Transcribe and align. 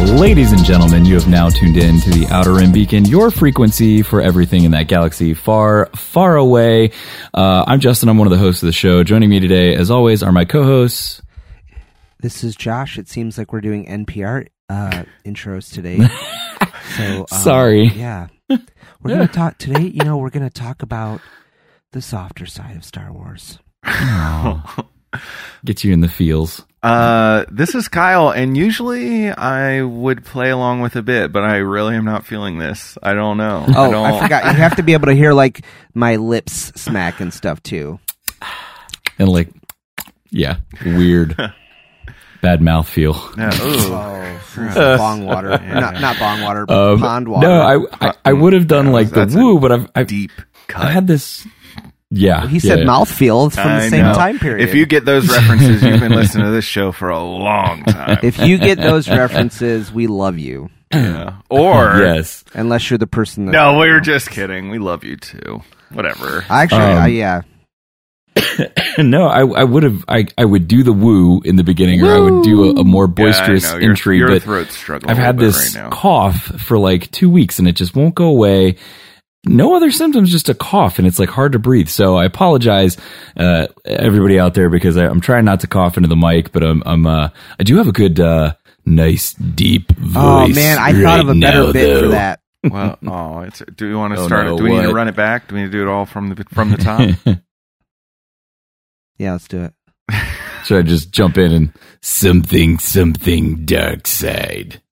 Ladies 0.00 0.52
and 0.52 0.64
gentlemen, 0.64 1.04
you 1.04 1.14
have 1.14 1.28
now 1.28 1.50
tuned 1.50 1.76
in 1.76 2.00
to 2.00 2.10
the 2.10 2.26
Outer 2.30 2.54
Rim 2.54 2.72
Beacon, 2.72 3.04
your 3.04 3.30
frequency 3.30 4.02
for 4.02 4.20
everything 4.20 4.64
in 4.64 4.70
that 4.70 4.88
galaxy 4.88 5.34
far, 5.34 5.86
far 5.94 6.36
away. 6.36 6.92
Uh, 7.34 7.64
I'm 7.66 7.80
Justin. 7.80 8.08
I'm 8.08 8.16
one 8.16 8.26
of 8.26 8.30
the 8.30 8.38
hosts 8.38 8.62
of 8.62 8.66
the 8.66 8.72
show. 8.72 9.04
Joining 9.04 9.28
me 9.28 9.40
today, 9.40 9.74
as 9.74 9.90
always, 9.90 10.22
are 10.22 10.32
my 10.32 10.44
co-hosts. 10.46 11.20
This 12.18 12.42
is 12.42 12.56
Josh. 12.56 12.98
It 12.98 13.08
seems 13.08 13.36
like 13.38 13.52
we're 13.52 13.60
doing 13.60 13.86
NPR 13.86 14.48
uh, 14.68 15.04
intros 15.24 15.72
today. 15.72 15.98
so 16.96 17.20
um, 17.20 17.26
Sorry. 17.26 17.84
Yeah, 17.88 18.28
we're 18.48 18.58
gonna 19.10 19.28
talk 19.32 19.58
today. 19.58 19.82
You 19.82 20.04
know, 20.04 20.16
we're 20.16 20.30
gonna 20.30 20.50
talk 20.50 20.82
about 20.82 21.20
the 21.92 22.00
softer 22.00 22.46
side 22.46 22.76
of 22.76 22.84
Star 22.84 23.12
Wars. 23.12 23.58
Gets 25.64 25.84
you 25.84 25.92
in 25.92 26.00
the 26.00 26.08
feels. 26.08 26.64
Uh, 26.82 27.44
this 27.50 27.74
is 27.74 27.88
Kyle, 27.88 28.30
and 28.30 28.56
usually 28.56 29.30
I 29.30 29.82
would 29.82 30.24
play 30.24 30.48
along 30.50 30.80
with 30.80 30.96
a 30.96 31.02
bit, 31.02 31.30
but 31.30 31.42
I 31.44 31.56
really 31.56 31.94
am 31.94 32.06
not 32.06 32.24
feeling 32.24 32.56
this. 32.58 32.96
I 33.02 33.12
don't 33.12 33.36
know. 33.36 33.66
I 33.68 33.74
Oh, 33.76 33.90
don't. 33.90 34.06
I, 34.06 34.22
forgot. 34.22 34.44
You 34.46 34.52
have 34.52 34.76
to 34.76 34.82
be 34.82 34.94
able 34.94 35.06
to 35.08 35.14
hear 35.14 35.34
like 35.34 35.62
my 35.92 36.16
lips 36.16 36.72
smack 36.80 37.20
and 37.20 37.34
stuff 37.34 37.62
too. 37.62 37.98
And 39.18 39.28
like, 39.28 39.50
yeah, 40.30 40.56
weird, 40.86 41.36
bad 42.40 42.62
mouth 42.62 42.88
feel. 42.88 43.14
Yeah, 43.36 43.50
ooh. 43.62 43.92
Oh, 43.92 44.40
bong 44.96 45.26
water, 45.26 45.50
not 45.58 46.00
not 46.00 46.18
bong 46.18 46.40
water, 46.40 46.64
but 46.64 46.92
Um, 46.92 46.98
pond 47.00 47.28
water. 47.28 47.46
No, 47.46 47.60
I, 47.60 48.08
I, 48.08 48.14
I 48.24 48.32
would 48.32 48.54
have 48.54 48.66
done 48.68 48.86
Yeah, 48.86 48.92
like 48.92 49.10
the 49.10 49.26
woo, 49.34 49.60
but 49.60 49.70
I've, 49.72 49.90
I've 49.94 50.06
Deep 50.06 50.30
cut. 50.66 50.86
I 50.86 50.90
had 50.92 51.06
this. 51.06 51.46
Yeah, 52.12 52.48
he 52.48 52.58
said 52.58 52.80
yeah. 52.80 52.84
mouthfeel. 52.86 53.46
It's 53.46 53.56
from 53.56 53.68
the 53.68 53.74
I 53.74 53.88
same 53.88 54.02
know. 54.04 54.14
time 54.14 54.38
period. 54.40 54.68
If 54.68 54.74
you 54.74 54.84
get 54.84 55.04
those 55.04 55.28
references, 55.36 55.82
you've 55.82 56.00
been 56.00 56.12
listening 56.12 56.46
to 56.46 56.50
this 56.50 56.64
show 56.64 56.90
for 56.90 57.08
a 57.08 57.22
long 57.22 57.84
time. 57.84 58.18
if 58.24 58.38
you 58.40 58.58
get 58.58 58.78
those 58.78 59.08
references, 59.08 59.92
we 59.92 60.08
love 60.08 60.36
you. 60.38 60.70
Yeah. 60.92 61.36
Or 61.48 61.98
Yes, 62.00 62.42
Unless 62.52 62.90
you're 62.90 62.98
the 62.98 63.06
person 63.06 63.46
that 63.46 63.52
no, 63.52 63.78
we 63.78 63.88
were 63.90 64.00
just 64.00 64.30
kidding. 64.30 64.70
We 64.70 64.78
love 64.80 65.04
you 65.04 65.16
too. 65.16 65.62
Whatever. 65.92 66.44
Actually, 66.48 66.80
Um, 66.80 67.02
uh, 67.02 67.06
yeah. 67.06 67.42
no, 68.98 69.26
I, 69.26 69.40
I 69.46 69.64
would 69.64 69.82
have. 69.82 70.04
I, 70.08 70.26
I 70.38 70.44
would 70.44 70.68
do 70.68 70.82
the 70.82 70.92
woo 70.92 71.40
in 71.44 71.56
the 71.56 71.64
beginning, 71.64 72.02
or 72.02 72.12
I 72.12 72.18
would 72.18 72.42
do 72.44 72.64
a, 72.76 72.80
a 72.80 72.84
more 72.84 73.06
boisterous 73.06 73.64
yeah, 73.64 73.74
I. 73.76 73.78
Your, 73.80 73.90
entry. 73.90 74.18
Your 74.18 74.28
but 74.28 74.42
throat's 74.42 74.76
struggling. 74.76 75.10
I've 75.10 75.16
had 75.18 75.38
this 75.38 75.76
right 75.76 75.90
cough 75.90 76.36
for 76.60 76.78
like 76.78 77.10
two 77.10 77.30
weeks, 77.30 77.58
and 77.58 77.68
it 77.68 77.76
just 77.76 77.94
won't 77.94 78.14
go 78.14 78.26
away. 78.26 78.76
No 79.46 79.74
other 79.74 79.90
symptoms, 79.90 80.30
just 80.30 80.48
a 80.50 80.54
cough, 80.54 80.98
and 80.98 81.08
it's 81.08 81.18
like 81.18 81.30
hard 81.30 81.52
to 81.52 81.58
breathe. 81.58 81.88
So 81.88 82.16
I 82.16 82.26
apologize, 82.26 82.98
uh, 83.36 83.68
everybody 83.86 84.38
out 84.38 84.52
there, 84.54 84.68
because 84.68 84.96
I, 84.98 85.06
I'm 85.06 85.20
trying 85.22 85.46
not 85.46 85.60
to 85.60 85.66
cough 85.66 85.96
into 85.96 86.08
the 86.10 86.16
mic, 86.16 86.52
but 86.52 86.62
I'm, 86.62 86.82
I'm, 86.84 87.06
uh, 87.06 87.30
I 87.58 87.62
do 87.62 87.76
have 87.78 87.88
a 87.88 87.92
good, 87.92 88.20
uh, 88.20 88.52
nice 88.84 89.32
deep 89.32 89.92
voice. 89.92 90.14
Oh 90.16 90.48
man, 90.48 90.78
I 90.78 90.92
thought 91.02 91.20
of 91.20 91.28
a 91.30 91.34
better 91.34 91.64
now, 91.66 91.72
bit 91.72 92.00
for 92.00 92.08
that. 92.08 92.40
Well, 92.62 92.98
oh, 93.06 93.40
it's. 93.40 93.62
Do 93.74 93.88
we 93.88 93.94
want 93.94 94.14
to 94.14 94.20
Oh, 94.20 94.26
start 94.26 94.44
no, 94.44 94.54
it? 94.54 94.58
Do 94.58 94.64
we 94.64 94.72
need 94.72 94.82
to 94.82 94.92
run 94.92 95.08
it 95.08 95.16
back? 95.16 95.48
Do 95.48 95.54
we 95.54 95.62
need 95.62 95.68
to 95.68 95.72
do 95.72 95.80
it 95.80 95.88
all 95.88 96.04
from 96.04 96.28
the 96.34 96.44
from 96.52 96.70
the 96.70 96.76
top? 96.76 97.08
Yeah, 99.16 99.32
let's 99.32 99.48
do 99.48 99.64
it. 99.64 99.74
Should 100.64 100.78
I 100.78 100.82
just 100.82 101.10
jump 101.10 101.38
in 101.38 101.52
and 101.52 101.72
something, 102.02 102.78
something 102.78 103.64
dark 103.64 104.06
side? 104.06 104.82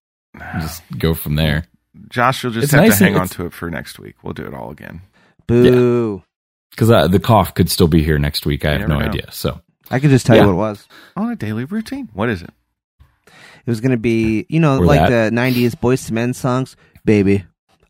Just 0.61 0.83
go 0.99 1.13
from 1.15 1.35
there. 1.37 1.65
Josh, 2.09 2.43
you'll 2.43 2.53
just 2.53 2.65
It's 2.65 2.73
have 2.73 2.83
nice 2.85 2.99
to 2.99 3.05
hang 3.05 3.17
on 3.17 3.29
to 3.29 3.47
it 3.47 3.53
for 3.53 3.71
next 3.71 3.99
week. 3.99 4.17
We'll 4.23 4.33
do 4.35 4.45
it 4.47 4.55
all 4.55 4.71
again. 4.71 5.03
Boo. 5.47 6.23
Because 6.71 6.91
uh, 6.91 7.09
the 7.09 7.19
cough 7.21 7.55
could 7.55 7.71
still 7.71 7.89
be 7.89 8.03
here 8.03 8.19
next 8.19 8.47
week. 8.47 8.65
I 8.65 8.75
You 8.75 8.79
have 8.81 8.89
no 8.89 8.99
know. 8.99 9.07
idea. 9.07 9.31
So 9.33 9.61
I 9.91 9.99
could 10.01 10.11
just 10.11 10.27
tell 10.27 10.37
Yeah. 10.37 10.43
you 10.43 10.49
what 10.49 10.55
it 10.55 10.57
was. 10.57 10.89
On 11.17 11.31
a 11.31 11.37
daily 11.37 11.65
routine. 11.65 12.09
What 12.13 12.29
is 12.29 12.43
it? 12.43 12.51
It 13.27 13.71
was 13.71 13.81
going 13.81 13.91
to 13.91 13.97
be, 13.99 14.47
you 14.49 14.61
know, 14.61 14.79
Or 14.79 14.87
like 14.87 15.09
that. 15.09 15.31
the 15.31 15.37
90s 15.37 15.79
Boys 15.79 16.07
to 16.07 16.15
Men 16.15 16.33
songs. 16.35 16.77
Baby, 17.05 17.45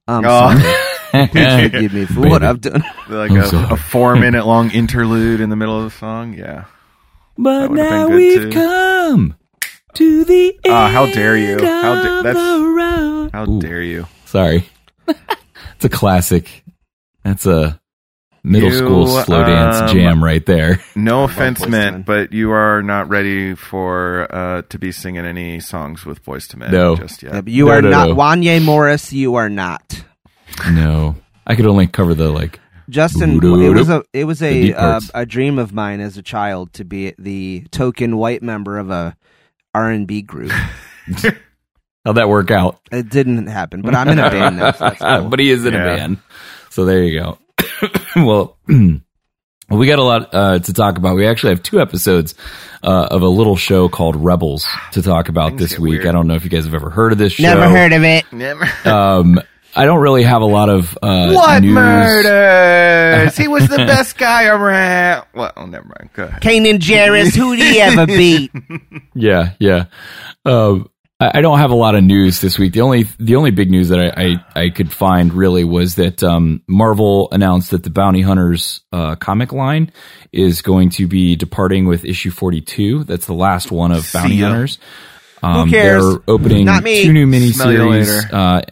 I'm 0.07 0.25
Oh. 0.25 0.59
sorry. 0.59 1.29
Please 1.29 1.71
forgive 1.73 1.95
me 1.95 2.05
for 2.07 2.21
what 2.29 2.43
I've 2.43 2.61
done. 2.61 2.85
Like 3.09 3.31
a, 3.31 3.69
a 3.73 3.77
four 3.77 4.17
minute 4.17 4.47
long 4.47 4.71
interlude 4.71 5.41
in 5.41 5.49
the 5.49 5.57
middle 5.57 5.79
of 5.79 5.85
the 5.91 5.99
song? 5.99 6.35
Yeah. 6.35 6.65
But 7.39 7.71
now 7.71 8.09
we've 8.09 8.43
too. 8.43 8.51
come 8.53 9.35
to 9.99 10.25
the 10.25 10.49
end. 10.65 10.75
Ah, 10.75 10.89
how 10.91 11.07
dare 11.07 11.37
you. 11.37 11.59
How 11.65 11.95
da- 12.03 12.23
that's- 12.23 13.33
How 13.33 13.45
Ooh, 13.49 13.61
dare 13.61 13.83
you? 13.83 14.07
Sorry. 14.25 14.69
it's 15.09 15.85
a 15.85 15.89
classic. 15.89 16.65
That's 17.25 17.47
a 17.47 17.81
middle 18.45 18.71
You, 18.71 18.79
school 18.79 19.07
slow 19.09 19.45
dance 19.45 19.77
um, 19.77 19.89
jam 19.89 20.25
right 20.25 20.45
there. 20.47 20.81
No 20.97 21.25
offense 21.25 21.61
Boyz 21.61 21.65
II 21.67 21.71
Men, 21.71 22.03
but 22.03 22.33
you 22.33 22.51
are 22.53 22.83
not 22.83 23.09
ready 23.09 23.55
for 23.55 24.27
uh, 24.35 24.63
to 24.71 24.79
be 24.79 24.93
singing 24.93 25.25
any 25.27 25.61
songs 25.61 26.05
with 26.07 26.25
Boyz 26.25 26.53
II 26.55 26.61
Men 26.61 26.73
No. 26.73 26.97
just 26.97 27.23
yet. 27.23 27.47
You 27.49 27.67
No, 27.67 27.71
are 27.73 27.83
no, 27.83 27.91
not 27.91 28.09
no. 28.09 28.15
Wanya 28.17 28.65
Morris. 28.65 29.13
You 29.13 29.35
are 29.35 29.49
not 29.51 30.03
No. 30.71 31.17
I 31.47 31.55
could 31.57 31.67
only 31.67 31.87
cover 31.87 32.15
the 32.15 32.31
like 32.31 32.61
Justin. 32.89 33.37
It 33.43 33.75
was 33.75 33.89
a 33.91 34.03
it 34.15 34.25
was 34.25 34.39
The 34.39 34.47
a 34.47 34.63
deep 34.63 34.75
uh, 34.77 34.79
parts. 34.93 35.11
a 35.15 35.27
dream 35.27 35.59
of 35.59 35.73
mine 35.75 36.01
as 36.01 36.17
a 36.17 36.23
child 36.23 36.73
to 36.75 36.85
be 36.85 37.15
the 37.19 37.67
token 37.71 38.17
white 38.17 38.43
member 38.43 38.79
of 38.79 38.91
a 38.91 39.15
R 39.79 39.91
and 39.91 40.07
B 40.07 40.23
group. 40.23 40.51
how'd 42.05 42.17
that 42.17 42.29
work 42.29 42.51
out. 42.51 42.81
It 42.91 43.09
didn't 43.09 43.47
happen, 43.47 43.83
but 43.83 43.95
I'm 43.95 44.09
in 44.09 44.19
a 44.19 44.31
band 44.31 44.57
now. 44.59 44.73
So 44.73 44.91
cool. 45.21 45.29
but 45.29 45.39
he 45.39 45.51
is 45.51 45.65
in 45.65 45.73
Yeah. 45.75 45.83
a 45.83 45.97
band. 45.97 46.19
So 46.71 46.85
there 46.85 47.03
you 47.03 47.21
go. 47.21 47.39
well, 48.17 48.57
well, 48.67 48.99
we 49.79 49.87
got 49.87 49.99
a 49.99 50.03
lot 50.05 50.35
uh, 50.35 50.59
to 50.59 50.73
talk 50.73 50.99
about. 50.99 51.17
We 51.17 51.27
actually 51.27 51.51
have 51.55 51.63
two 51.63 51.81
episodes 51.81 52.35
uh, 52.83 53.09
of 53.11 53.23
a 53.23 53.29
little 53.29 53.57
show 53.57 53.89
called 53.89 54.17
Rebels 54.17 54.67
to 54.93 55.03
talk 55.03 55.29
about 55.29 55.51
Things 55.51 55.71
this 55.71 55.79
week. 55.79 55.93
weird. 56.03 56.07
I 56.07 56.13
don't 56.13 56.27
know 56.27 56.35
if 56.35 56.45
you 56.45 56.51
guys 56.51 56.65
have 56.65 56.75
ever 56.75 56.91
heard 56.91 57.13
of 57.13 57.19
this 57.19 57.35
show. 57.35 57.43
Never 57.45 57.69
heard 57.69 57.93
of 57.93 58.03
it. 58.05 58.25
Never. 58.33 58.69
Um, 58.85 59.41
I 59.79 59.85
don't 59.87 60.01
really 60.01 60.25
have 60.25 60.43
a 60.43 60.47
lot 60.47 60.69
of 60.69 60.99
uh, 61.03 61.33
what 61.33 61.63
news. 61.63 61.73
murders? 61.73 63.37
he 63.37 63.49
was 63.49 63.69
the 63.69 63.77
best 63.87 64.19
guy 64.19 64.47
around. 64.47 65.27
Well, 65.35 65.53
oh, 65.57 65.67
never 65.67 65.85
mind. 65.87 66.11
Go 66.15 66.25
ahead. 66.25 66.43
Kanan 66.43 66.79
Jarrus, 66.79 67.35
who 67.37 67.57
do 67.57 67.65
you 67.65 67.81
ever 67.81 68.07
beat? 68.19 68.51
Yeah, 69.15 69.53
yeah. 69.59 69.85
Um, 70.45 70.91
I, 71.21 71.39
I 71.39 71.41
don't 71.41 71.59
have 71.59 71.71
a 71.71 71.75
lot 71.77 71.95
of 71.95 72.03
news 72.05 72.41
this 72.41 72.59
week. 72.59 72.73
The 72.73 72.81
only 72.81 73.05
the 73.19 73.37
only 73.37 73.51
big 73.51 73.71
news 73.71 73.89
that 73.91 74.01
I 74.01 74.37
I, 74.55 74.63
I 74.65 74.71
could 74.71 74.93
find 74.93 75.33
really 75.33 75.65
was 75.65 75.95
that 75.97 76.23
um, 76.23 76.63
Marvel 76.69 77.29
announced 77.33 77.71
that 77.71 77.83
the 77.83 77.91
Bounty 77.91 78.21
Hunters 78.23 78.81
uh, 78.93 79.15
comic 79.17 79.53
line 79.53 79.93
is 80.33 80.63
going 80.63 80.91
to 80.91 81.07
be 81.07 81.37
departing 81.37 81.87
with 81.87 82.05
issue 82.05 82.31
forty 82.31 82.61
two. 82.61 83.05
That's 83.05 83.27
the 83.27 83.35
last 83.35 83.71
one 83.71 83.93
of 83.93 84.09
Bounty 84.13 84.37
ya. 84.37 84.49
Hunters. 84.49 84.79
Um, 85.41 85.71
cares? 85.71 86.03
They're 86.05 86.19
opening 86.27 86.65
Not 86.65 86.83
me. 86.83 87.05
two 87.05 87.13
new 87.13 87.53
Smell 87.53 87.73
you 87.73 87.79
miniseries. 87.79 87.91
later. 88.25 88.35
Uh, 88.35 88.63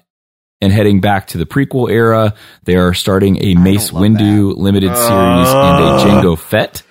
and 0.61 0.73
heading 0.73 1.01
back 1.01 1.29
to 1.29 1.39
the 1.39 1.47
prequel 1.47 1.91
era, 1.91 2.35
they 2.65 2.77
are 2.77 2.95
starting 2.95 3.43
a 3.43 3.55
Mace 3.55 3.93
love 3.93 4.03
Windu 4.03 4.57
limited 4.57 4.95
series 4.97 5.09
and 5.09 5.85
a 5.85 5.99
Jango 6.05 6.39
Fett. 6.39 6.83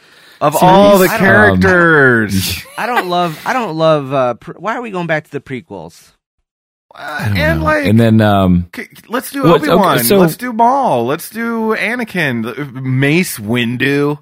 Of 0.42 0.56
all 0.62 0.98
the 1.00 1.06
I 1.08 1.18
don't- 1.18 1.20
characters, 1.62 2.64
I 2.78 2.86
don't 2.86 3.08
love. 3.09 3.42
I 3.46 3.53
don't 3.53 3.78
love. 3.78 4.14
Uh, 4.14 4.34
pre- 4.36 4.56
why 4.56 4.76
are 4.76 4.81
we 4.81 4.92
going 4.92 5.08
back 5.08 5.24
to 5.26 5.31
the 5.31 5.40
prequels? 5.40 6.12
Uh, 6.94 7.34
and 7.36 7.64
like, 7.64 7.85
and 7.88 8.00
then 8.00 8.22
um, 8.22 8.67
k- 8.72 8.88
let's 9.08 9.32
do 9.32 9.44
What- 9.44 9.62
Obi 9.62 9.70
Wan. 9.70 9.96
okay, 9.97 10.03
so- 10.03 10.18
let's 10.18 10.38
do 10.38 10.53
Maul. 10.53 11.06
Let's 11.06 11.29
do 11.29 11.76
Anakin. 11.76 12.73
Mace 12.84 13.38
Windu. 13.40 14.20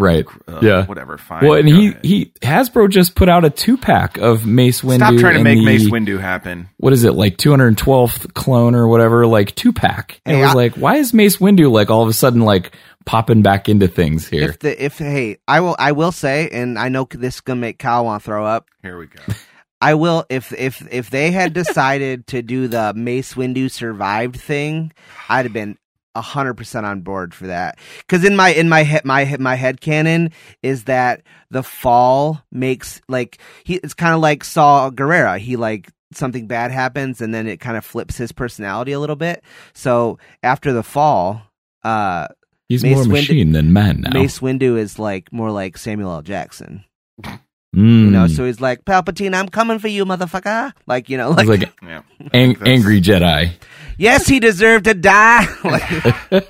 Right, 0.00 0.26
Uh, 0.48 0.60
yeah. 0.62 0.86
whatever. 0.86 1.18
Fine. 1.18 1.44
Well, 1.46 1.58
and 1.58 1.68
he 1.68 1.88
ahead. 1.88 2.04
he 2.04 2.32
Hasbro 2.42 2.88
just 2.90 3.14
put 3.14 3.28
out 3.28 3.44
a 3.44 3.50
two 3.50 3.76
pack 3.76 4.18
of 4.18 4.46
Mace 4.46 4.80
Windu. 4.82 4.96
stop 4.96 5.14
trying 5.16 5.36
to 5.38 5.44
make 5.44 5.58
the- 5.58 5.64
Mace 5.64 5.88
Windu 5.90 6.18
happen. 6.20 6.68
What 6.78 6.92
is 6.92 7.04
it 7.04 7.12
like 7.12 7.36
212th 7.36 8.34
clone 8.34 8.74
or 8.74 8.88
whatever? 8.88 9.26
Like 9.26 9.54
two 9.54 9.72
pack. 9.72 10.20
And 10.24 10.36
Hey, 10.36 10.42
it 10.42 10.46
was 10.46 10.52
I- 10.52 10.56
like, 10.56 10.74
why 10.74 10.96
is 10.96 11.12
Mace 11.14 11.36
Windu 11.36 11.70
like 11.70 11.90
all 11.90 12.02
of 12.02 12.08
a 12.08 12.12
sudden 12.12 12.40
like 12.42 12.72
popping 13.06 13.42
back 13.42 13.68
into 13.68 13.88
things 13.88 14.28
here? 14.28 14.50
If 14.50 14.58
the 14.60 14.84
if 14.84 14.98
hey, 14.98 15.38
I 15.46 15.60
will 15.60 15.76
I 15.78 15.92
will 15.92 16.12
say, 16.12 16.48
and 16.50 16.78
I 16.78 16.88
know 16.88 17.06
this 17.10 17.36
is 17.36 17.40
gonna 17.40 17.60
make 17.60 17.78
Kyle 17.78 18.04
want 18.04 18.22
to 18.22 18.26
throw 18.26 18.44
up. 18.44 18.66
Here 18.82 18.98
we 18.98 19.06
go. 19.06 19.20
I 19.82 19.94
will 19.94 20.26
if 20.28 20.52
if 20.52 20.86
if 20.92 21.08
they 21.08 21.30
had 21.30 21.54
decided 21.54 22.26
to 22.28 22.42
do 22.42 22.68
the 22.68 22.92
Mace 22.94 23.32
Windu 23.34 23.70
survived 23.70 24.36
thing, 24.38 24.92
I'd 25.28 25.46
have 25.46 25.54
been 25.54 25.78
hundred 26.16 26.54
percent 26.54 26.84
on 26.86 27.00
board 27.02 27.32
for 27.34 27.46
that. 27.46 27.78
Because 27.98 28.24
in 28.24 28.36
my 28.36 28.50
in 28.50 28.68
my 28.68 28.82
head 28.82 29.04
my 29.04 29.36
my 29.38 29.54
head 29.54 29.80
canon 29.80 30.30
is 30.62 30.84
that 30.84 31.22
the 31.50 31.62
fall 31.62 32.42
makes 32.50 33.00
like 33.08 33.38
he 33.64 33.76
it's 33.76 33.94
kind 33.94 34.14
of 34.14 34.20
like 34.20 34.42
Saw 34.44 34.90
Gerrera. 34.90 35.38
He 35.38 35.56
like 35.56 35.90
something 36.12 36.46
bad 36.48 36.72
happens 36.72 37.20
and 37.20 37.32
then 37.32 37.46
it 37.46 37.60
kind 37.60 37.76
of 37.76 37.84
flips 37.84 38.16
his 38.16 38.32
personality 38.32 38.92
a 38.92 38.98
little 39.00 39.16
bit. 39.16 39.44
So 39.74 40.18
after 40.42 40.72
the 40.72 40.82
fall, 40.82 41.42
uh 41.84 42.26
He's 42.68 42.82
Mace 42.84 42.94
more 42.94 43.04
Windu- 43.04 43.10
machine 43.10 43.52
than 43.52 43.72
man 43.72 44.00
now. 44.02 44.10
Mace 44.12 44.38
Windu 44.40 44.78
is 44.78 44.98
like 44.98 45.32
more 45.32 45.50
like 45.50 45.76
Samuel 45.76 46.12
L. 46.12 46.22
Jackson. 46.22 46.84
Mm. 47.24 48.04
You 48.04 48.10
know, 48.10 48.26
so 48.26 48.44
he's 48.46 48.60
like, 48.60 48.84
Palpatine, 48.84 49.32
I'm 49.34 49.48
coming 49.48 49.78
for 49.78 49.86
you, 49.88 50.04
motherfucker. 50.04 50.72
Like, 50.88 51.08
you 51.08 51.16
know, 51.16 51.30
like, 51.30 51.46
like 51.46 51.72
Yeah. 51.82 52.02
ang- 52.32 52.56
angry 52.66 53.00
Jedi. 53.00 53.52
Yes, 54.00 54.26
he 54.26 54.40
deserved 54.40 54.86
to 54.86 54.94
die. 54.94 55.46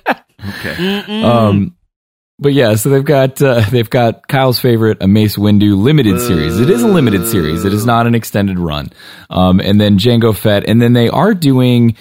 Okay. 0.42 1.22
Um, 1.22 1.76
but 2.38 2.54
yeah, 2.54 2.74
so 2.76 2.88
they've 2.88 3.04
got 3.04 3.42
uh, 3.42 3.60
they've 3.70 3.90
got 3.90 4.26
Kyle's 4.26 4.58
favorite, 4.58 4.98
a 5.02 5.06
Mace 5.06 5.36
Windu 5.36 5.76
limited 5.76 6.18
series. 6.20 6.58
It 6.58 6.70
is 6.70 6.82
a 6.82 6.88
limited 6.88 7.28
series. 7.28 7.66
It 7.66 7.74
is 7.74 7.84
not 7.84 8.06
an 8.06 8.14
extended 8.14 8.58
run. 8.58 8.88
Um, 9.28 9.60
and 9.60 9.78
then 9.78 9.98
Jango 9.98 10.34
Fett, 10.34 10.64
and 10.66 10.80
then 10.80 10.94
they 10.94 11.10
are 11.10 11.34
doing 11.34 11.96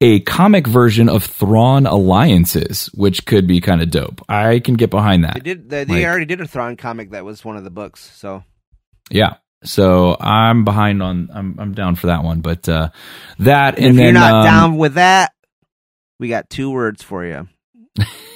a 0.00 0.20
comic 0.20 0.66
version 0.66 1.10
of 1.10 1.22
Thrawn 1.22 1.86
Alliances, 1.86 2.86
which 2.94 3.26
could 3.26 3.46
be 3.46 3.60
kind 3.60 3.82
of 3.82 3.90
dope. 3.90 4.22
I 4.28 4.60
can 4.60 4.74
get 4.74 4.88
behind 4.88 5.24
they 5.24 5.28
that. 5.28 5.44
did. 5.44 5.68
They, 5.68 5.84
they 5.84 5.94
like- 5.96 6.06
already 6.06 6.24
did 6.24 6.40
a 6.40 6.48
Thrawn 6.48 6.76
comic 6.76 7.10
that 7.10 7.26
was 7.26 7.44
one 7.44 7.58
of 7.58 7.64
the 7.64 7.70
books. 7.70 8.10
So 8.16 8.42
Yeah. 9.10 9.34
So 9.64 10.16
I'm 10.18 10.64
behind 10.64 11.02
on. 11.02 11.30
I'm 11.32 11.56
I'm 11.58 11.72
down 11.72 11.96
for 11.96 12.08
that 12.08 12.24
one. 12.24 12.40
But 12.40 12.68
uh, 12.68 12.90
that 13.38 13.76
and, 13.76 13.86
if 13.86 13.96
then 13.96 14.04
you're 14.04 14.12
not 14.12 14.34
um, 14.34 14.44
down 14.44 14.76
with 14.76 14.94
that, 14.94 15.32
we 16.18 16.28
got 16.28 16.50
two 16.50 16.70
words 16.70 17.02
for 17.02 17.24
you: 17.24 17.48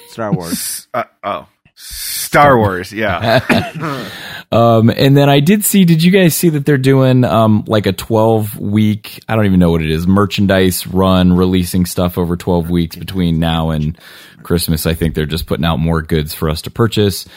Star 0.09 0.33
Wars. 0.33 0.87
Uh, 0.93 1.03
oh, 1.23 1.47
Star 1.75 2.57
Wars. 2.57 2.91
Yeah. 2.91 4.09
um, 4.51 4.89
and 4.89 5.15
then 5.15 5.29
I 5.29 5.41
did 5.41 5.63
see. 5.63 5.85
Did 5.85 6.01
you 6.01 6.11
guys 6.11 6.35
see 6.35 6.49
that 6.49 6.65
they're 6.65 6.77
doing 6.77 7.23
um 7.23 7.65
like 7.67 7.85
a 7.85 7.93
twelve 7.93 8.57
week? 8.57 9.23
I 9.27 9.35
don't 9.35 9.45
even 9.45 9.59
know 9.59 9.71
what 9.71 9.81
it 9.81 9.91
is. 9.91 10.07
Merchandise 10.07 10.87
run, 10.87 11.33
releasing 11.33 11.85
stuff 11.85 12.17
over 12.17 12.35
twelve 12.35 12.69
weeks 12.69 12.95
between 12.95 13.39
now 13.39 13.71
and 13.71 13.99
Christmas. 14.43 14.85
I 14.85 14.93
think 14.93 15.13
they're 15.13 15.25
just 15.25 15.45
putting 15.45 15.65
out 15.65 15.77
more 15.77 16.01
goods 16.01 16.33
for 16.33 16.49
us 16.49 16.63
to 16.63 16.71
purchase. 16.71 17.27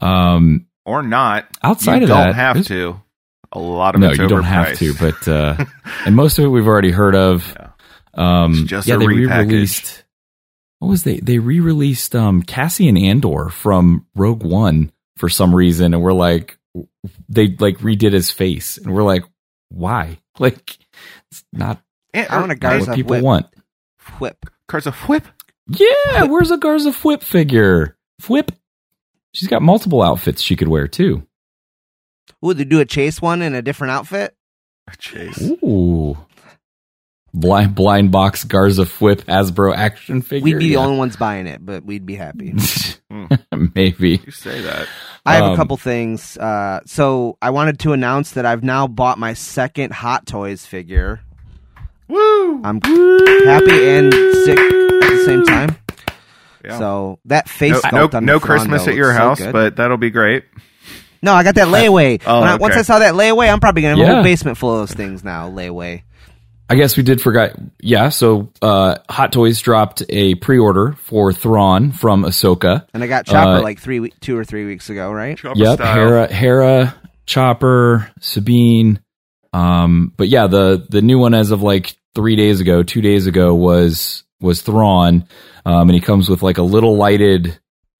Um, 0.00 0.66
or 0.84 1.02
not. 1.02 1.46
outside 1.62 1.98
you 1.98 2.02
of 2.04 2.08
don't 2.08 2.18
that, 2.18 2.34
have 2.34 2.64
to. 2.66 3.00
A 3.52 3.58
lot 3.58 3.94
of 3.94 4.00
no, 4.00 4.12
you 4.12 4.28
don't 4.28 4.44
have 4.44 4.76
to. 4.78 4.94
But 4.94 5.26
uh, 5.28 5.64
and 6.06 6.14
most 6.14 6.38
of 6.38 6.44
it 6.44 6.48
we've 6.48 6.66
already 6.68 6.90
heard 6.92 7.14
of. 7.16 7.52
Yeah. 7.56 7.66
Um, 8.14 8.52
It's 8.52 8.62
just 8.62 8.88
yeah, 8.88 8.96
they 8.96 9.06
repackage. 9.06 9.38
re-released. 9.48 10.04
What 10.78 10.88
was 10.88 11.02
they? 11.04 11.18
They 11.18 11.38
re-released 11.38 12.14
um, 12.16 12.42
Cassian 12.42 12.96
Andor 12.96 13.48
from 13.50 14.06
Rogue 14.14 14.42
One 14.44 14.92
for 15.16 15.28
some 15.28 15.54
reason, 15.54 15.92
and 15.94 16.02
we're 16.02 16.12
like, 16.12 16.58
they 17.28 17.48
like 17.58 17.78
redid 17.78 18.12
his 18.12 18.30
face, 18.30 18.78
and 18.78 18.94
we're 18.94 19.02
like, 19.02 19.24
why? 19.68 20.18
Like, 20.38 20.78
it's 21.30 21.44
not 21.52 21.82
I 22.14 22.40
want 22.40 22.52
a 22.52 22.54
Garsa 22.54 22.86
what 22.86 22.96
people 22.96 23.10
whip. 23.16 23.22
want. 23.22 23.46
Whip. 24.20 24.46
Garsa 24.70 24.90
Fwip. 24.90 25.24
Yeah, 25.66 26.24
where's 26.24 26.50
a 26.50 26.56
Garsa 26.56 26.92
Fwip 26.94 27.22
figure? 27.22 27.98
Whip. 28.26 28.52
She's 29.34 29.48
got 29.48 29.60
multiple 29.60 30.02
outfits 30.02 30.40
she 30.40 30.56
could 30.56 30.68
wear 30.68 30.88
too. 30.88 31.26
Ooh, 32.44 32.54
they 32.54 32.64
do 32.64 32.80
a 32.80 32.84
chase 32.84 33.20
one 33.20 33.42
in 33.42 33.54
a 33.54 33.62
different 33.62 33.90
outfit. 33.92 34.34
A 34.90 34.96
chase. 34.96 35.40
Ooh. 35.62 36.16
Blind 37.32 37.76
blind 37.76 38.10
box 38.10 38.44
Garsa 38.44 38.84
Fwip 38.84 39.22
Hasbro 39.26 39.72
action 39.76 40.20
figure. 40.20 40.42
We'd 40.44 40.58
be 40.58 40.70
the 40.70 40.76
only 40.78 40.98
ones 40.98 41.14
buying 41.16 41.46
it, 41.46 41.64
but 41.64 41.84
we'd 41.84 42.04
be 42.04 42.16
happy. 42.16 42.54
Maybe. 43.76 44.20
You 44.24 44.32
say 44.32 44.60
that. 44.62 44.88
I 45.24 45.34
have 45.36 45.44
Um, 45.44 45.52
a 45.52 45.56
couple 45.56 45.76
things. 45.76 46.36
Uh, 46.36 46.80
so 46.86 47.36
I 47.40 47.50
wanted 47.50 47.78
to 47.80 47.92
announce 47.92 48.32
that 48.32 48.46
I've 48.46 48.64
now 48.64 48.88
bought 48.88 49.16
my 49.18 49.34
second 49.34 49.92
Hot 49.92 50.26
Toys 50.26 50.66
figure. 50.66 51.20
Woo! 52.08 52.62
I'm 52.64 52.80
happy 52.82 53.88
and 53.88 54.12
sick 54.12 54.58
at 54.58 55.00
the 55.10 55.22
same 55.24 55.44
time. 55.44 55.76
Yeah. 56.64 56.78
So 56.78 57.20
that 57.26 57.48
face 57.48 57.74
no, 57.74 57.80
sculpt 57.80 58.12
no, 58.14 58.16
on 58.18 58.24
no 58.24 58.38
the 58.40 58.46
front, 58.46 58.60
Christmas 58.62 58.84
though, 58.86 58.90
at 58.90 58.96
your 58.96 59.14
looks 59.14 59.38
so 59.38 59.44
house, 59.44 59.52
but 59.52 59.76
that'll 59.76 59.96
be 59.98 60.10
great. 60.10 60.44
No, 61.22 61.32
I 61.34 61.42
got 61.44 61.54
that 61.56 61.68
layaway. 61.68 62.20
Oh, 62.26 62.40
When 62.40 62.48
I- 62.48 62.56
Once. 62.56 62.76
I 62.76 62.82
saw 62.82 62.98
that 63.00 63.14
layaway, 63.14 63.52
I'm 63.52 63.60
probably 63.60 63.82
gonna 63.82 63.96
have 63.98 64.08
a 64.08 64.14
whole 64.14 64.22
basement 64.22 64.58
full 64.58 64.74
of 64.74 64.88
those 64.88 64.96
things 64.96 65.22
now. 65.24 65.50
Layaway. 65.50 66.02
I 66.68 66.76
guess 66.76 66.96
we 66.96 67.02
did 67.02 67.20
forget. 67.20 67.56
Yeah, 67.80 68.10
so 68.10 68.52
uh, 68.62 68.98
Hot 69.08 69.32
Toys 69.32 69.60
dropped 69.60 70.04
a 70.08 70.36
pre-order 70.36 70.92
for 71.02 71.32
Thrawn 71.32 71.90
from 71.90 72.22
Ahsoka. 72.22 72.86
And 72.94 73.02
I 73.02 73.08
got 73.08 73.26
Chopper 73.26 73.58
Uh, 73.58 73.62
like 73.62 73.80
three, 73.80 73.98
we- 73.98 74.12
two 74.20 74.38
or 74.38 74.44
three 74.44 74.64
weeks 74.66 74.88
ago, 74.88 75.10
right? 75.10 75.36
Chopper 75.36 75.58
Yep, 75.58 75.74
style. 75.78 75.94
Hera, 75.94 76.32
Hera, 76.32 76.94
Chopper, 77.26 78.08
Sabine. 78.20 79.00
Um, 79.52 80.12
but 80.16 80.28
yeah, 80.28 80.46
the 80.46 80.86
the 80.88 81.02
new 81.02 81.18
one 81.18 81.34
as 81.34 81.50
of 81.50 81.60
like 81.60 81.96
three 82.14 82.36
days 82.36 82.60
ago, 82.60 82.84
two 82.84 83.00
days 83.00 83.26
ago 83.26 83.52
was 83.54 84.22
was 84.40 84.62
Thrawn, 84.62 85.24
um, 85.66 85.88
and 85.88 85.92
he 85.92 86.00
comes 86.00 86.28
with 86.28 86.42
like 86.42 86.58
a 86.58 86.62
little 86.62 86.96
lighted 86.96 87.58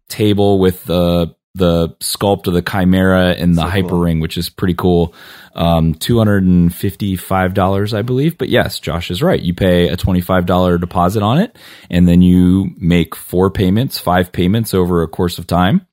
table 0.09 0.59
with 0.61 0.85
the 0.85 1.35
the 1.55 1.89
sculpt 2.01 2.47
of 2.47 2.55
the 2.55 2.63
Chimera 2.63 3.31
and 3.33 3.57
the 3.57 3.63
So 3.63 3.69
Hyper 3.69 3.89
cool. 3.89 4.01
Ring, 4.01 4.21
which 4.21 4.39
is 4.39 4.49
pretty 4.49 4.75
cool. 4.75 5.15
Um, 5.55 5.95
two 5.95 6.19
hundred 6.19 6.45
and 6.45 6.73
fifty 6.75 7.17
five 7.17 7.55
dollars, 7.55 7.93
I 7.93 8.03
believe. 8.03 8.39
But 8.39 8.49
yes, 8.51 8.79
Josh 8.79 9.11
is 9.11 9.23
right. 9.23 9.41
You 9.41 9.53
pay 9.55 9.89
a 9.89 9.97
twenty 9.97 10.21
five 10.21 10.47
dollar 10.47 10.79
deposit 10.79 11.23
on 11.23 11.39
it, 11.39 11.59
and 11.91 12.07
then 12.07 12.23
you 12.23 12.71
make 12.77 13.17
four 13.17 13.51
payments, 13.51 13.99
five 13.99 14.31
payments 14.33 14.75
over 14.75 15.03
a 15.03 15.09
course 15.09 15.39
of 15.39 15.47
time. 15.47 15.87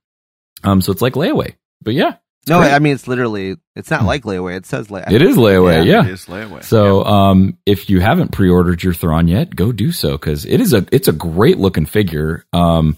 Um, 0.64 0.82
so 0.82 0.92
it's 0.92 1.02
like 1.02 1.14
layaway. 1.14 1.56
But 1.82 1.96
yeah, 1.96 2.18
No, 2.48 2.60
great. 2.60 2.74
I 2.74 2.80
mean 2.80 2.94
it's 2.94 3.08
literally 3.08 3.58
it's 3.76 3.90
not 3.90 4.04
like 4.06 4.24
layaway. 4.24 4.58
It 4.58 4.66
says 4.68 4.88
layaway. 4.90 5.12
it 5.12 5.22
is 5.24 5.38
layaway. 5.38 5.86
Yeah. 5.86 6.06
It 6.06 6.12
is 6.12 6.26
layaway. 6.26 6.64
So, 6.64 7.04
um, 7.04 7.58
if 7.66 7.90
you 7.90 8.00
haven't 8.00 8.32
pre-ordered 8.32 8.84
your 8.84 8.94
Thrawn 8.94 9.28
yet, 9.28 9.56
go 9.56 9.72
do 9.72 9.92
so 9.92 10.12
because 10.14 10.46
it 10.46 10.62
is 10.62 10.74
a 10.74 10.86
it's 10.92 11.08
a 11.08 11.14
great 11.14 11.58
looking 11.58 11.86
figure. 11.88 12.46
Um, 12.54 12.96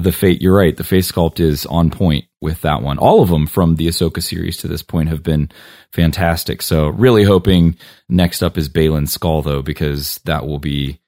the 0.00 0.12
fate, 0.12 0.42
you're 0.42 0.56
right. 0.56 0.76
The 0.76 0.84
face 0.84 1.10
sculpt 1.10 1.40
is 1.40 1.66
on 1.66 1.90
point 1.90 2.26
with 2.40 2.62
that 2.62 2.82
one. 2.82 2.98
All 2.98 3.22
of 3.22 3.28
them 3.28 3.46
from 3.46 3.76
the 3.76 3.88
Ahsoka 3.88 4.22
series 4.22 4.58
to 4.58 4.68
this 4.68 4.82
point 4.82 5.08
have 5.08 5.22
been 5.22 5.50
fantastic. 5.92 6.62
So, 6.62 6.88
really 6.88 7.24
hoping 7.24 7.76
next 8.08 8.42
up 8.42 8.58
is 8.58 8.68
Baylan 8.68 9.06
Skoll 9.08 9.42
though, 9.44 9.62
because 9.62 10.18
that 10.24 10.46
will 10.46 10.58
be. 10.58 11.00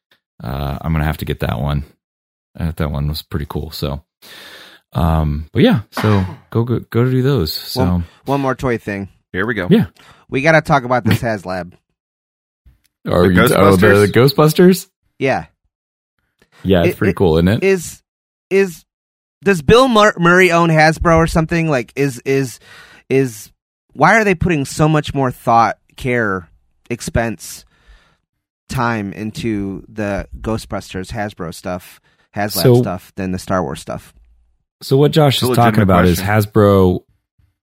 Uh, 0.43 0.79
I'm 0.81 0.93
gonna 0.93 1.05
have 1.05 1.19
to 1.19 1.25
get 1.25 1.41
that 1.41 1.61
one. 1.61 1.85
Uh, 2.59 2.73
that 2.77 2.91
one 2.91 3.09
was 3.09 3.23
pretty 3.23 3.47
cool. 3.49 3.71
So, 3.71 4.05
um, 4.93 5.49
but 5.53 5.63
yeah, 5.63 5.83
so 5.93 6.25
go 6.51 6.65
go 6.65 6.79
go 6.81 7.05
to 7.05 7.11
do 7.11 7.23
those. 7.23 7.53
So. 7.53 7.85
One, 7.85 8.05
one 8.25 8.41
more 8.41 8.55
toy 8.55 8.79
thing. 8.79 9.09
Here 9.33 9.47
we 9.47 9.55
go. 9.55 9.69
Yeah. 9.71 9.87
We 10.31 10.43
got 10.43 10.53
to 10.53 10.61
talk 10.63 10.85
about 10.85 11.05
this 11.05 11.21
HasLab. 11.23 11.73
Are 13.07 13.29
The 13.29 13.35
you, 13.35 13.41
oh, 13.43 13.77
the, 13.77 13.87
Ghostbusters? 13.87 14.01
the 14.13 14.21
Ghostbusters? 14.21 14.89
Yeah. 15.19 15.47
Yeah, 16.65 16.85
it's 16.85 16.95
It- 16.95 16.99
pretty 16.99 17.11
it- 17.13 17.17
cool, 17.17 17.37
isn't 17.39 17.49
it? 17.49 17.63
is 17.63 18.03
is 18.51 18.85
does 19.43 19.63
Bill 19.63 19.89
Mur- 19.89 20.17
Murray 20.19 20.51
own 20.51 20.69
Hasbro 20.69 21.17
or 21.17 21.27
something? 21.27 21.69
Like 21.69 21.93
is 21.97 22.21
is 22.25 22.59
is 23.09 23.53
why 23.93 24.15
are 24.17 24.25
they 24.25 24.35
putting 24.35 24.65
so 24.65 24.89
much 24.89 25.15
more 25.15 25.31
thought, 25.31 25.79
care, 25.97 26.49
expense, 26.91 27.65
time 28.69 29.13
into 29.13 29.85
the 29.89 30.29
Ghostbusters 30.41 31.11
Hasbro 31.13 31.55
stuff, 31.55 32.01
HasLab 32.35 32.63
So- 32.63 32.75
stuff 32.83 33.13
than 33.17 33.33
the 33.33 33.39
Star 33.39 33.63
Wars 33.63 33.81
stuff? 33.81 34.15
So 34.83 34.97
what 34.97 35.11
Josh 35.11 35.37
is 35.43 35.49
talking 35.49 35.57
legitimate 35.57 35.83
about 35.83 36.05
is. 36.05 36.21
Hasbro 36.21 37.01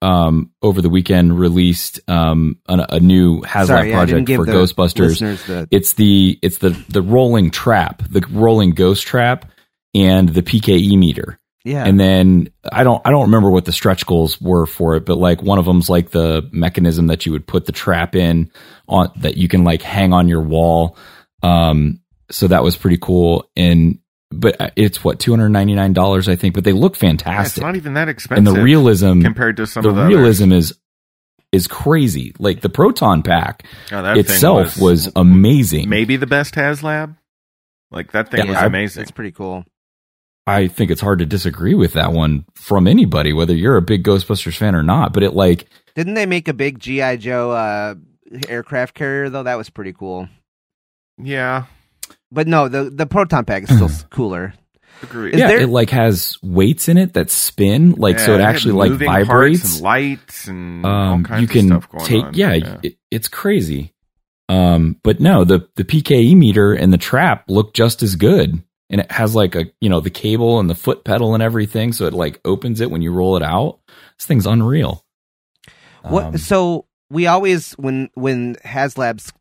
um, 0.01 0.51
over 0.61 0.81
the 0.81 0.89
weekend 0.89 1.39
released 1.39 2.01
um, 2.09 2.59
a, 2.67 2.85
a 2.89 2.99
new 2.99 3.41
HasLab 3.41 3.67
Sorry, 3.67 3.91
project 3.91 4.27
give 4.27 4.37
for 4.37 4.45
Ghostbusters. 4.45 5.19
the 5.47 5.67
It's 5.71 5.93
the 5.93 6.37
it's 6.41 6.57
the 6.57 6.71
the 6.89 7.01
rolling 7.01 7.51
trap, 7.51 8.03
the 8.09 8.21
rolling 8.29 8.71
ghost 8.71 9.07
trap, 9.07 9.49
and 9.95 10.29
the 10.29 10.41
PKE 10.43 10.97
meter. 10.99 11.39
yeah. 11.63 11.83
And 11.85 11.99
then 11.99 12.49
I 12.71 12.83
don't 12.83 13.01
I 13.05 13.09
don't 13.11 13.23
remember 13.23 13.49
what 13.49 13.65
the 13.65 13.71
stretch 13.71 14.05
goals 14.05 14.39
were 14.39 14.67
for 14.67 14.95
it, 14.97 15.05
but 15.05 15.17
like 15.17 15.41
one 15.41 15.57
of 15.57 15.65
them's 15.65 15.89
like 15.89 16.11
the 16.11 16.47
mechanism 16.51 17.07
that 17.07 17.25
you 17.25 17.31
would 17.31 17.47
put 17.47 17.65
the 17.65 17.71
trap 17.71 18.15
in 18.15 18.51
on 18.87 19.11
that 19.17 19.37
you 19.37 19.47
can 19.47 19.63
like 19.63 19.81
hang 19.81 20.13
on 20.13 20.27
your 20.27 20.41
wall. 20.41 20.97
Um, 21.41 22.01
so 22.29 22.47
that 22.47 22.63
was 22.63 22.75
pretty 22.77 22.97
cool. 22.97 23.49
And 23.55 23.99
but 24.31 24.73
it's 24.75 25.03
what 25.03 25.19
two 25.19 25.31
hundred 25.31 25.49
ninety 25.49 25.73
nine 25.75 25.93
dollars 25.93 26.27
I 26.27 26.35
think, 26.35 26.53
but 26.55 26.63
they 26.63 26.71
look 26.73 26.93
Yeah, 27.01 27.11
it's 27.13 27.23
fantastic. 27.23 27.63
not 27.63 27.75
even 27.75 27.93
that 27.93 28.09
expensive. 28.09 28.45
and 28.47 28.55
the 28.57 28.61
realism 28.61 29.21
compared 29.21 29.57
to 29.57 29.65
some 29.67 29.83
the 29.83 29.89
of 29.89 29.95
the 29.95 30.01
others. 30.03 30.15
realism 30.15 30.51
is 30.51 30.77
is 31.51 31.67
crazy. 31.67 32.33
Like 32.37 32.59
the 32.61 32.69
proton 32.69 33.23
pack 33.23 33.63
Oh, 33.91 34.01
that 34.01 34.15
thing 34.15 34.19
itself 34.25 34.77
was, 34.79 35.09
amazing. 35.15 35.87
maybe 35.87 36.17
the 36.17 36.27
best 36.27 36.53
HasLab. 36.55 37.15
Like 37.91 38.11
that 38.11 38.29
thing 38.29 38.41
Yeah, 38.45 38.51
was 38.51 38.57
I- 38.57 38.65
amazing. 38.65 39.03
it's 39.03 39.11
pretty 39.11 39.31
cool. 39.31 39.63
I 40.47 40.67
think 40.67 40.91
it's 40.91 41.01
hard 41.01 41.19
to 41.19 41.25
disagree 41.25 41.73
with 41.73 41.93
that 41.93 42.11
one 42.11 42.45
from 42.53 42.87
anybody, 42.87 43.33
whether 43.33 43.55
you're 43.55 43.77
a 43.77 43.81
big 43.81 44.03
Ghostbusters 44.03 44.57
fan 44.57 44.75
or 44.75 44.83
not. 44.83 45.11
But 45.13 45.23
it 45.23 45.33
like 45.33 45.67
Didn't 45.95 46.13
they 46.13 46.25
make 46.27 46.47
a 46.47 46.53
big 46.53 46.79
GI 46.79 47.17
Joe 47.17 47.51
uh, 47.51 47.95
aircraft 48.47 48.93
carrier 48.93 49.29
though? 49.29 49.43
That 49.43 49.55
was 49.57 49.69
pretty 49.69 49.93
cool. 49.93 50.27
Yeah, 51.17 51.65
But 52.31 52.47
no, 52.47 52.67
the 52.67 52.89
the 52.89 53.05
proton 53.05 53.45
pack 53.45 53.63
is 53.63 53.69
still 53.75 53.89
cooler. 54.09 54.53
agree. 55.01 55.31
Is 55.33 55.39
yeah, 55.39 55.47
there- 55.47 55.61
it 55.61 55.69
like 55.69 55.89
has 55.91 56.37
weights 56.43 56.89
in 56.89 56.97
it 56.97 57.13
that 57.13 57.31
spin, 57.31 57.91
like 57.93 58.19
so 58.19 58.35
Yeah, 58.35 58.39
it 58.39 58.43
actually 58.43 58.73
like 58.73 58.91
vibrates. 58.99 59.75
and 59.75 59.83
lights 59.83 60.47
and 60.47 60.85
all 60.85 60.91
Um, 61.13 61.23
kinds 61.23 61.41
you 61.41 61.47
can 61.47 61.71
of 61.71 61.83
stuff 61.85 61.91
going 61.91 62.05
take, 62.05 62.23
on. 62.25 62.33
yeah, 62.33 62.79
It, 62.83 62.97
it's 63.09 63.27
crazy. 63.29 63.93
Um, 64.49 64.97
but 65.03 65.19
no, 65.19 65.43
the 65.43 65.67
the 65.75 65.83
PKE 65.85 66.35
meter 66.35 66.73
and 66.73 66.91
the 66.93 66.97
trap 66.99 67.45
look 67.47 67.73
just 67.73 68.03
as 68.03 68.15
good. 68.15 68.61
And 68.89 69.01
it 69.01 69.11
has 69.11 69.35
like 69.35 69.55
a 69.55 69.65
you 69.81 69.89
know 69.89 69.99
the 69.99 70.09
cable 70.09 70.59
and 70.59 70.69
the 70.69 70.75
foot 70.75 71.03
pedal 71.03 71.33
and 71.33 71.43
everything, 71.43 71.93
so 71.93 72.05
it 72.05 72.13
like 72.13 72.39
opens 72.45 72.81
it 72.81 72.91
when 72.91 73.01
you 73.01 73.11
roll 73.11 73.35
it 73.37 73.43
out. 73.43 73.79
This 74.17 74.27
thing's 74.27 74.45
unreal. 74.45 75.05
What? 76.03 76.23
Um, 76.25 76.37
so 76.37 76.85
we 77.09 77.27
always 77.27 77.73
when 77.73 78.09
when 78.13 78.55
HasLabs 78.55 79.31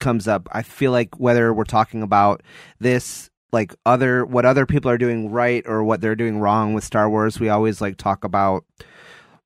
comes 0.00 0.28
up, 0.28 0.48
I 0.52 0.62
feel 0.62 0.92
like 0.92 1.18
whether 1.18 1.52
we're 1.52 1.64
talking 1.64 2.02
about 2.02 2.42
this 2.78 3.30
like 3.52 3.74
other 3.86 4.24
what 4.24 4.44
other 4.44 4.66
people 4.66 4.90
are 4.90 4.98
doing 4.98 5.30
right 5.30 5.62
or 5.66 5.82
what 5.82 6.00
they're 6.00 6.16
doing 6.16 6.38
wrong 6.40 6.74
with 6.74 6.84
Star 6.84 7.08
Wars, 7.08 7.40
we 7.40 7.48
always 7.48 7.80
like 7.80 7.96
talk 7.96 8.24
about 8.24 8.64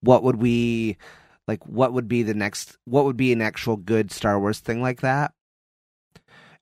what 0.00 0.23
would 0.23 0.37
we 0.37 0.97
like 1.47 1.64
what 1.66 1.92
would 1.92 2.09
be 2.09 2.23
the 2.23 2.35
next 2.35 2.76
what 2.85 3.04
would 3.04 3.16
be 3.16 3.32
an 3.32 3.42
actual 3.42 3.76
good 3.76 4.11
Star 4.11 4.38
Wars 4.38 4.61
thing 4.61 4.82
like 4.82 5.00
that. 5.02 5.32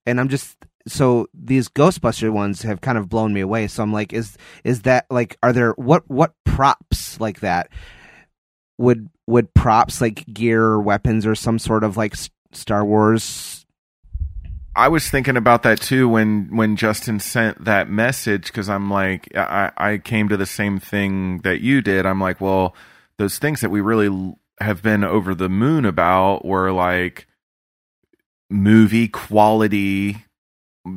And 0.06 0.18
I'm 0.18 0.28
just 0.28 0.56
so 0.87 1.27
these 1.35 1.69
Ghostbuster 1.69 2.31
ones 2.31 2.63
have 2.63 2.81
kind 2.81 2.99
of 2.99 3.09
blown 3.09 3.33
me 3.33 3.41
away. 3.41 3.67
So 3.67 3.83
I'm 3.83 3.93
like, 3.93 4.13
is 4.13 4.37
is 4.65 4.83
that 4.83 5.07
like 5.11 5.37
are 5.43 5.53
there 5.53 5.73
what 5.73 6.09
what 6.11 6.35
props 6.45 7.21
like 7.21 7.41
that 7.41 7.69
would 8.79 9.09
would 9.27 9.53
props 9.55 10.01
like 10.01 10.27
gear 10.33 10.63
or 10.63 10.81
weapons 10.81 11.27
or 11.27 11.35
some 11.35 11.59
sort 11.59 11.85
of 11.85 11.97
like 11.97 12.15
Star 12.53 12.85
Wars 12.85 13.61
I 14.75 14.89
was 14.89 15.11
thinking 15.11 15.37
about 15.37 15.63
that 15.65 15.81
too 15.81 16.09
when 16.09 16.57
when 16.57 16.77
Justin 16.77 17.19
sent 17.19 17.65
that 17.65 17.91
message 17.91 18.47
because 18.47 18.69
I'm 18.69 18.89
like 18.91 19.29
I 19.37 19.73
I 19.77 19.99
came 19.99 20.29
to 20.29 20.37
the 20.37 20.47
same 20.47 20.79
thing 20.79 21.39
that 21.39 21.61
you 21.61 21.83
did. 21.83 22.07
I'm 22.07 22.21
like, 22.21 22.41
well, 22.41 22.75
those 23.19 23.39
things 23.39 23.61
that 23.61 23.71
we 23.71 23.81
really 23.81 24.35
have 24.61 24.83
been 24.83 25.03
over 25.03 25.35
the 25.35 25.49
moon 25.49 25.85
about 25.85 26.45
were 26.45 26.71
like 26.71 27.27
movie 28.49 29.09
quality 29.09 30.25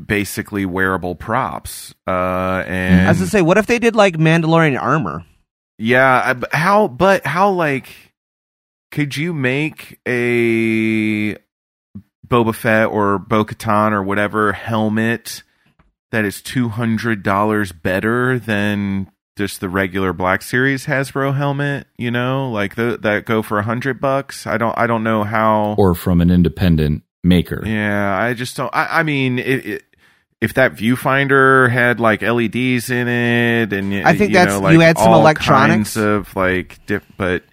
basically 0.05 0.65
wearable 0.65 1.13
props 1.15 1.93
uh 2.07 2.63
and 2.65 3.05
I 3.05 3.09
was 3.09 3.17
gonna 3.17 3.29
say, 3.29 3.41
what 3.41 3.57
if 3.57 3.65
they 3.65 3.79
did 3.79 3.95
like 3.95 4.17
Mandalorian 4.17 4.81
armor? 4.81 5.25
Yeah, 5.77 6.39
how? 6.51 6.87
But 6.87 7.25
how? 7.25 7.49
Like, 7.49 8.13
could 8.91 9.17
you 9.17 9.33
make 9.33 9.99
a 10.07 11.35
Boba 12.27 12.55
Fett 12.55 12.87
or 12.87 13.17
Bo 13.17 13.43
Katan 13.43 13.91
or 13.91 14.03
whatever 14.03 14.53
helmet 14.53 15.43
that 16.11 16.25
is 16.25 16.41
two 16.41 16.69
hundred 16.69 17.23
dollars 17.23 17.71
better 17.71 18.37
than 18.39 19.11
just 19.35 19.59
the 19.61 19.67
regular 19.67 20.13
Black 20.13 20.43
Series 20.43 20.85
Hasbro 20.85 21.35
helmet? 21.35 21.87
You 21.97 22.11
know, 22.11 22.51
like 22.51 22.75
the, 22.75 22.97
that 23.01 23.25
go 23.25 23.41
for 23.41 23.57
a 23.59 23.63
hundred 23.63 23.99
bucks. 23.99 24.45
I 24.47 24.57
don't. 24.57 24.77
I 24.77 24.87
don't 24.87 25.03
know 25.03 25.23
how. 25.23 25.75
or 25.77 25.95
from 25.95 26.21
an 26.21 26.29
independent 26.29 27.02
maker. 27.23 27.63
Yeah, 27.65 28.17
I 28.17 28.33
just 28.33 28.55
don't. 28.57 28.73
I, 28.75 28.99
I 28.99 29.03
mean, 29.03 29.39
it, 29.39 29.65
it, 29.65 29.83
if 30.41 30.53
that 30.55 30.73
viewfinder 30.73 31.69
had 31.69 31.99
like 31.99 32.21
LEDs 32.21 32.89
in 32.89 33.07
it, 33.07 33.73
and 33.73 33.93
I 34.05 34.15
think 34.15 34.29
you 34.31 34.35
that's- 34.35 34.59
know, 34.61 34.69
you 34.69 34.77
like 34.79 34.87
add 34.89 34.97
some 34.97 35.09
all 35.13 35.19
electronics. 35.21 35.93
kinds 35.95 35.97
of 35.97 36.35
like, 36.35 36.85
diff, 36.85 37.03
but 37.17 37.43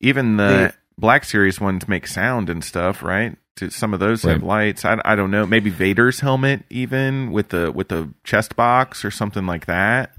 even 0.00 0.36
the 0.36 0.48
They- 0.72 0.72
Black 0.98 1.24
Series 1.24 1.60
ones 1.60 1.86
make 1.88 2.06
sound 2.06 2.50
and 2.50 2.62
stuff, 2.64 3.02
right? 3.02 3.36
Some 3.68 3.92
of 3.92 4.00
those 4.00 4.22
have 4.22 4.42
lights. 4.42 4.86
I, 4.86 4.98
I 5.04 5.16
don't 5.16 5.30
know. 5.30 5.44
Maybe 5.44 5.68
Vader's 5.68 6.20
helmet, 6.20 6.62
even 6.70 7.30
with 7.30 7.50
the 7.50 7.70
with 7.70 7.88
the 7.88 8.08
chest 8.24 8.56
box 8.56 9.04
or 9.04 9.10
something 9.10 9.44
like 9.44 9.66
that. 9.66 10.12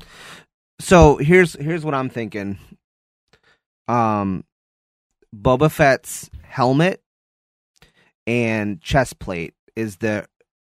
So 0.79 1.17
here's 1.17 1.53
here's 1.53 1.84
what 1.84 1.96
I'm 1.96 2.10
thinking. 2.10 2.60
Um, 3.88 4.43
Boba 5.36 5.72
Fett's 5.72 6.29
helmet 6.43 7.01
and 8.31 8.79
chest 8.81 9.19
plate 9.19 9.53
is 9.75 9.97
the 9.97 10.25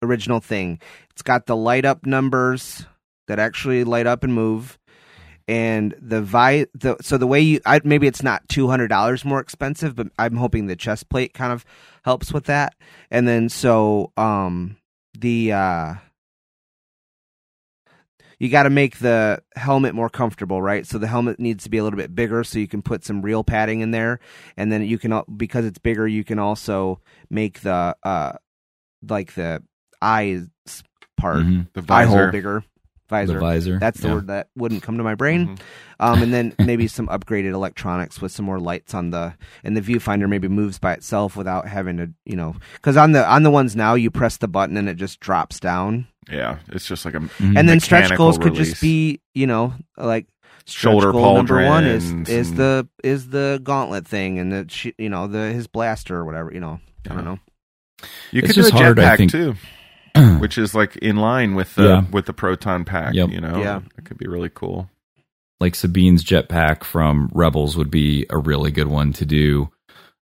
original 0.01 0.41
thing. 0.41 0.77
It's 1.11 1.21
got 1.21 1.45
the 1.45 1.55
light 1.55 1.85
up 1.85 2.05
numbers 2.05 2.85
that 3.27 3.39
actually 3.39 3.85
light 3.85 4.05
up 4.07 4.25
and 4.25 4.33
move, 4.33 4.77
and 5.47 5.95
the 6.01 6.21
vi 6.21 6.65
the 6.73 6.97
so 7.01 7.17
the 7.17 7.25
way 7.27 7.39
you 7.39 7.61
I, 7.65 7.79
maybe 7.85 8.07
it's 8.07 8.21
not 8.21 8.47
two 8.49 8.67
hundred 8.67 8.89
dollars 8.89 9.23
more 9.23 9.39
expensive, 9.39 9.95
but 9.95 10.07
I'm 10.19 10.35
hoping 10.35 10.67
the 10.67 10.75
chest 10.75 11.07
plate 11.07 11.33
kind 11.33 11.53
of 11.53 11.63
helps 12.03 12.33
with 12.33 12.43
that. 12.45 12.75
And 13.09 13.25
then 13.25 13.47
so 13.47 14.11
um 14.17 14.75
the 15.17 15.53
uh 15.53 15.93
you 18.45 18.51
got 18.51 18.63
to 18.63 18.69
make 18.69 18.99
the 18.99 19.41
helmet 19.55 19.93
more 19.95 20.09
comfortable, 20.09 20.61
right? 20.61 20.85
So 20.85 20.97
the 20.97 21.07
helmet 21.07 21.39
needs 21.39 21.63
to 21.65 21.69
be 21.69 21.77
a 21.77 21.83
little 21.83 21.97
bit 21.97 22.15
bigger, 22.15 22.43
so 22.43 22.59
you 22.59 22.67
can 22.67 22.81
put 22.81 23.03
some 23.03 23.21
real 23.21 23.43
padding 23.43 23.81
in 23.81 23.91
there, 23.91 24.19
and 24.55 24.71
then 24.71 24.83
you 24.83 24.97
can 24.97 25.21
because 25.35 25.65
it's 25.65 25.79
bigger, 25.79 26.07
you 26.07 26.23
can 26.23 26.39
also 26.39 27.01
make 27.29 27.61
the 27.61 27.95
uh 28.03 28.33
like 29.07 29.33
the 29.35 29.61
eyes 30.01 30.47
part 31.17 31.37
Mhm. 31.45 31.67
The 31.73 31.93
eye 31.93 32.05
hole 32.05 32.15
visor. 32.17 32.31
bigger 32.31 32.63
The 33.07 33.15
visor. 33.15 33.39
visor. 33.39 33.79
That's 33.79 33.99
the 34.01 34.07
Yeah. 34.09 34.13
word 34.15 34.27
that 34.27 34.47
wouldn't 34.55 34.83
come 34.83 34.97
to 34.97 35.03
my 35.03 35.15
brain. 35.15 35.47
Mhm. 35.47 35.59
Um, 35.99 36.21
and 36.23 36.33
then 36.33 36.53
maybe 36.59 36.87
some 36.87 37.07
upgraded 37.07 37.53
electronics 37.53 38.19
with 38.21 38.31
some 38.33 38.45
more 38.45 38.59
lights 38.59 38.93
on 38.93 39.11
the 39.11 39.33
and 39.63 39.77
the 39.77 39.81
viewfinder 39.81 40.27
maybe 40.27 40.47
moves 40.49 40.77
by 40.79 40.91
itself 40.93 41.37
without 41.37 41.67
having 41.67 41.97
to 41.97 42.09
you 42.25 42.35
know 42.35 42.55
because 42.73 42.97
on 42.97 43.13
the 43.13 43.25
on 43.25 43.43
the 43.43 43.51
ones 43.51 43.75
now 43.75 43.93
you 43.95 44.11
press 44.11 44.35
the 44.37 44.47
button 44.47 44.75
and 44.75 44.89
it 44.89 44.95
just 44.97 45.19
drops 45.21 45.59
down 45.59 46.07
Yeah, 46.29 46.59
it's 46.69 46.87
just 46.87 47.05
like 47.05 47.13
a 47.13 47.29
and 47.39 47.69
then 47.69 47.79
stretch 47.79 48.03
Mechanical 48.03 48.25
goals 48.25 48.37
could 48.37 48.55
just 48.55 48.81
be 48.81 49.21
you 49.33 49.47
know 49.47 49.73
like 49.97 50.27
Shoulder 50.67 51.11
goal 51.11 51.35
number 51.35 51.63
one 51.63 51.85
is 51.85 52.11
is 52.27 52.49
and- 52.49 52.57
the 52.57 52.87
is 53.03 53.29
the 53.29 53.59
gauntlet 53.63 54.07
thing 54.07 54.39
and 54.39 54.51
the 54.51 54.93
you 54.97 55.09
know 55.09 55.27
the 55.27 55.51
his 55.53 55.67
blaster 55.67 56.15
or 56.17 56.25
whatever 56.25 56.51
you 56.51 56.59
know 56.59 56.79
I 57.09 57.13
don't 57.13 57.25
know 57.25 57.39
You 58.31 58.39
It's 58.39 58.47
could 58.47 58.55
do 58.55 58.61
a 58.61 58.63
just 58.63 58.73
hard, 58.73 58.99
I 58.99 59.15
jetpack 59.17 59.29
too, 59.31 59.55
which 60.39 60.57
is 60.57 60.73
like 60.73 60.95
in 60.97 61.17
line 61.17 61.53
with 61.55 61.75
the 61.75 61.83
Yeah. 61.83 62.03
with 62.11 62.25
the 62.25 62.33
proton 62.33 62.83
pack. 62.85 63.13
Yep. 63.13 63.29
You 63.29 63.41
know, 63.41 63.59
Yeah. 63.59 63.81
it 63.97 64.05
could 64.05 64.17
be 64.17 64.27
really 64.27 64.49
cool. 64.53 64.89
like 65.61 65.73
Sabine's 65.75 66.23
jetpack 66.23 66.83
from 66.83 67.29
Rebels 67.33 67.77
would 67.77 67.89
be 67.91 68.25
a 68.29 68.37
really 68.37 68.71
good 68.71 68.87
one 68.87 69.13
to 69.13 69.25
do. 69.25 69.69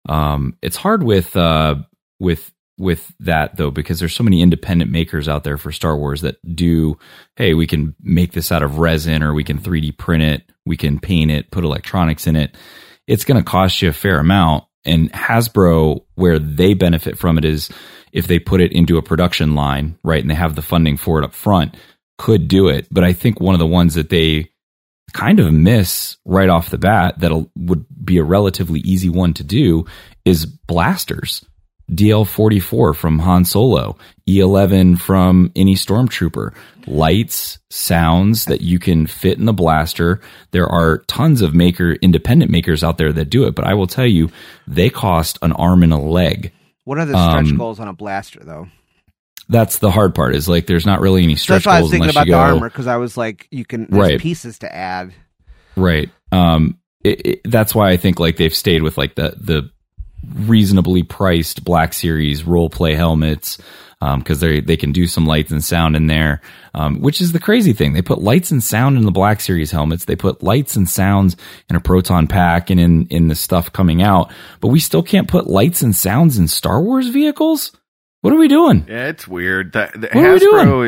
Um, 0.08 0.58
it's 0.62 0.76
hard 0.76 1.02
with 1.04 1.36
uh, 1.38 1.76
with 2.20 2.53
with 2.78 3.14
that 3.20 3.56
though 3.56 3.72
because 3.72 4.00
there's 4.00 4.16
so 4.16 4.24
many 4.24 4.42
independent 4.42 4.92
makers 4.92 5.28
out 5.28 5.44
there 5.44 5.58
for 5.58 5.72
Star 5.72 5.98
Wars 5.98 6.22
that 6.22 6.38
do. 6.56 6.98
Hey, 7.36 7.54
we 7.54 7.68
can 7.68 7.96
make 8.02 8.32
this 8.34 8.52
out 8.52 8.64
of 8.64 8.80
resin, 8.80 9.24
or 9.24 9.34
we 9.34 9.44
can 9.44 9.60
3D 9.60 9.98
print 9.98 10.24
it, 10.24 10.52
we 10.66 10.78
can 10.78 11.00
paint 11.00 11.32
it, 11.32 11.52
put 11.52 11.64
electronics 11.64 12.28
in 12.28 12.36
it. 12.36 12.56
It's 13.08 13.26
going 13.26 13.42
to 13.42 13.50
cost 13.50 13.82
you 13.82 13.90
a 13.90 13.94
fair 13.94 14.20
amount. 14.20 14.66
And 14.86 15.12
Hasbro, 15.14 16.04
where 16.16 16.40
they 16.40 16.74
benefit 16.74 17.18
from 17.18 17.38
it 17.38 17.46
is 17.46 17.70
if 18.12 18.28
they 18.28 18.40
put 18.40 18.62
it 18.62 18.74
into 18.74 18.98
a 18.98 19.02
production 19.02 19.56
line, 19.56 19.98
right, 20.04 20.22
and 20.22 20.30
they 20.30 20.36
have 20.36 20.56
the 20.56 20.62
funding 20.62 20.98
for 20.98 21.20
it 21.20 21.26
up 21.26 21.34
front, 21.34 21.76
could 22.18 22.48
do 22.48 22.68
it. 22.68 22.88
But 22.92 23.04
I 23.04 23.14
think 23.14 23.40
one 23.40 23.56
of 23.56 23.60
the 23.60 23.68
ones 23.68 23.96
that 23.96 24.10
they 24.10 24.52
kind 25.14 25.40
of 25.40 25.54
miss 25.54 26.18
right 26.26 26.50
off 26.50 26.70
the 26.70 26.78
bat 26.78 27.20
that 27.20 27.32
would 27.56 27.86
be 28.04 28.18
a 28.18 28.24
relatively 28.24 28.80
easy 28.82 29.10
one 29.10 29.34
to 29.36 29.44
do 29.44 29.86
is 30.26 30.46
blasters. 30.46 31.46
DL44 31.92 32.96
from 32.96 33.20
Han 33.20 33.46
Solo, 33.46 33.98
E11 34.28 35.00
from 35.00 35.52
any 35.56 35.76
stormtrooper, 35.76 36.54
lights, 36.88 37.60
sounds 37.70 38.46
that 38.46 38.62
you 38.62 38.80
can 38.80 39.06
fit 39.08 39.38
in 39.38 39.46
the 39.46 39.54
blaster. 39.54 40.22
There 40.52 40.68
are 40.68 41.00
tons 41.08 41.42
of 41.42 41.54
maker 41.54 41.94
independent 41.94 42.52
makers 42.52 42.84
out 42.84 42.98
there 42.98 43.14
that 43.14 43.30
do 43.30 43.46
it, 43.46 43.56
but 43.56 43.66
I 43.66 43.74
will 43.74 43.88
tell 43.88 44.06
you 44.08 44.30
they 44.68 44.90
cost 44.90 45.38
an 45.42 45.52
arm 45.54 45.84
and 45.84 45.94
a 45.94 45.98
leg. 45.98 46.52
what 46.86 46.98
are 46.98 47.06
the 47.06 47.18
stretch 47.30 47.52
Um, 47.52 47.58
goals 47.58 47.80
on 47.80 47.88
a 47.88 47.94
blaster 47.94 48.40
though 48.44 48.68
That's 49.50 49.78
the 49.80 49.92
hard 49.92 50.16
part 50.16 50.36
is 50.36 50.48
like 50.50 50.68
there's 50.68 50.86
not 50.86 51.02
really 51.02 51.24
any 51.24 51.36
stretch 51.36 51.64
that's 51.64 51.66
why 51.66 51.78
I 51.78 51.82
was 51.82 51.84
goals 51.84 51.92
thinking 51.92 52.10
about 52.10 52.28
you 52.28 52.34
the 52.34 52.38
go 52.38 52.40
armor 52.40 52.70
because 52.70 52.88
I 52.88 52.96
was 52.98 53.18
like 53.18 53.48
you 53.52 53.66
can 53.66 53.88
there's 53.90 54.12
Right. 54.12 54.20
pieces 54.20 54.60
to 54.60 54.74
add 54.74 55.14
Right. 55.76 56.10
Um, 56.32 56.78
it, 57.04 57.26
it, 57.28 57.42
that's 57.46 57.76
why 57.76 57.90
I 57.90 57.98
think 57.98 58.20
like 58.20 58.38
they've 58.38 58.54
stayed 58.56 58.84
with 58.84 58.98
like 58.98 59.16
the 59.16 59.36
the 59.40 59.70
reasonably 60.36 61.04
priced 61.04 61.64
Black 61.64 61.94
Series 61.94 62.44
role 62.46 62.70
play 62.70 62.96
helmets 62.96 63.58
because 64.18 64.42
they 64.42 64.60
they 64.60 64.76
can 64.76 64.92
do 64.92 65.08
some 65.08 65.26
lights 65.26 65.52
and 65.52 65.64
sound 65.64 65.96
in 65.96 66.08
there, 66.08 66.42
um, 66.74 67.00
which 67.00 67.22
is 67.22 67.32
the 67.32 67.40
crazy 67.40 67.72
thing. 67.72 67.94
They 67.94 68.02
put 68.02 68.22
lights 68.22 68.52
and 68.52 68.62
sound 68.62 68.98
in 68.98 69.06
the 69.06 69.12
Black 69.12 69.40
Series 69.40 69.72
helmets. 69.72 70.06
They 70.06 70.18
put 70.18 70.44
lights 70.44 70.76
and 70.76 70.90
sounds 70.90 71.38
in 71.70 71.76
a 71.78 71.80
proton 71.80 72.28
pack 72.28 72.70
and 72.70 72.80
in 72.80 73.08
in 73.08 73.28
the 73.30 73.36
stuff 73.36 73.72
coming 73.72 74.02
out, 74.02 74.32
but 74.60 74.68
we 74.68 74.80
still 74.82 75.04
can't 75.04 75.28
put 75.30 75.48
lights 75.48 75.82
and 75.82 75.96
sounds 75.96 76.38
in 76.38 76.48
Star 76.50 76.82
Wars 76.82 77.08
vehicles. 77.08 77.72
What 78.22 78.34
are 78.34 78.38
we 78.38 78.48
doing? 78.50 78.86
Yeah, 78.90 79.08
it's 79.08 79.28
weird. 79.28 79.72
That 79.74 79.94
the 79.94 80.08
What 80.12 80.26
are 80.26 80.34
we 80.34 80.40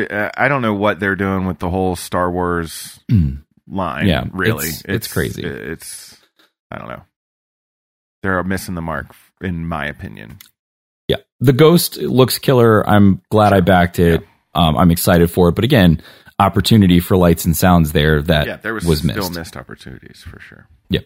Hasbro, 0.06 0.12
uh, 0.12 0.30
I 0.36 0.48
don't 0.48 0.62
know 0.62 0.74
what 0.74 1.00
they're 1.00 1.16
doing 1.16 1.46
with 1.46 1.58
the 1.58 1.68
whole 1.70 1.94
Star 1.96 2.30
Wars 2.30 2.98
line. 3.66 4.06
Yeah, 4.06 4.24
really, 4.32 4.68
it's- 4.68 4.82
it's 4.86 5.12
crazy. 5.12 5.42
It's 5.42 6.18
I 6.70 6.78
don't 6.78 6.88
know. 6.88 7.02
They're 8.22 8.42
missing 8.42 8.74
the 8.74 8.82
mark, 8.82 9.14
in 9.40 9.66
my 9.66 9.86
opinion. 9.86 10.38
Yeah, 11.08 11.18
the 11.40 11.52
Ghost 11.52 11.96
looks 11.96 12.38
killer. 12.38 12.88
I'm 12.88 13.22
glad 13.30 13.52
I 13.52 13.60
backed 13.60 13.98
it. 13.98 14.22
Um, 14.54 14.76
I'm 14.76 14.90
excited 14.90 15.30
for 15.30 15.48
it, 15.48 15.54
but 15.54 15.64
again, 15.64 16.02
opportunity 16.38 17.00
for 17.00 17.16
lights 17.16 17.44
and 17.44 17.56
sounds 17.56 17.92
there 17.92 18.22
that 18.22 18.46
yeah, 18.46 18.56
there 18.56 18.74
was, 18.74 18.84
was 18.84 18.98
still 19.00 19.14
missed. 19.14 19.34
missed 19.34 19.56
opportunities 19.56 20.22
for 20.22 20.40
sure. 20.40 20.68
Yep. 20.90 21.04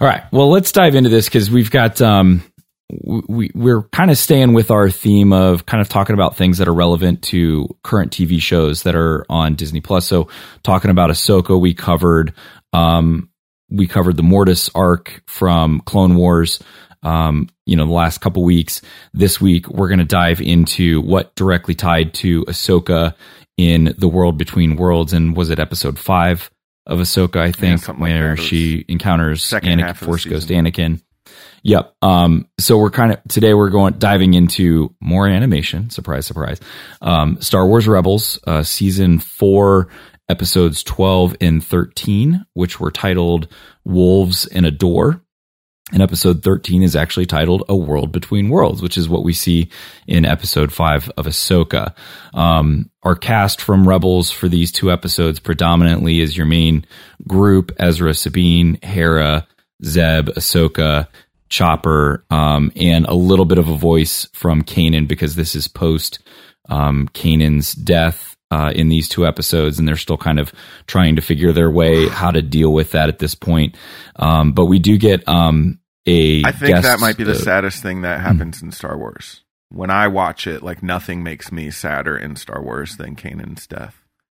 All 0.00 0.08
right. 0.08 0.24
Well, 0.32 0.50
let's 0.50 0.72
dive 0.72 0.94
into 0.94 1.10
this 1.10 1.26
because 1.26 1.50
we've 1.50 1.70
got 1.70 2.00
um, 2.00 2.42
we 2.90 3.50
we're 3.54 3.82
kind 3.82 4.10
of 4.10 4.18
staying 4.18 4.54
with 4.54 4.70
our 4.70 4.90
theme 4.90 5.32
of 5.32 5.66
kind 5.66 5.80
of 5.80 5.88
talking 5.88 6.14
about 6.14 6.36
things 6.36 6.58
that 6.58 6.68
are 6.68 6.74
relevant 6.74 7.22
to 7.22 7.76
current 7.82 8.12
TV 8.12 8.40
shows 8.40 8.84
that 8.84 8.94
are 8.94 9.26
on 9.28 9.54
Disney 9.54 9.80
Plus. 9.80 10.06
So 10.06 10.28
talking 10.62 10.90
about 10.90 11.10
Ahsoka, 11.10 11.60
we 11.60 11.74
covered 11.74 12.32
um, 12.72 13.30
we 13.70 13.86
covered 13.86 14.16
the 14.16 14.22
Mortis 14.22 14.70
arc 14.74 15.22
from 15.26 15.80
Clone 15.80 16.16
Wars. 16.16 16.60
Um, 17.02 17.48
you 17.66 17.76
know, 17.76 17.86
the 17.86 17.92
last 17.92 18.20
couple 18.20 18.42
weeks. 18.44 18.82
This 19.12 19.40
week, 19.40 19.68
we're 19.68 19.88
going 19.88 19.98
to 19.98 20.04
dive 20.04 20.40
into 20.40 21.00
what 21.00 21.34
directly 21.36 21.74
tied 21.74 22.14
to 22.14 22.44
Ahsoka 22.46 23.14
in 23.56 23.94
the 23.98 24.08
world 24.08 24.38
between 24.38 24.76
worlds. 24.76 25.12
And 25.12 25.36
was 25.36 25.50
it 25.50 25.58
episode 25.58 25.98
five 25.98 26.50
of 26.86 26.98
Ahsoka? 26.98 27.36
I 27.36 27.52
think 27.52 27.86
like 27.86 27.98
where 27.98 28.30
was 28.32 28.40
she 28.40 28.84
encounters 28.88 29.44
second 29.44 29.78
Anakin, 29.78 29.86
half 29.86 29.98
Force 29.98 30.24
Ghost. 30.24 30.48
Anakin. 30.48 31.00
Yep. 31.62 31.94
Um, 32.02 32.48
so 32.58 32.78
we're 32.78 32.90
kind 32.90 33.12
of 33.12 33.20
today 33.28 33.52
we're 33.54 33.70
going 33.70 33.94
diving 33.98 34.34
into 34.34 34.94
more 35.00 35.28
animation. 35.28 35.90
Surprise, 35.90 36.26
surprise. 36.26 36.60
Um, 37.02 37.40
Star 37.40 37.66
Wars 37.66 37.86
Rebels, 37.86 38.38
uh, 38.46 38.62
season 38.62 39.18
four, 39.18 39.88
episodes 40.28 40.82
twelve 40.82 41.36
and 41.40 41.62
thirteen, 41.62 42.46
which 42.54 42.80
were 42.80 42.90
titled 42.90 43.48
"Wolves 43.84 44.46
and 44.46 44.66
a 44.66 44.70
Door." 44.70 45.22
And 45.92 46.02
episode 46.02 46.42
13 46.42 46.82
is 46.82 46.94
actually 46.94 47.24
titled 47.24 47.64
A 47.68 47.76
World 47.76 48.12
Between 48.12 48.50
Worlds, 48.50 48.82
which 48.82 48.98
is 48.98 49.08
what 49.08 49.24
we 49.24 49.32
see 49.32 49.70
in 50.06 50.26
episode 50.26 50.70
5 50.70 51.10
of 51.16 51.24
Ahsoka. 51.24 51.94
Um, 52.34 52.90
our 53.02 53.14
cast 53.14 53.62
from 53.62 53.88
Rebels 53.88 54.30
for 54.30 54.48
these 54.48 54.70
two 54.70 54.92
episodes 54.92 55.40
predominantly 55.40 56.20
is 56.20 56.36
your 56.36 56.46
main 56.46 56.84
group 57.26 57.72
Ezra, 57.78 58.12
Sabine, 58.12 58.78
Hera, 58.82 59.46
Zeb, 59.82 60.28
Ahsoka, 60.30 61.08
Chopper, 61.48 62.22
um, 62.28 62.70
and 62.76 63.06
a 63.06 63.14
little 63.14 63.46
bit 63.46 63.58
of 63.58 63.68
a 63.68 63.76
voice 63.76 64.28
from 64.34 64.62
Kanan 64.62 65.08
because 65.08 65.36
this 65.36 65.54
is 65.54 65.68
post 65.68 66.18
um, 66.68 67.08
Kanan's 67.14 67.72
death 67.72 68.36
uh, 68.50 68.72
in 68.74 68.88
these 68.88 69.08
two 69.08 69.26
episodes, 69.26 69.78
and 69.78 69.86
they're 69.86 69.96
still 69.96 70.16
kind 70.16 70.38
of 70.38 70.52
trying 70.86 71.16
to 71.16 71.22
figure 71.22 71.52
their 71.52 71.70
way 71.70 72.08
how 72.08 72.30
to 72.30 72.42
deal 72.42 72.72
with 72.72 72.92
that 72.92 73.08
at 73.08 73.18
this 73.18 73.34
point. 73.34 73.76
Um, 74.16 74.52
but 74.52 74.66
we 74.66 74.78
do 74.78 74.96
get 74.96 75.26
um, 75.28 75.80
a. 76.06 76.42
I 76.44 76.52
think 76.52 76.82
that 76.82 77.00
might 77.00 77.16
be 77.16 77.24
the 77.24 77.32
uh, 77.32 77.38
saddest 77.38 77.82
thing 77.82 78.02
that 78.02 78.20
happens 78.20 78.62
in 78.62 78.72
Star 78.72 78.96
Wars. 78.96 79.42
When 79.70 79.90
I 79.90 80.08
watch 80.08 80.46
it, 80.46 80.62
like 80.62 80.82
nothing 80.82 81.22
makes 81.22 81.52
me 81.52 81.70
sadder 81.70 82.16
in 82.16 82.36
Star 82.36 82.62
Wars 82.62 82.96
than 82.96 83.16
Kanan's 83.16 83.66
death 83.66 83.96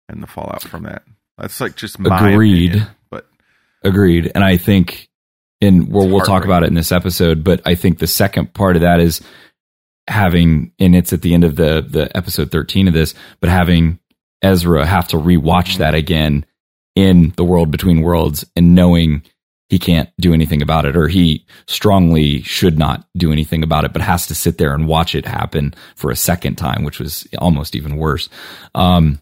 and 0.07 0.23
the 0.23 0.27
fallout 0.27 0.63
from 0.63 0.83
that. 0.83 1.03
That's 1.37 1.61
like 1.61 1.75
just 1.75 1.99
my 1.99 2.31
Agreed. 2.31 2.71
opinion, 2.71 2.87
but 3.11 3.27
Agreed. 3.83 4.31
And 4.33 4.43
I 4.43 4.57
think, 4.57 5.07
and 5.61 5.87
we'll, 5.87 6.09
we'll 6.09 6.25
talk 6.25 6.45
about 6.45 6.63
it 6.63 6.67
in 6.67 6.73
this 6.73 6.91
episode, 6.91 7.43
but 7.43 7.61
I 7.65 7.75
think 7.75 7.99
the 7.99 8.07
second 8.07 8.53
part 8.53 8.75
of 8.75 8.81
that 8.81 8.99
is 8.99 9.21
having, 10.09 10.71
and 10.79 10.95
it's 10.95 11.13
at 11.13 11.21
the 11.21 11.33
end 11.33 11.43
of 11.43 11.55
the, 11.55 11.85
the 11.87 12.15
episode 12.15 12.51
13 12.51 12.87
of 12.87 12.93
this, 12.93 13.13
but 13.39 13.49
having 13.49 13.99
Ezra 14.41 14.85
have 14.85 15.07
to 15.09 15.17
rewatch 15.17 15.77
that 15.77 15.93
again 15.93 16.45
in 16.95 17.33
the 17.37 17.43
world 17.43 17.71
between 17.71 18.01
worlds 18.01 18.45
and 18.55 18.75
knowing 18.75 19.23
he 19.69 19.77
can't 19.77 20.09
do 20.19 20.33
anything 20.33 20.61
about 20.61 20.85
it 20.85 20.97
or 20.97 21.07
he 21.07 21.45
strongly 21.67 22.41
should 22.41 22.79
not 22.79 23.07
do 23.15 23.31
anything 23.31 23.63
about 23.63 23.85
it, 23.85 23.93
but 23.93 24.01
has 24.01 24.25
to 24.27 24.35
sit 24.35 24.57
there 24.57 24.73
and 24.73 24.87
watch 24.87 25.13
it 25.13 25.25
happen 25.25 25.73
for 25.95 26.09
a 26.09 26.15
second 26.15 26.55
time, 26.55 26.83
which 26.83 26.99
was 26.99 27.27
almost 27.37 27.75
even 27.75 27.97
worse. 27.97 28.29
Um, 28.73 29.21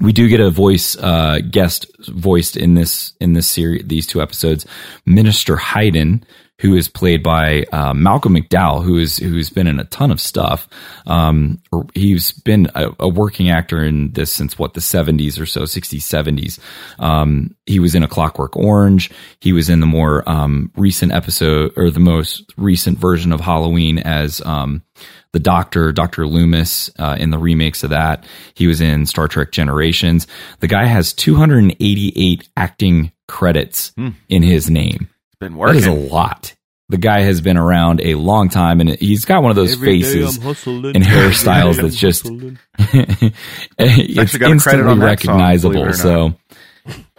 we 0.00 0.12
do 0.12 0.28
get 0.28 0.40
a 0.40 0.50
voice 0.50 0.96
uh, 0.96 1.38
guest 1.50 1.86
voiced 2.08 2.56
in 2.56 2.74
this 2.74 3.14
in 3.20 3.32
this 3.32 3.46
series 3.46 3.86
these 3.86 4.06
two 4.06 4.20
episodes 4.20 4.66
minister 5.06 5.56
hayden 5.56 6.24
who 6.60 6.74
is 6.74 6.88
played 6.88 7.22
by 7.22 7.64
uh, 7.72 7.92
malcolm 7.94 8.34
mcdowell 8.34 8.82
who 8.82 8.98
is 8.98 9.16
who's 9.18 9.50
been 9.50 9.66
in 9.66 9.78
a 9.78 9.84
ton 9.84 10.10
of 10.10 10.20
stuff 10.20 10.68
um, 11.06 11.60
he's 11.94 12.32
been 12.32 12.68
a, 12.74 12.90
a 13.00 13.08
working 13.08 13.50
actor 13.50 13.84
in 13.84 14.12
this 14.12 14.32
since 14.32 14.58
what 14.58 14.74
the 14.74 14.80
70s 14.80 15.40
or 15.40 15.46
so 15.46 15.62
60s 15.62 16.00
70s 16.00 16.58
um, 16.98 17.54
he 17.66 17.78
was 17.78 17.94
in 17.94 18.02
a 18.02 18.08
clockwork 18.08 18.56
orange 18.56 19.10
he 19.40 19.52
was 19.52 19.68
in 19.68 19.80
the 19.80 19.86
more 19.86 20.28
um, 20.28 20.70
recent 20.76 21.12
episode 21.12 21.72
or 21.76 21.90
the 21.90 22.00
most 22.00 22.52
recent 22.56 22.98
version 22.98 23.32
of 23.32 23.40
halloween 23.40 23.98
as 23.98 24.40
um, 24.42 24.82
the 25.36 25.40
Doctor, 25.40 25.92
Doctor 25.92 26.26
Loomis, 26.26 26.90
uh, 26.98 27.14
in 27.20 27.28
the 27.28 27.38
remakes 27.38 27.84
of 27.84 27.90
that. 27.90 28.24
He 28.54 28.66
was 28.66 28.80
in 28.80 29.04
Star 29.04 29.28
Trek 29.28 29.52
Generations. 29.52 30.26
The 30.60 30.66
guy 30.66 30.86
has 30.86 31.12
288 31.12 32.48
acting 32.56 33.12
credits 33.28 33.92
in 34.30 34.42
his 34.42 34.70
name. 34.70 35.10
It's 35.40 35.52
been 35.52 35.58
That 35.58 35.76
is 35.76 35.86
a 35.86 35.92
lot. 35.92 36.54
The 36.88 36.98
guy 36.98 37.22
has 37.22 37.40
been 37.40 37.56
around 37.56 38.00
a 38.00 38.14
long 38.14 38.48
time, 38.48 38.80
and 38.80 38.90
he's 38.90 39.24
got 39.24 39.42
one 39.42 39.50
of 39.50 39.56
those 39.56 39.74
faces 39.74 40.36
and 40.36 40.44
hairstyles 41.04 41.80
that's 41.82 41.96
just 41.96 42.26
it's 42.78 44.18
Actually 44.18 44.38
got 44.38 44.52
a 44.52 44.58
credit 44.58 44.80
instantly 44.86 44.90
on 44.92 44.98
that 45.00 45.20
song, 45.20 45.36
recognizable. 45.40 45.72
believe 45.72 45.86
it 45.86 45.90
or 45.90 45.94
so 45.94 46.34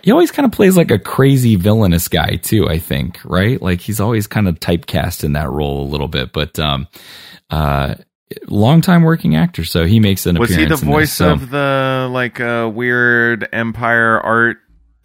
he 0.01 0.12
always 0.12 0.32
kind 0.32 0.45
of 0.45 0.53
plays 0.53 0.77
like 0.77 0.89
a 0.89 0.97
crazy 0.99 1.58
villainous 1.58 2.08
guy 2.08 2.38
too. 2.38 2.69
I 2.69 2.80
think, 2.80 3.19
right? 3.25 3.62
Like 3.62 3.82
he's 3.82 3.99
always 3.99 4.25
kind 4.25 4.47
of 4.47 4.58
typecast 4.58 5.25
in 5.25 5.34
that 5.34 5.49
role 5.49 5.84
a 5.84 5.89
little 5.89 6.08
bit, 6.08 6.32
but 6.32 6.58
um, 6.60 6.88
uh, 7.49 7.95
longtime 8.47 9.03
working 9.03 9.36
actor, 9.36 9.65
so 9.65 9.86
he 9.86 9.99
makes 9.99 10.25
an 10.25 10.38
appearance. 10.38 10.49
Was 10.51 10.56
he 10.58 10.63
the 10.63 10.63
in 10.63 10.69
this, 10.69 10.82
voice 10.82 11.12
so- 11.13 11.34
of 11.34 11.49
the 11.49 12.08
like 12.10 12.39
uh, 12.39 12.71
weird 12.73 13.49
Empire 13.51 14.19
art 14.21 14.58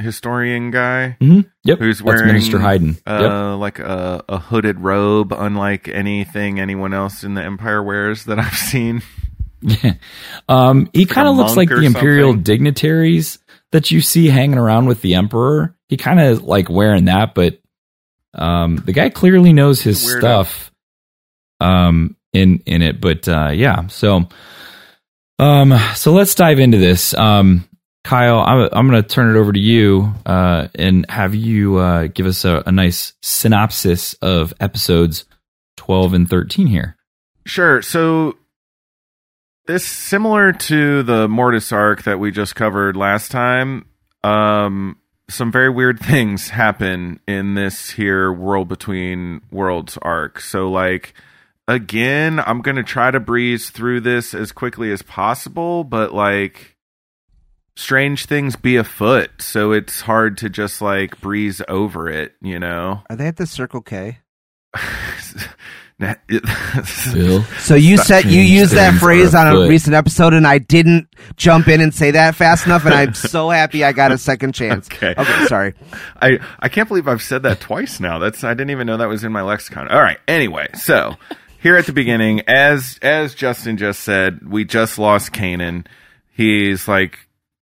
historian 0.02 0.70
guy 0.70 1.16
Mhm. 1.20 1.46
Yep, 1.64 1.78
who's 1.78 1.98
that's 1.98 2.04
wearing 2.04 2.26
Minister 2.26 2.58
Hayden. 2.58 2.96
Uh, 3.06 3.52
yep. 3.52 3.58
like 3.60 3.78
a, 3.78 4.22
a 4.28 4.38
hooded 4.38 4.80
robe, 4.80 5.32
unlike 5.32 5.88
anything 5.88 6.60
anyone 6.60 6.92
else 6.92 7.24
in 7.24 7.34
the 7.34 7.42
Empire 7.42 7.82
wears 7.82 8.24
that 8.26 8.38
I've 8.38 8.56
seen. 8.56 9.02
Yeah. 9.62 9.94
Um, 10.48 10.90
he 10.92 11.06
kind 11.06 11.28
of 11.28 11.36
looks 11.36 11.56
like 11.56 11.68
the 11.68 11.82
imperial 11.84 12.30
something. 12.32 12.42
dignitaries 12.42 13.38
that 13.70 13.90
you 13.92 14.00
see 14.00 14.26
hanging 14.28 14.58
around 14.58 14.86
with 14.86 15.00
the 15.02 15.14
emperor. 15.14 15.74
He 15.88 15.96
kind 15.96 16.20
of 16.20 16.42
like 16.42 16.68
wearing 16.68 17.04
that, 17.06 17.34
but 17.34 17.60
um, 18.34 18.76
the 18.84 18.92
guy 18.92 19.08
clearly 19.08 19.52
knows 19.52 19.80
his 19.80 20.00
stuff 20.18 20.72
um, 21.60 22.16
in 22.32 22.60
in 22.66 22.82
it. 22.82 23.00
But 23.00 23.28
uh, 23.28 23.50
yeah, 23.54 23.86
so 23.86 24.28
um, 25.38 25.74
so 25.94 26.12
let's 26.12 26.34
dive 26.34 26.58
into 26.58 26.78
this. 26.78 27.14
Um, 27.14 27.68
Kyle, 28.04 28.40
I'm, 28.40 28.68
I'm 28.72 28.88
going 28.88 29.02
to 29.02 29.08
turn 29.08 29.34
it 29.34 29.38
over 29.38 29.52
to 29.52 29.60
you 29.60 30.12
uh, 30.26 30.68
and 30.74 31.06
have 31.08 31.34
you 31.34 31.76
uh, 31.76 32.08
give 32.08 32.26
us 32.26 32.44
a, 32.44 32.62
a 32.66 32.72
nice 32.72 33.12
synopsis 33.22 34.14
of 34.14 34.52
episodes 34.60 35.24
12 35.76 36.14
and 36.14 36.28
13 36.28 36.66
here. 36.66 36.96
Sure. 37.46 37.80
So 37.82 38.36
this 39.66 39.86
similar 39.86 40.52
to 40.52 41.02
the 41.04 41.28
Mortis 41.28 41.72
arc 41.72 42.02
that 42.02 42.18
we 42.18 42.30
just 42.30 42.56
covered 42.56 42.96
last 42.96 43.30
time. 43.30 43.86
Um, 44.24 44.98
some 45.30 45.52
very 45.52 45.70
weird 45.70 46.00
things 46.00 46.48
happen 46.48 47.20
in 47.26 47.54
this 47.54 47.90
here 47.90 48.32
world 48.32 48.68
between 48.68 49.42
worlds 49.50 49.96
arc. 50.02 50.40
So 50.40 50.70
like 50.70 51.14
again, 51.68 52.40
I'm 52.40 52.60
going 52.60 52.76
to 52.76 52.82
try 52.82 53.10
to 53.10 53.20
breeze 53.20 53.70
through 53.70 54.00
this 54.00 54.34
as 54.34 54.52
quickly 54.52 54.90
as 54.92 55.02
possible, 55.02 55.84
but 55.84 56.12
like 56.12 56.71
strange 57.76 58.26
things 58.26 58.56
be 58.56 58.76
afoot, 58.76 59.30
so 59.40 59.72
it's 59.72 60.00
hard 60.00 60.38
to 60.38 60.48
just 60.48 60.80
like 60.80 61.20
breeze 61.20 61.62
over 61.68 62.08
it, 62.08 62.34
you 62.40 62.58
know. 62.58 63.02
Are 63.10 63.16
they 63.16 63.26
at 63.26 63.36
the 63.36 63.46
Circle 63.46 63.82
K? 63.82 64.18
Bill? 67.12 67.42
So 67.60 67.74
you 67.74 67.96
said 67.96 68.24
you 68.24 68.40
used 68.40 68.72
that 68.72 68.98
phrase 68.98 69.34
on 69.34 69.46
a 69.46 69.50
afoot. 69.50 69.68
recent 69.68 69.94
episode, 69.94 70.34
and 70.34 70.46
I 70.46 70.58
didn't 70.58 71.08
jump 71.36 71.68
in 71.68 71.80
and 71.80 71.94
say 71.94 72.10
that 72.12 72.34
fast 72.34 72.66
enough, 72.66 72.84
and 72.84 72.94
I'm 72.94 73.14
so 73.14 73.50
happy 73.50 73.84
I 73.84 73.92
got 73.92 74.10
a 74.10 74.18
second 74.18 74.52
chance. 74.52 74.88
Okay. 74.88 75.14
Okay, 75.16 75.46
sorry. 75.46 75.74
I 76.20 76.40
I 76.58 76.68
can't 76.68 76.88
believe 76.88 77.06
I've 77.06 77.22
said 77.22 77.44
that 77.44 77.60
twice 77.60 78.00
now. 78.00 78.18
That's 78.18 78.42
I 78.42 78.54
didn't 78.54 78.70
even 78.70 78.86
know 78.86 78.96
that 78.96 79.08
was 79.08 79.22
in 79.22 79.30
my 79.30 79.42
lexicon. 79.42 79.88
All 79.88 80.00
right. 80.00 80.18
Anyway, 80.26 80.68
so 80.74 81.16
here 81.60 81.76
at 81.76 81.86
the 81.86 81.92
beginning, 81.92 82.40
as 82.48 82.98
as 83.00 83.34
Justin 83.34 83.76
just 83.76 84.00
said, 84.00 84.40
we 84.48 84.64
just 84.64 84.98
lost 84.98 85.32
Kanan. 85.32 85.86
He's 86.32 86.88
like 86.88 87.28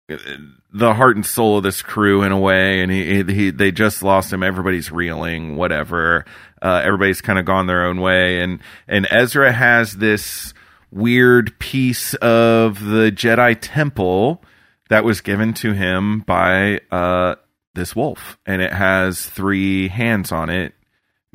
the 0.08 0.94
heart 0.94 1.16
and 1.16 1.26
soul 1.26 1.58
of 1.58 1.64
this 1.64 1.82
crew 1.82 2.24
in 2.24 2.32
a 2.32 2.40
way, 2.40 2.82
and 2.82 2.92
he, 2.92 3.24
he, 3.24 3.34
he 3.34 3.52
they 3.52 3.72
just 3.72 4.04
lost 4.04 4.32
him. 4.32 4.44
Everybody's 4.44 4.92
reeling, 4.92 5.56
whatever. 5.56 6.26
Uh, 6.62 6.82
everybody's 6.84 7.22
kind 7.22 7.40
of 7.40 7.46
gone 7.46 7.68
their 7.68 7.86
own 7.86 8.02
way, 8.02 8.42
and 8.42 8.60
and 8.88 9.08
Ezra 9.10 9.52
has 9.52 9.94
this 9.94 10.54
weird 10.92 11.58
piece 11.60 12.14
of 12.16 12.84
the 12.84 13.12
Jedi 13.12 13.58
Temple 13.60 14.42
that 14.90 15.04
was 15.04 15.22
given 15.22 15.54
to 15.56 15.74
him 15.74 16.20
by 16.20 16.80
uh, 16.92 17.36
this 17.74 17.96
wolf, 17.96 18.38
and 18.46 18.62
it 18.62 18.74
has 18.74 19.26
three 19.26 19.88
hands 19.88 20.32
on 20.32 20.50
it, 20.50 20.74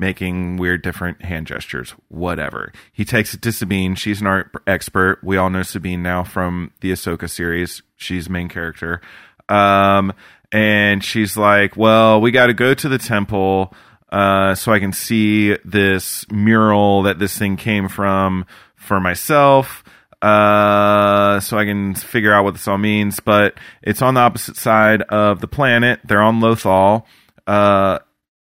making 0.01 0.57
weird 0.57 0.81
different 0.81 1.21
hand 1.23 1.47
gestures. 1.47 1.95
Whatever. 2.09 2.73
He 2.91 3.05
takes 3.05 3.33
it 3.33 3.41
to 3.43 3.53
Sabine. 3.53 3.95
She's 3.95 4.19
an 4.19 4.27
art 4.27 4.51
expert. 4.67 5.19
We 5.23 5.37
all 5.37 5.49
know 5.49 5.63
Sabine 5.63 6.03
now 6.03 6.25
from 6.25 6.73
the 6.81 6.91
Ahsoka 6.91 7.29
series. 7.29 7.81
She's 7.95 8.29
main 8.29 8.49
character. 8.49 8.99
Um, 9.47 10.11
and 10.51 11.01
she's 11.01 11.37
like, 11.37 11.77
"Well, 11.77 12.19
we 12.19 12.31
got 12.31 12.47
to 12.47 12.53
go 12.53 12.73
to 12.73 12.89
the 12.89 12.97
temple." 12.97 13.73
uh, 14.11 14.55
so 14.55 14.73
I 14.73 14.79
can 14.79 14.93
see 14.93 15.55
this 15.63 16.29
mural 16.29 17.03
that 17.03 17.19
this 17.19 17.37
thing 17.37 17.55
came 17.55 17.87
from 17.87 18.45
for 18.75 18.99
myself. 18.99 19.83
Uh, 20.21 21.39
so 21.39 21.57
I 21.57 21.65
can 21.65 21.95
figure 21.95 22.31
out 22.31 22.43
what 22.43 22.53
this 22.53 22.67
all 22.67 22.77
means. 22.77 23.19
But 23.19 23.55
it's 23.81 24.01
on 24.01 24.15
the 24.15 24.19
opposite 24.19 24.57
side 24.57 25.01
of 25.03 25.39
the 25.39 25.47
planet. 25.47 26.01
They're 26.03 26.21
on 26.21 26.41
Lothal. 26.41 27.05
Uh, 27.47 27.99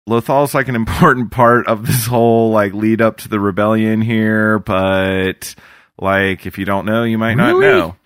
Lothal's 0.09 0.55
like 0.55 0.69
an 0.69 0.77
important 0.77 1.31
part 1.31 1.67
of 1.67 1.87
this 1.87 2.07
whole 2.07 2.51
like 2.51 2.73
lead 2.75 3.01
up 3.01 3.19
to 3.19 3.29
the 3.29 3.40
rebellion 3.40 4.01
here, 4.01 4.59
but 4.59 5.55
like 5.99 6.47
if 6.47 6.59
you 6.59 6.64
don't 6.64 6.87
know, 6.87 7.05
you 7.05 7.19
might 7.19 7.37
Really? 7.37 7.67
not 7.67 7.97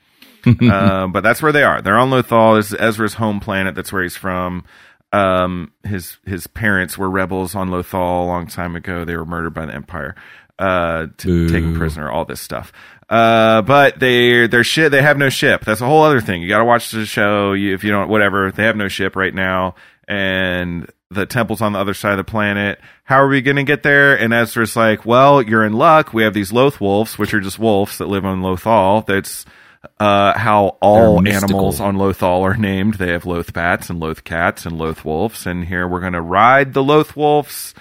know. 0.66 0.70
uh, 0.72 1.06
but 1.12 1.22
that's 1.22 1.42
where 1.42 1.52
they 1.52 1.62
are. 1.64 1.82
They're 1.82 1.98
on 1.98 2.10
Lothal. 2.10 2.56
This 2.58 2.72
is 2.72 2.78
Ezra's 2.80 3.14
home 3.14 3.40
planet. 3.40 3.74
That's 3.74 3.92
where 3.92 4.02
he's 4.02 4.16
from. 4.16 4.64
Um, 5.12 5.72
his 5.84 6.18
his 6.26 6.46
parents 6.46 6.98
were 6.98 7.08
rebels 7.10 7.54
on 7.54 7.70
Lothal 7.70 8.24
a 8.24 8.26
long 8.26 8.46
time 8.46 8.76
ago. 8.76 9.04
They 9.04 9.16
were 9.16 9.24
murdered 9.24 9.54
by 9.54 9.64
the 9.66 9.74
Empire, 9.74 10.14
uh, 10.58 11.06
to 11.18 11.48
taken 11.48 11.74
prisoner. 11.76 12.10
All 12.10 12.24
this 12.26 12.40
stuff. 12.40 12.72
Uh, 13.08 13.62
but 13.62 13.98
they 13.98 14.46
their 14.48 14.62
shit. 14.64 14.92
They 14.92 15.00
have 15.00 15.16
no 15.16 15.30
ship. 15.30 15.64
That's 15.64 15.80
a 15.80 15.86
whole 15.86 16.02
other 16.02 16.20
thing. 16.20 16.42
You 16.42 16.48
got 16.48 16.58
to 16.58 16.64
watch 16.66 16.90
the 16.90 17.06
show. 17.06 17.54
You, 17.54 17.72
if 17.74 17.82
you 17.84 17.90
don't, 17.90 18.08
whatever. 18.10 18.52
They 18.52 18.64
have 18.64 18.76
no 18.76 18.88
ship 18.88 19.16
right 19.16 19.34
now, 19.34 19.76
and 20.08 20.90
the 21.10 21.26
temple's 21.26 21.60
on 21.60 21.72
the 21.72 21.78
other 21.78 21.94
side 21.94 22.12
of 22.12 22.18
the 22.18 22.24
planet. 22.24 22.80
How 23.04 23.16
are 23.22 23.28
we 23.28 23.40
going 23.40 23.56
to 23.56 23.62
get 23.62 23.82
there? 23.82 24.18
And 24.18 24.32
Ezra's 24.32 24.74
like, 24.74 25.06
well, 25.06 25.40
you're 25.40 25.64
in 25.64 25.74
luck. 25.74 26.12
We 26.12 26.22
have 26.24 26.34
these 26.34 26.52
Loth 26.52 26.80
wolves, 26.80 27.18
which 27.18 27.32
are 27.32 27.40
just 27.40 27.58
wolves 27.58 27.98
that 27.98 28.06
live 28.08 28.24
on 28.24 28.42
Lothal. 28.42 29.06
That's 29.06 29.46
uh, 30.00 30.36
how 30.36 30.78
all 30.80 31.26
animals 31.26 31.80
on 31.80 31.96
Lothal 31.96 32.42
are 32.42 32.56
named. 32.56 32.94
They 32.94 33.12
have 33.12 33.26
Loth 33.26 33.52
bats 33.52 33.88
and 33.90 34.00
Loth 34.00 34.24
cats 34.24 34.66
and 34.66 34.76
Loth 34.76 35.04
wolves. 35.04 35.46
And 35.46 35.64
here 35.64 35.86
we're 35.86 36.00
going 36.00 36.12
to 36.14 36.20
ride 36.20 36.74
the 36.74 36.82
Loth 36.82 37.16
wolves 37.16 37.74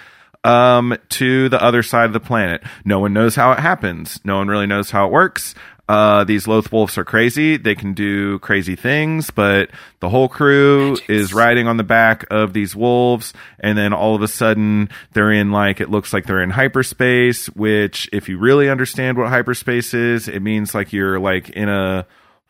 um, 0.44 0.98
to 1.10 1.50
the 1.50 1.62
other 1.62 1.84
side 1.84 2.06
of 2.06 2.14
the 2.14 2.20
planet. 2.20 2.64
No 2.86 3.00
one 3.00 3.14
knows 3.14 3.36
how 3.36 3.52
it 3.52 3.60
happens. 3.60 4.20
No 4.24 4.38
one 4.38 4.48
really 4.48 4.68
knows 4.68 4.92
how 4.92 5.06
it 5.06 5.12
works. 5.12 5.56
Uh, 5.88 6.24
these 6.26 6.48
Loth 6.48 6.72
wolves 6.72 6.98
are 6.98 7.06
crazy. 7.06 7.56
They 7.58 7.76
can 7.76 7.94
do 7.94 8.40
crazy 8.40 8.76
things, 8.76 9.32
but 9.32 9.70
the 10.02 10.10
whole 10.10 10.28
crew 10.28 10.98
is 11.08 11.34
riding 11.34 11.68
on 11.68 11.78
the 11.78 11.84
back 11.84 12.26
of 12.30 12.54
these 12.54 12.76
wolves, 12.76 13.34
and 13.60 13.78
then 13.78 13.94
all 13.94 14.14
of 14.14 14.22
a 14.22 14.28
sudden 14.28 14.90
they're 15.14 15.32
in 15.32 15.52
like 15.52 15.80
it 15.80 15.90
looks 15.90 16.12
like 16.12 16.26
they're 16.26 16.44
in 16.44 16.50
hyperspace. 16.50 17.48
Which, 17.48 18.10
if 18.12 18.28
you 18.28 18.38
really 18.38 18.70
understand 18.70 19.18
what 19.18 19.30
hyperspace 19.30 19.94
is, 19.94 20.28
it 20.28 20.42
means 20.42 20.76
like 20.76 20.92
you're 20.92 21.20
like 21.20 21.50
in 21.52 21.70
a 21.70 22.06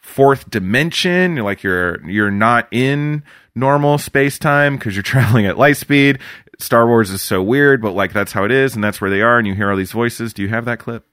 fourth 0.08 0.50
dimension 0.50 1.36
You're 1.36 1.46
like 1.46 1.64
you're 1.64 2.04
you're 2.10 2.32
not 2.32 2.68
in 2.72 3.24
normal 3.54 3.98
space 3.98 4.40
time 4.40 4.78
because 4.78 4.96
you're 4.96 5.04
traveling 5.04 5.46
at 5.46 5.58
light 5.58 5.78
speed 5.78 6.20
star 6.60 6.88
wars 6.88 7.12
is 7.12 7.22
so 7.22 7.44
weird 7.44 7.82
but 7.82 7.92
like 7.92 8.14
that's 8.14 8.32
how 8.32 8.46
it 8.46 8.52
is 8.52 8.74
and 8.74 8.84
that's 8.84 9.02
where 9.02 9.10
they 9.10 9.22
are 9.22 9.38
and 9.38 9.46
you 9.46 9.54
hear 9.54 9.70
all 9.70 9.78
these 9.78 9.92
voices 9.92 10.34
do 10.34 10.42
you 10.42 10.48
have 10.48 10.66
that 10.66 10.80
clip 10.80 11.06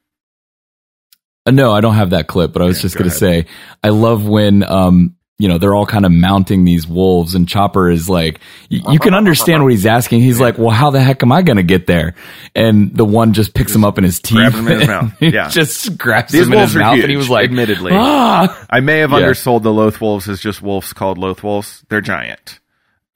Uh, 1.46 1.50
no, 1.50 1.72
I 1.72 1.80
don't 1.80 1.94
have 1.94 2.10
that 2.10 2.26
clip, 2.26 2.52
but 2.52 2.62
I 2.62 2.66
was 2.66 2.78
Yeah, 2.78 2.82
just 2.82 2.94
go 2.94 3.00
going 3.00 3.10
to 3.10 3.16
say, 3.16 3.46
I 3.82 3.88
love 3.90 4.26
when, 4.26 4.62
um, 4.62 5.16
you 5.38 5.48
know, 5.48 5.58
they're 5.58 5.74
all 5.74 5.84
kind 5.84 6.06
of 6.06 6.12
mounting 6.12 6.64
these 6.64 6.86
wolves 6.86 7.34
and 7.34 7.46
Chopper 7.48 7.90
is 7.90 8.08
like, 8.08 8.38
y- 8.70 8.80
you 8.92 8.98
can 9.00 9.14
understand 9.14 9.62
what 9.64 9.72
he's 9.72 9.84
asking. 9.84 10.20
He's 10.20 10.40
like, 10.40 10.58
well, 10.58 10.70
how 10.70 10.90
the 10.90 11.00
heck 11.02 11.22
am 11.24 11.32
I 11.32 11.42
going 11.42 11.56
to 11.56 11.62
get 11.64 11.86
there? 11.88 12.14
And 12.54 12.96
the 12.96 13.04
one 13.04 13.32
just 13.32 13.52
picks 13.52 13.74
him 13.74 13.84
up 13.84 13.98
in 13.98 14.04
his 14.04 14.20
teeth. 14.20 14.54
him 14.54 14.68
in 14.68 14.78
his 14.78 14.88
mouth. 14.94 15.12
Yeah. 15.20 15.48
just 15.50 15.98
grabs 15.98 16.32
These 16.32 16.46
him 16.46 16.52
in 16.52 16.60
his 16.60 16.76
mouth 16.76 16.94
huge, 16.94 17.04
and 17.04 17.10
he 17.10 17.16
was 17.16 17.28
like, 17.28 17.44
admittedly. 17.46 17.90
ah! 17.94 18.66
i 18.70 18.78
may 18.80 19.00
have 19.00 19.10
Yeah. 19.10 19.16
undersold 19.18 19.64
the 19.64 19.72
loth 19.72 20.00
wolves 20.00 20.28
as 20.28 20.40
just 20.40 20.62
wolves 20.62 20.92
called 20.92 21.18
loth 21.18 21.42
wolves 21.42 21.84
they're 21.88 22.00
giant 22.00 22.60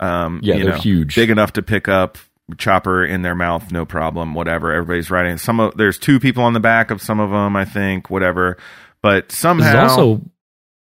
um 0.01 0.41
Yeah, 0.43 0.57
you 0.57 0.65
they're 0.65 0.73
know, 0.75 0.79
huge. 0.81 1.15
big 1.15 1.31
enough 1.31 1.53
to 1.55 1.63
pick 1.63 1.87
up 1.89 2.19
chopper 2.57 3.05
in 3.05 3.21
their 3.23 3.35
mouth 3.35 3.71
no 3.71 3.85
problem 3.85 4.33
whatever 4.35 4.73
everybody's 4.73 5.11
riding 5.11 5.37
some 5.37 5.61
of 5.61 5.77
there's 5.77 5.99
two 5.99 6.19
people 6.19 6.43
on 6.43 6.55
the 6.55 6.61
back 6.61 6.91
of 6.91 7.03
some 7.03 7.21
of 7.21 7.31
them 7.31 7.55
i 7.57 7.65
think 7.65 8.09
whatever 8.09 8.57
but 9.03 9.31
somehow 9.31 9.83
also, 9.89 10.23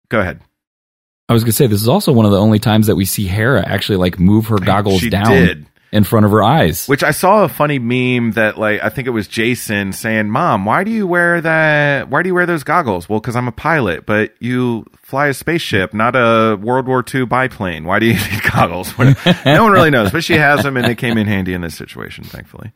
go 0.09 0.21
ahead. 0.21 0.41
I 1.29 1.33
was 1.33 1.43
going 1.43 1.51
to 1.51 1.57
say, 1.57 1.67
this 1.67 1.83
is 1.83 1.89
also 1.89 2.13
one 2.13 2.25
of 2.25 2.31
the 2.31 2.39
only 2.39 2.61
times 2.61 2.87
that 2.87 2.95
we 2.95 3.05
see 3.05 3.27
Hera 3.27 3.67
actually 3.67 3.97
like 3.97 4.21
move 4.21 4.47
her 4.47 4.59
goggles 4.59 5.01
She 5.01 5.11
down. 5.11 5.33
did. 5.33 5.67
In 5.93 6.05
front 6.05 6.27
of 6.27 6.33
her 6.33 6.43
eyes. 6.43 6.87
Which 6.89 7.03
I 7.05 7.13
saw 7.13 7.45
a 7.45 7.49
funny 7.49 7.79
meme 7.79 8.33
that 8.33 8.59
like 8.59 8.83
I 8.83 8.89
think 8.89 9.07
it 9.07 9.13
was 9.13 9.29
Jacen 9.29 9.95
saying, 9.95 10.29
"Mom, 10.31 10.65
why 10.65 10.85
do 10.85 10.91
you 10.91 11.07
wear 11.07 11.41
that? 11.41 12.11
Why 12.11 12.23
do 12.23 12.29
you 12.29 12.35
wear 12.35 12.45
those 12.47 12.65
goggles?" 12.65 13.09
Well, 13.09 13.21
because 13.21 13.37
I'm 13.37 13.49
a 13.49 13.53
pilot, 13.53 14.05
but 14.05 14.35
you 14.41 14.85
fly 15.03 15.29
a 15.29 15.35
spaceship, 15.35 15.95
not 15.95 16.17
a 16.17 16.57
World 16.61 16.87
War 16.87 17.05
II 17.15 17.27
biplane. 17.27 17.85
Why 17.85 17.99
do 18.01 18.07
you 18.07 18.15
need 18.31 18.43
goggles? 18.53 18.93
No 18.99 19.63
one 19.65 19.73
really 19.73 19.91
knows, 19.91 20.11
but 20.11 20.25
she 20.25 20.35
has 20.35 20.63
them, 20.63 20.77
and 20.77 20.87
they 20.87 20.95
came 20.97 21.17
in 21.19 21.27
handy 21.27 21.55
in 21.55 21.61
this 21.61 21.77
situation, 21.77 22.25
thankfully. 22.25 22.73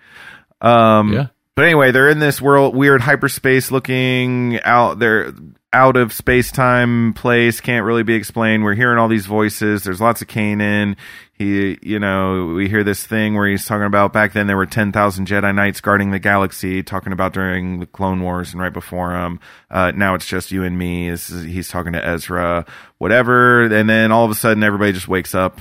Um, 0.60 1.12
Yeah. 1.12 1.26
But 1.56 1.64
anyway, 1.64 1.90
they're 1.90 2.08
in 2.08 2.20
this 2.20 2.40
world, 2.40 2.74
weird 2.74 3.00
hyperspace 3.00 3.70
looking 3.70 4.60
out. 4.62 4.98
They're 4.98 5.32
out 5.72 5.96
of 5.96 6.12
space 6.12 6.50
time 6.50 7.12
place. 7.12 7.60
Can't 7.60 7.84
really 7.84 8.02
be 8.02 8.14
explained. 8.14 8.64
We're 8.64 8.74
hearing 8.74 8.98
all 8.98 9.08
these 9.08 9.26
voices. 9.26 9.84
There's 9.84 10.00
lots 10.00 10.22
of 10.22 10.28
Kanan. 10.28 10.96
He, 11.32 11.78
you 11.82 11.98
know, 11.98 12.52
we 12.54 12.68
hear 12.68 12.84
this 12.84 13.06
thing 13.06 13.34
where 13.34 13.46
he's 13.48 13.64
talking 13.64 13.86
about 13.86 14.12
back 14.12 14.32
then 14.32 14.46
there 14.46 14.56
were 14.56 14.66
10,000 14.66 15.26
Jedi 15.26 15.54
Knights 15.54 15.80
guarding 15.80 16.10
the 16.10 16.18
galaxy, 16.18 16.82
talking 16.82 17.12
about 17.12 17.32
during 17.32 17.80
the 17.80 17.86
Clone 17.86 18.20
Wars 18.20 18.52
and 18.52 18.60
right 18.60 18.72
before 18.72 19.14
him. 19.14 19.40
Uh, 19.70 19.92
now 19.92 20.14
it's 20.14 20.26
just 20.26 20.50
you 20.50 20.64
and 20.64 20.76
me. 20.76 21.08
Is, 21.08 21.28
he's 21.28 21.68
talking 21.68 21.92
to 21.92 22.04
Ezra, 22.04 22.66
whatever. 22.98 23.62
And 23.62 23.88
then 23.88 24.12
all 24.12 24.24
of 24.24 24.30
a 24.30 24.34
sudden 24.34 24.62
everybody 24.62 24.92
just 24.92 25.08
wakes 25.08 25.34
up. 25.34 25.60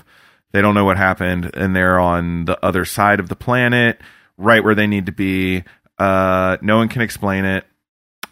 They 0.51 0.61
don't 0.61 0.75
know 0.75 0.85
what 0.85 0.97
happened 0.97 1.51
and 1.53 1.75
they're 1.75 1.99
on 1.99 2.45
the 2.45 2.63
other 2.65 2.83
side 2.83 3.19
of 3.19 3.29
the 3.29 3.35
planet, 3.35 4.01
right 4.37 4.63
where 4.63 4.75
they 4.75 4.87
need 4.87 5.05
to 5.05 5.11
be. 5.11 5.63
Uh, 5.99 6.57
no 6.61 6.77
one 6.77 6.87
can 6.87 7.01
explain 7.01 7.45
it, 7.45 7.65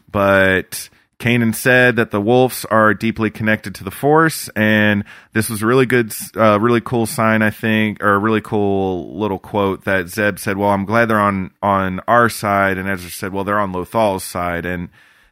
but 0.10 0.90
Kanan 1.20 1.56
said 1.56 1.96
that 1.96 2.12
the 2.12 2.22
wolves 2.22 2.64
are 2.66 2.94
deeply 2.94 3.32
connected 3.32 3.74
to 3.76 3.84
the 3.84 3.92
Force, 3.92 4.50
and 4.56 5.04
this 5.34 5.50
was 5.50 5.64
a 5.64 5.66
really 5.66 5.88
good, 5.88 6.14
uh, 6.36 6.60
really 6.60 6.80
cool 6.80 7.08
sign, 7.08 7.42
I 7.42 7.50
think, 7.50 8.04
or 8.04 8.14
a 8.14 8.20
really 8.20 8.42
cool 8.42 9.18
little 9.18 9.40
quote 9.40 9.86
that 9.86 10.10
Zeb 10.10 10.38
said. 10.38 10.58
Well, 10.58 10.70
I'm 10.70 10.86
glad 10.86 11.06
they're 11.06 11.20
on 11.20 11.52
on 11.62 12.02
our 12.08 12.30
side, 12.30 12.78
and 12.78 12.88
Ezra 12.88 13.10
said, 13.10 13.34
well, 13.34 13.44
they're 13.44 13.60
on 13.60 13.72
Lothal's 13.72 14.24
side, 14.24 14.66
and 14.66 14.90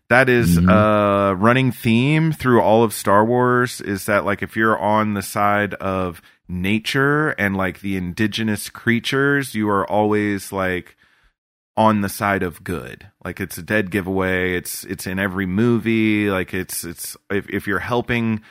that 0.10 0.28
is 0.28 0.58
a 0.58 1.36
running 1.38 1.72
theme 1.72 2.32
through 2.32 2.62
all 2.62 2.84
of 2.84 2.94
Star 2.94 3.24
Wars. 3.24 3.80
Is 3.82 4.06
that 4.06 4.26
like 4.26 4.42
if 4.42 4.56
you're 4.56 4.78
on 4.78 5.14
the 5.14 5.22
side 5.22 5.76
of 5.76 6.22
nature 6.48 7.30
and 7.30 7.56
like 7.56 7.82
the 7.82 7.96
indigenous 7.96 8.70
creatures, 8.70 9.56
you 9.56 9.70
are 9.70 9.90
always 9.90 10.52
like 10.52 10.96
on 11.78 12.02
the 12.02 12.10
side 12.10 12.44
of 12.44 12.64
good. 12.64 13.08
Like 13.24 13.40
it's 13.40 13.58
a 13.58 13.64
dead 13.64 13.92
giveaway. 13.92 14.56
It's 14.56 14.84
it's 14.86 15.08
in 15.08 15.20
every 15.20 15.46
movie. 15.46 16.30
Like 16.30 16.54
it's 16.54 16.84
it's 16.84 17.18
if 17.30 17.50
if 17.50 17.68
you're 17.68 17.80
helping 17.80 18.42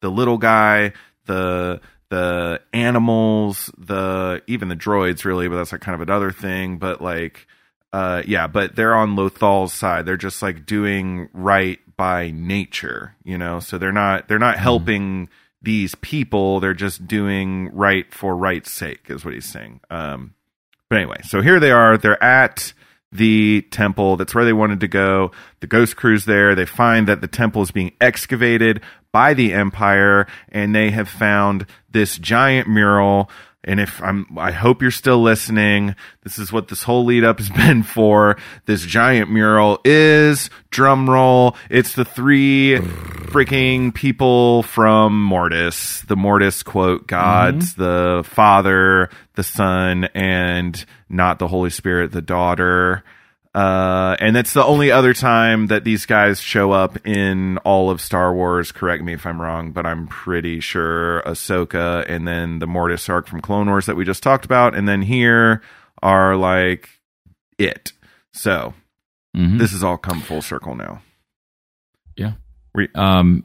the 0.00 0.10
little 0.10 0.38
guy, 0.38 0.92
the 1.26 1.80
the 2.10 2.60
animals, 2.72 3.70
the 3.78 4.42
even 4.46 4.68
the 4.68 4.76
droids 4.76 5.24
really, 5.24 5.48
but 5.48 5.56
that's 5.56 5.72
like 5.72 5.80
kind 5.80 5.94
of 5.94 6.00
another 6.00 6.30
thing. 6.30 6.78
But 6.78 7.00
like 7.00 7.46
uh 7.92 8.22
yeah, 8.26 8.46
but 8.46 8.76
they're 8.76 8.94
on 8.94 9.16
Lothal's 9.16 9.72
side. 9.72 10.04
They're 10.04 10.16
just 10.16 10.42
like 10.42 10.66
doing 10.66 11.28
right 11.32 11.78
by 11.96 12.32
nature, 12.32 13.14
you 13.24 13.38
know. 13.38 13.60
So 13.60 13.78
they're 13.78 13.92
not 13.92 14.28
they're 14.28 14.38
not 14.38 14.58
helping 14.58 15.30
these 15.62 15.94
people. 15.96 16.60
They're 16.60 16.74
just 16.74 17.06
doing 17.08 17.70
right 17.72 18.12
for 18.12 18.36
right's 18.36 18.70
sake, 18.70 19.06
is 19.08 19.24
what 19.24 19.32
he's 19.32 19.46
saying. 19.50 19.80
Um 19.88 20.33
but 20.94 21.00
anyway, 21.00 21.20
so 21.24 21.42
here 21.42 21.58
they 21.58 21.72
are. 21.72 21.98
They're 21.98 22.22
at 22.22 22.72
the 23.10 23.62
temple. 23.72 24.16
That's 24.16 24.32
where 24.32 24.44
they 24.44 24.52
wanted 24.52 24.78
to 24.78 24.86
go. 24.86 25.32
The 25.58 25.66
ghost 25.66 25.96
crew's 25.96 26.24
there. 26.24 26.54
They 26.54 26.66
find 26.66 27.08
that 27.08 27.20
the 27.20 27.26
temple 27.26 27.62
is 27.62 27.72
being 27.72 27.90
excavated 28.00 28.80
by 29.10 29.34
the 29.34 29.52
Empire, 29.54 30.28
and 30.50 30.72
they 30.72 30.92
have 30.92 31.08
found 31.08 31.66
this 31.90 32.16
giant 32.16 32.68
mural. 32.68 33.28
And 33.64 33.80
if 33.80 34.02
I'm, 34.02 34.26
I 34.36 34.52
hope 34.52 34.82
you're 34.82 34.90
still 34.90 35.22
listening. 35.22 35.96
This 36.22 36.38
is 36.38 36.52
what 36.52 36.68
this 36.68 36.82
whole 36.82 37.04
lead 37.04 37.24
up 37.24 37.38
has 37.38 37.50
been 37.66 37.82
for. 37.82 38.36
This 38.66 38.84
giant 38.84 39.30
mural 39.30 39.80
is 39.84 40.50
drum 40.70 41.08
roll. 41.08 41.56
It's 41.70 41.94
the 41.94 42.04
three 42.04 42.78
freaking 42.78 43.92
people 43.92 44.62
from 44.64 45.22
Mortis. 45.22 46.02
The 46.02 46.16
Mortis 46.16 46.62
quote 46.62 47.06
gods, 47.06 47.74
the 47.74 48.22
Father, 48.26 49.08
the 49.34 49.42
Son, 49.42 50.04
and 50.14 50.84
not 51.08 51.38
the 51.38 51.48
Holy 51.48 51.70
Spirit, 51.70 52.12
the 52.12 52.22
daughter. 52.22 53.02
Uh, 53.54 53.58
and 54.24 54.34
that's 54.34 54.52
the 54.54 54.64
only 54.64 54.90
other 54.90 55.12
time 55.14 55.66
that 55.68 55.84
these 55.84 56.06
guys 56.06 56.40
show 56.40 56.72
up 56.72 57.06
in 57.06 57.58
all 57.58 57.90
of 57.90 58.00
Star 58.00 58.34
Wars. 58.34 58.72
Correct 58.72 59.02
me 59.04 59.12
if 59.12 59.26
I'm 59.26 59.40
wrong, 59.40 59.70
but 59.72 59.84
I'm 59.86 60.06
pretty 60.06 60.60
sure 60.60 61.22
Ahsoka 61.22 62.04
and 62.08 62.26
then 62.26 62.58
the 62.58 62.66
Mortis 62.66 63.08
arc 63.08 63.26
from 63.28 63.40
Clone 63.40 63.66
Wars 63.68 63.86
that 63.86 63.96
we 63.96 64.04
just 64.04 64.22
talked 64.22 64.44
about, 64.44 64.74
and 64.74 64.88
then 64.88 65.02
here 65.02 65.62
are 66.02 66.36
like 66.36 66.88
it. 67.58 67.92
So 68.32 68.74
Mhm. 69.36 69.58
this 69.58 69.72
has 69.72 69.82
all 69.84 69.96
come 69.98 70.20
full 70.20 70.42
circle 70.42 70.74
now. 70.74 71.02
Yeah. 72.16 72.32
Re- 72.74 72.88
Um, 72.94 73.44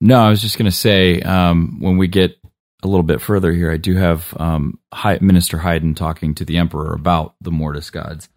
no, 0.00 0.20
I 0.20 0.28
was 0.30 0.40
just 0.40 0.56
gonna 0.58 0.70
say 0.70 1.20
um, 1.22 1.80
when 1.80 1.96
we 1.96 2.08
get 2.08 2.36
a 2.82 2.88
little 2.88 3.02
bit 3.02 3.20
further 3.20 3.52
here, 3.52 3.70
I 3.70 3.76
do 3.76 3.96
have 3.96 4.34
um, 4.40 4.78
Hy- 4.92 5.18
Minister 5.20 5.58
Haydn 5.58 5.94
talking 5.94 6.34
to 6.36 6.44
the 6.44 6.56
Emperor 6.56 6.94
about 6.94 7.34
the 7.40 7.50
Mortis 7.50 7.90
gods, 7.90 8.28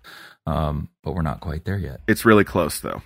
um, 0.45 0.89
but 1.03 1.13
we're 1.15 1.21
not 1.21 1.39
quite 1.39 1.65
there 1.65 1.77
yet. 1.77 2.01
It's 2.07 2.25
really 2.25 2.43
close 2.43 2.81
though. 2.81 3.01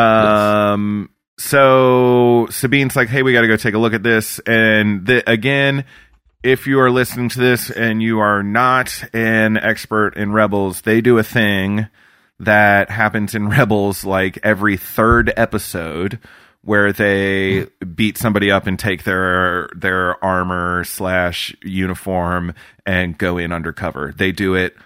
Um. 0.00 1.10
So 1.38 2.46
Sabine's 2.50 2.96
like, 2.96 3.08
"Hey, 3.08 3.22
we 3.22 3.32
got 3.32 3.42
to 3.42 3.48
go 3.48 3.56
take 3.56 3.74
a 3.74 3.78
look 3.78 3.92
at 3.94 4.02
this." 4.02 4.38
And 4.40 5.06
the, 5.06 5.28
again, 5.30 5.84
if 6.42 6.66
you 6.66 6.80
are 6.80 6.90
listening 6.90 7.28
to 7.30 7.40
this 7.40 7.70
and 7.70 8.02
you 8.02 8.20
are 8.20 8.42
not 8.42 9.04
an 9.12 9.56
expert 9.56 10.16
in 10.16 10.32
Rebels, 10.32 10.82
they 10.82 11.00
do 11.00 11.18
a 11.18 11.22
thing 11.22 11.88
that 12.38 12.90
happens 12.90 13.34
in 13.34 13.48
Rebels 13.48 14.04
like 14.04 14.38
every 14.42 14.76
third 14.76 15.32
episode 15.36 16.18
where 16.62 16.92
they 16.92 17.64
beat 17.94 18.18
somebody 18.18 18.50
up 18.50 18.66
and 18.66 18.78
take 18.78 19.04
their 19.04 19.68
their 19.74 20.22
armor 20.24 20.84
slash 20.84 21.54
uniform 21.62 22.52
and 22.84 23.16
go 23.16 23.38
in 23.38 23.52
undercover. 23.52 24.12
They 24.16 24.32
do 24.32 24.54
it. 24.54 24.76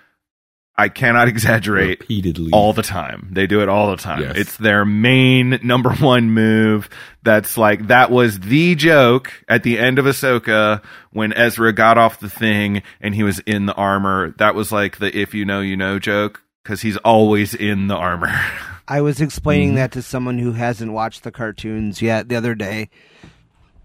I 0.81 0.89
cannot 0.89 1.29
exaggerate 1.29 2.01
Repeatedly. 2.01 2.51
all 2.53 2.73
the 2.73 2.83
time. 2.83 3.29
They 3.33 3.47
do 3.47 3.61
it 3.63 3.69
all 3.69 3.91
the 3.91 3.97
time. 3.97 4.23
Yes. 4.23 4.37
It's 4.37 4.57
their 4.57 4.85
main 4.85 5.61
number 5.63 5.91
one 6.01 6.31
move. 6.31 6.89
That's 7.23 7.57
like 7.59 7.87
that 7.89 8.11
was 8.11 8.41
the 8.41 8.75
joke 8.75 9.33
at 9.49 9.63
the 9.63 9.79
end 9.79 9.99
of 9.99 10.07
Ahsoka 10.07 10.83
when 11.13 11.33
Ezra 11.35 11.73
got 11.73 11.99
off 11.99 12.19
the 12.21 12.31
thing 12.31 12.83
and 13.01 13.15
he 13.15 13.23
was 13.23 13.39
in 13.41 13.67
the 13.67 13.75
armor. 13.75 14.31
That 14.39 14.55
was 14.55 14.73
like 14.73 14.99
the 14.99 15.17
if 15.17 15.35
you 15.35 15.45
know 15.45 15.61
you 15.61 15.77
know 15.77 15.99
joke 15.99 16.43
because 16.63 16.81
he's 16.83 16.97
always 16.99 17.55
in 17.55 17.87
the 17.89 17.97
armor. 17.97 18.33
I 18.89 19.03
was 19.03 19.21
explaining 19.21 19.69
Mm-hmm. 19.69 19.77
that 19.77 19.93
to 19.93 20.03
someone 20.03 20.39
who 20.39 20.53
hasn't 20.53 20.93
watched 20.93 21.23
the 21.23 21.31
cartoons 21.31 22.03
yet 22.03 22.29
the 22.29 22.35
other 22.37 22.55
day. 22.57 22.91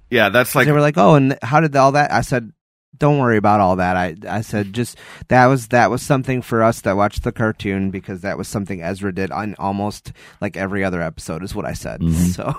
yeah, 0.10 0.30
that's 0.30 0.56
like 0.56 0.66
they 0.66 0.72
were 0.72 0.82
like, 0.82 0.98
"Oh, 0.98 1.16
and 1.16 1.38
how 1.44 1.60
did 1.60 1.76
all 1.76 1.92
that?" 1.94 2.12
I 2.12 2.22
said, 2.22 2.52
"Don't 2.98 3.20
worry 3.20 3.38
about 3.38 3.60
all 3.60 3.76
that." 3.78 3.96
I 3.96 4.16
I 4.30 4.42
said 4.42 4.74
just 4.74 4.98
that 5.28 5.46
was 5.48 5.68
that 5.70 5.90
was 5.92 6.02
something 6.02 6.42
for 6.42 6.64
us 6.64 6.82
that 6.82 6.96
watched 6.98 7.24
the 7.24 7.32
cartoon 7.32 7.92
because 7.92 8.22
that 8.22 8.38
was 8.38 8.48
something 8.48 8.82
Ezra 8.82 9.14
did 9.14 9.32
on 9.32 9.56
almost 9.60 10.12
like 10.42 10.58
every 10.58 10.84
other 10.84 11.02
episode 11.02 11.44
is 11.44 11.54
what 11.56 11.66
I 11.66 11.74
said. 11.74 12.02
Mm-hmm. 12.02 12.26
So 12.32 12.56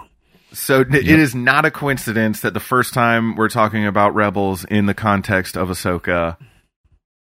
So 0.52 0.80
n- 0.80 0.94
it 0.94 1.06
is 1.08 1.34
not 1.34 1.64
a 1.64 1.70
coincidence 1.70 2.40
that 2.40 2.54
the 2.54 2.60
first 2.60 2.94
time 2.94 3.36
we're 3.36 3.48
talking 3.48 3.86
about 3.86 4.14
rebels 4.14 4.64
in 4.64 4.86
the 4.86 4.94
context 4.94 5.56
of 5.56 5.68
Ahsoka, 5.68 6.36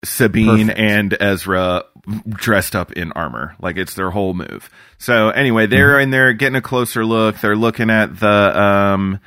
Sabine 0.04 0.68
Perfect. 0.68 0.80
and 0.80 1.18
Ezra 1.20 1.84
dressed 2.30 2.76
up 2.76 2.91
in 2.91 3.12
armor. 3.13 3.56
Like 3.60 3.78
it's 3.78 3.96
their 3.96 4.12
whole 4.12 4.34
move. 4.36 4.70
So 5.00 5.30
anyway, 5.30 5.65
they're 5.65 6.00
in 6.00 6.12
there 6.12 6.34
getting 6.34 6.56
a 6.56 6.62
closer 6.62 7.04
look. 7.06 7.39
They're 7.39 7.56
looking 7.56 7.89
at 7.89 8.20
the 8.20 8.60
um 8.62 9.20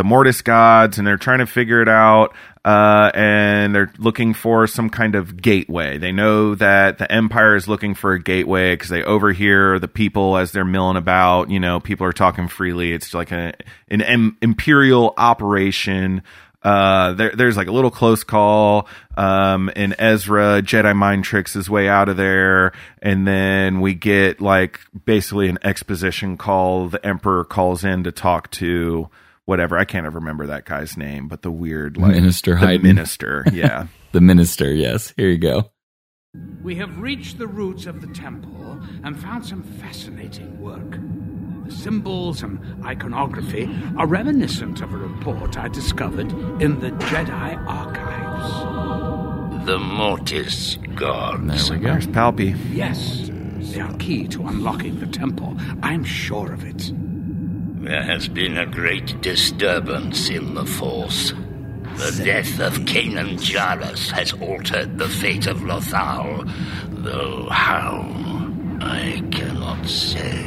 the 0.00 0.04
Mortis 0.04 0.40
gods 0.40 0.96
and 0.96 1.06
they're 1.06 1.18
trying 1.18 1.40
to 1.40 1.46
figure 1.46 1.82
it 1.82 1.88
out. 1.88 2.34
Uh, 2.64 3.10
and 3.14 3.74
they're 3.74 3.92
looking 3.98 4.32
for 4.32 4.66
some 4.66 4.88
kind 4.88 5.14
of 5.14 5.42
gateway. 5.42 5.98
They 5.98 6.10
know 6.10 6.54
that 6.54 6.96
the 6.96 7.10
Empire 7.12 7.54
is 7.54 7.68
looking 7.68 7.94
for 7.94 8.14
a 8.14 8.22
gateway 8.22 8.72
because 8.72 8.88
they 8.88 9.02
overhear 9.02 9.78
the 9.78 9.88
people 9.88 10.38
as 10.38 10.52
they're 10.52 10.64
milling 10.64 10.96
about. 10.96 11.50
You 11.50 11.60
know, 11.60 11.80
people 11.80 12.06
are 12.06 12.14
talking 12.14 12.48
freely. 12.48 12.92
It's 12.92 13.12
like 13.12 13.30
a, 13.30 13.52
an 13.90 14.36
imperial 14.40 15.12
operation. 15.18 16.22
Uh, 16.62 17.12
there, 17.12 17.32
there's 17.34 17.58
like 17.58 17.68
a 17.68 17.72
little 17.72 17.90
close 17.90 18.24
call. 18.24 18.88
Um, 19.18 19.70
and 19.76 19.94
Ezra 19.98 20.62
Jedi 20.62 20.96
mind 20.96 21.24
tricks 21.24 21.52
his 21.52 21.68
way 21.68 21.90
out 21.90 22.08
of 22.08 22.16
there. 22.16 22.72
And 23.02 23.26
then 23.26 23.82
we 23.82 23.92
get 23.92 24.40
like 24.40 24.80
basically 25.04 25.50
an 25.50 25.58
exposition 25.62 26.38
call. 26.38 26.88
The 26.88 27.04
Emperor 27.06 27.44
calls 27.44 27.84
in 27.84 28.04
to 28.04 28.12
talk 28.12 28.50
to 28.52 29.10
whatever. 29.50 29.76
I 29.76 29.84
can't 29.84 30.06
ever 30.06 30.20
remember 30.20 30.46
that 30.46 30.64
guy's 30.64 30.96
name, 30.96 31.26
but 31.26 31.42
the 31.42 31.50
weird 31.50 31.96
like 31.96 32.12
Minister 32.14 32.52
the 32.52 32.60
Haydn. 32.60 32.82
minister. 32.86 33.44
Yeah. 33.52 33.88
The 34.12 34.20
minister, 34.20 34.72
yes. 34.72 35.12
Here 35.16 35.28
you 35.28 35.38
go. 35.38 35.70
We 36.62 36.76
have 36.76 36.98
reached 36.98 37.38
the 37.38 37.48
roots 37.48 37.84
of 37.86 38.00
the 38.00 38.06
temple 38.14 38.80
and 39.02 39.18
found 39.20 39.44
some 39.44 39.62
fascinating 39.64 40.60
work. 40.60 40.98
The 41.66 41.72
symbols 41.72 42.44
and 42.44 42.60
iconography 42.84 43.68
are 43.98 44.06
reminiscent 44.06 44.80
of 44.82 44.92
a 44.94 44.96
report 44.96 45.58
I 45.58 45.66
discovered 45.66 46.30
in 46.62 46.78
the 46.78 46.90
Jedi 46.92 47.66
archives. 47.68 49.66
The 49.66 49.78
Mortis 49.80 50.76
gods. 50.94 51.68
There 51.68 51.76
we 51.78 51.82
go. 51.84 51.90
There's 51.92 52.06
Palpy. 52.06 52.54
Yes, 52.72 53.30
they 53.74 53.80
are 53.80 53.94
key 53.98 54.28
to 54.28 54.46
unlocking 54.46 55.00
the 55.00 55.06
temple. 55.08 55.56
I'm 55.82 56.04
sure 56.04 56.52
of 56.52 56.64
it. 56.64 56.92
There 57.80 58.02
has 58.02 58.28
been 58.28 58.58
a 58.58 58.66
great 58.66 59.20
disturbance 59.22 60.28
in 60.28 60.54
the 60.54 60.66
Force. 60.66 61.32
The 61.96 62.22
death 62.24 62.60
of 62.60 62.74
Kanan 62.84 63.38
Jarrus 63.38 64.10
has 64.10 64.32
altered 64.34 64.98
the 64.98 65.08
fate 65.08 65.46
of 65.46 65.58
Lothal, 65.58 66.44
though 67.02 67.48
how, 67.50 68.00
I 68.80 69.22
cannot 69.32 69.86
say. 69.86 70.44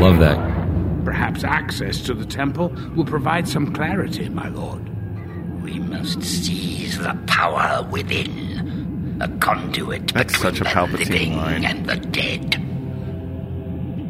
Love 0.00 0.18
that. 0.18 0.38
Perhaps 1.04 1.44
access 1.44 2.00
to 2.02 2.12
the 2.12 2.26
temple 2.26 2.68
will 2.96 3.04
provide 3.04 3.48
some 3.48 3.72
clarity, 3.72 4.28
my 4.28 4.48
lord. 4.48 4.82
We 5.62 5.78
must 5.78 6.22
seize 6.22 6.98
the 6.98 7.16
power 7.28 7.86
within, 7.90 9.18
a 9.20 9.28
conduit 9.38 10.12
That's 10.12 10.32
between 10.34 10.54
such 10.54 10.60
a 10.60 10.64
the 10.64 10.70
Palpatine 10.70 11.08
living 11.08 11.36
line. 11.36 11.64
and 11.64 11.86
the 11.86 11.96
dead. 11.96 12.62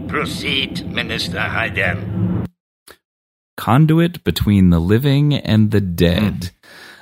Proceed, 0.09 0.87
Minister 0.87 1.41
Hayden. 1.41 2.47
conduit 3.57 4.23
between 4.25 4.71
the 4.71 4.79
living 4.81 5.35
and 5.35 5.71
the 5.71 5.81
dead. 5.81 6.51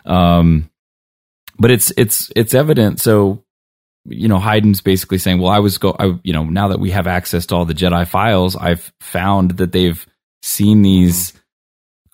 Um, 0.05 0.71
but 1.59 1.71
it's 1.71 1.93
it's 1.97 2.33
it's 2.37 2.55
evident. 2.55 3.01
So 3.01 3.45
you 4.07 4.29
know, 4.29 4.39
Haydn's 4.39 4.81
basically 4.81 5.19
saying, 5.19 5.39
"Well, 5.41 5.53
I 5.53 5.61
was 5.61 5.79
go, 5.79 5.97
I, 5.99 6.19
you 6.25 6.33
know, 6.33 6.45
now 6.45 6.69
that 6.69 6.81
we 6.81 6.91
have 6.91 7.07
access 7.07 7.47
to 7.47 7.55
all 7.55 7.65
the 7.65 7.75
Jedi 7.75 8.07
files, 8.07 8.57
I've 8.57 8.93
found 9.01 9.53
that 9.53 9.73
they've 9.73 10.07
seen 10.43 10.83
these 10.83 11.33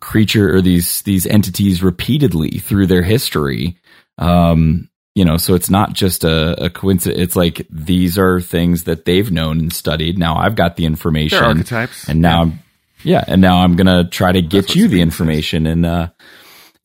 creature 0.00 0.54
or 0.54 0.62
these 0.62 1.02
these 1.02 1.26
entities 1.26 1.82
repeatedly 1.82 2.58
through 2.58 2.86
their 2.86 3.02
history." 3.02 3.76
Um, 4.18 4.89
you 5.14 5.24
know, 5.24 5.36
so 5.36 5.54
it's 5.54 5.68
not 5.70 5.92
just 5.92 6.24
a, 6.24 6.64
a 6.64 6.70
coincidence. 6.70 7.20
It's 7.20 7.36
like 7.36 7.66
these 7.70 8.16
are 8.18 8.40
things 8.40 8.84
that 8.84 9.04
they've 9.04 9.30
known 9.30 9.58
and 9.58 9.72
studied. 9.72 10.18
Now 10.18 10.36
I've 10.36 10.54
got 10.54 10.76
the 10.76 10.86
information, 10.86 11.38
They're 11.38 11.48
archetypes. 11.48 12.08
and 12.08 12.20
now 12.20 12.42
I'm 12.42 12.60
yeah, 13.02 13.24
and 13.26 13.40
now 13.40 13.62
I'm 13.62 13.76
gonna 13.76 14.04
try 14.08 14.30
to 14.32 14.42
get 14.42 14.74
you 14.76 14.86
the 14.88 15.00
information, 15.00 15.66
and 15.66 15.84
uh, 15.86 16.08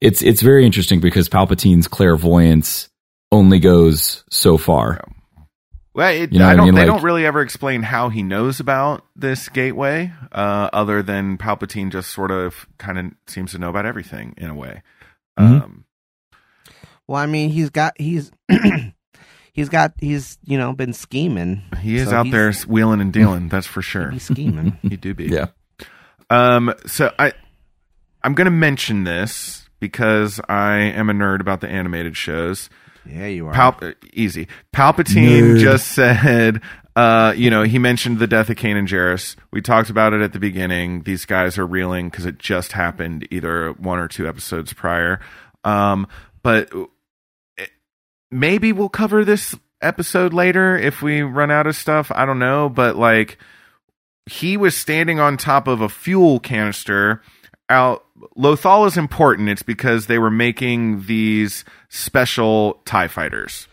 it's 0.01 0.21
it's 0.21 0.41
very 0.41 0.65
interesting 0.65 0.99
because 1.01 1.27
Palpatine's 1.29 1.87
clairvoyance 1.87 2.89
only 3.31 3.59
goes 3.59 4.23
so 4.29 4.57
far. 4.57 5.01
Well, 5.93 6.09
it, 6.13 6.33
You 6.33 6.39
know 6.39 6.47
I 6.47 6.55
don't. 6.55 6.65
mean? 6.65 6.75
They 6.75 6.81
Like- 6.81 6.87
don't 6.87 7.03
really 7.03 7.25
ever 7.25 7.41
explain 7.41 7.81
how 7.81 8.09
he 8.09 8.21
knows 8.21 8.59
about 8.59 9.05
this 9.15 9.47
gateway, 9.49 10.11
uh, 10.31 10.69
other 10.73 11.01
than 11.01 11.37
Palpatine 11.37 11.89
just 11.91 12.11
sort 12.11 12.31
of 12.31 12.65
kind 12.77 12.97
of 12.97 13.05
seems 13.27 13.51
to 13.51 13.59
know 13.59 13.69
about 13.69 13.85
everything 13.85 14.33
in 14.37 14.49
a 14.49 14.55
way. 14.55 14.81
Mhm. 15.39 15.63
Um, 15.63 15.84
well, 17.07 17.21
I 17.21 17.25
mean, 17.25 17.49
he's 17.49 17.69
got 17.69 17.93
he's 17.99 18.31
he's 19.53 19.69
got 19.69 19.93
he's 19.99 20.37
you 20.45 20.57
know 20.57 20.73
been 20.73 20.93
scheming. 20.93 21.61
he 21.81 21.97
is 21.97 22.09
So 22.09 22.15
out 22.15 22.31
there 22.31 22.51
wheeling 22.67 23.01
and 23.01 23.11
dealing. 23.13 23.49
that's 23.49 23.67
for 23.67 23.81
sure. 23.81 24.09
He's 24.11 24.23
scheming. 24.23 24.77
He 24.81 24.97
do 24.97 25.13
be. 25.13 25.25
Yeah, 25.25 25.47
Um. 26.29 26.73
So 26.85 27.13
I, 27.19 27.33
I'm 28.23 28.33
going 28.33 28.45
to 28.45 28.51
mention 28.51 29.03
this 29.03 29.69
because 29.79 30.39
I 30.49 30.77
am 30.77 31.09
a 31.09 31.13
nerd 31.13 31.41
about 31.41 31.61
the 31.61 31.67
animated 31.69 32.17
shows. 32.17 32.69
yeah, 33.05 33.27
you 33.27 33.47
are. 33.47 33.53
Pal- 33.53 33.77
uh, 33.81 33.91
easy. 34.13 34.47
Palpatine 34.73 35.57
Nerd. 35.57 35.59
just 35.59 35.89
said, 35.89 36.61
uh, 36.95 37.33
you 37.37 37.49
know, 37.51 37.61
he 37.63 37.77
mentioned 37.77 38.17
the 38.19 38.25
death 38.27 38.49
of 38.49 38.55
Kanan 38.55 38.87
Jarrus. 38.87 39.35
We 39.51 39.61
talked 39.61 39.89
about 39.91 40.13
it 40.13 40.21
at 40.21 40.33
the 40.33 40.39
beginning. 40.39 41.03
These 41.03 41.25
guys 41.25 41.57
are 41.59 41.67
reeling 41.67 42.09
because 42.09 42.25
it 42.25 42.39
just 42.39 42.71
happened 42.71 43.27
either 43.29 43.73
one 43.73 43.99
or 43.99 44.07
two 44.07 44.27
episodes 44.27 44.73
prior. 44.73 45.19
Um, 45.63 46.07
but 46.41 46.69
it- 46.73 46.89
maybe 48.35 48.73
we'll 48.73 48.89
cover 48.89 49.23
this 49.23 49.55
episode 49.81 50.33
later 50.33 50.77
if 50.77 51.01
we 51.01 51.21
run 51.21 51.51
out 51.51 51.67
of 51.67 51.75
stuff. 51.75 52.11
I 52.13 52.25
don't 52.25 52.39
know, 52.39 52.69
but 52.69 52.95
like 52.95 53.37
he 54.25 54.57
was 54.57 54.75
standing 54.75 55.19
on 55.19 55.37
top 55.37 55.67
of 55.67 55.81
a 55.81 55.89
fuel 55.89 56.39
canister 56.39 57.21
out 57.69 58.03
Lothal 58.37 58.87
is 58.87 58.97
important. 58.97 59.49
It's 59.49 59.63
because 59.63 60.07
they 60.07 60.17
were 60.19 60.31
making 60.31 61.05
these 61.05 61.65
special 61.89 62.81
TIE 62.85 63.07
fighters. 63.07 63.67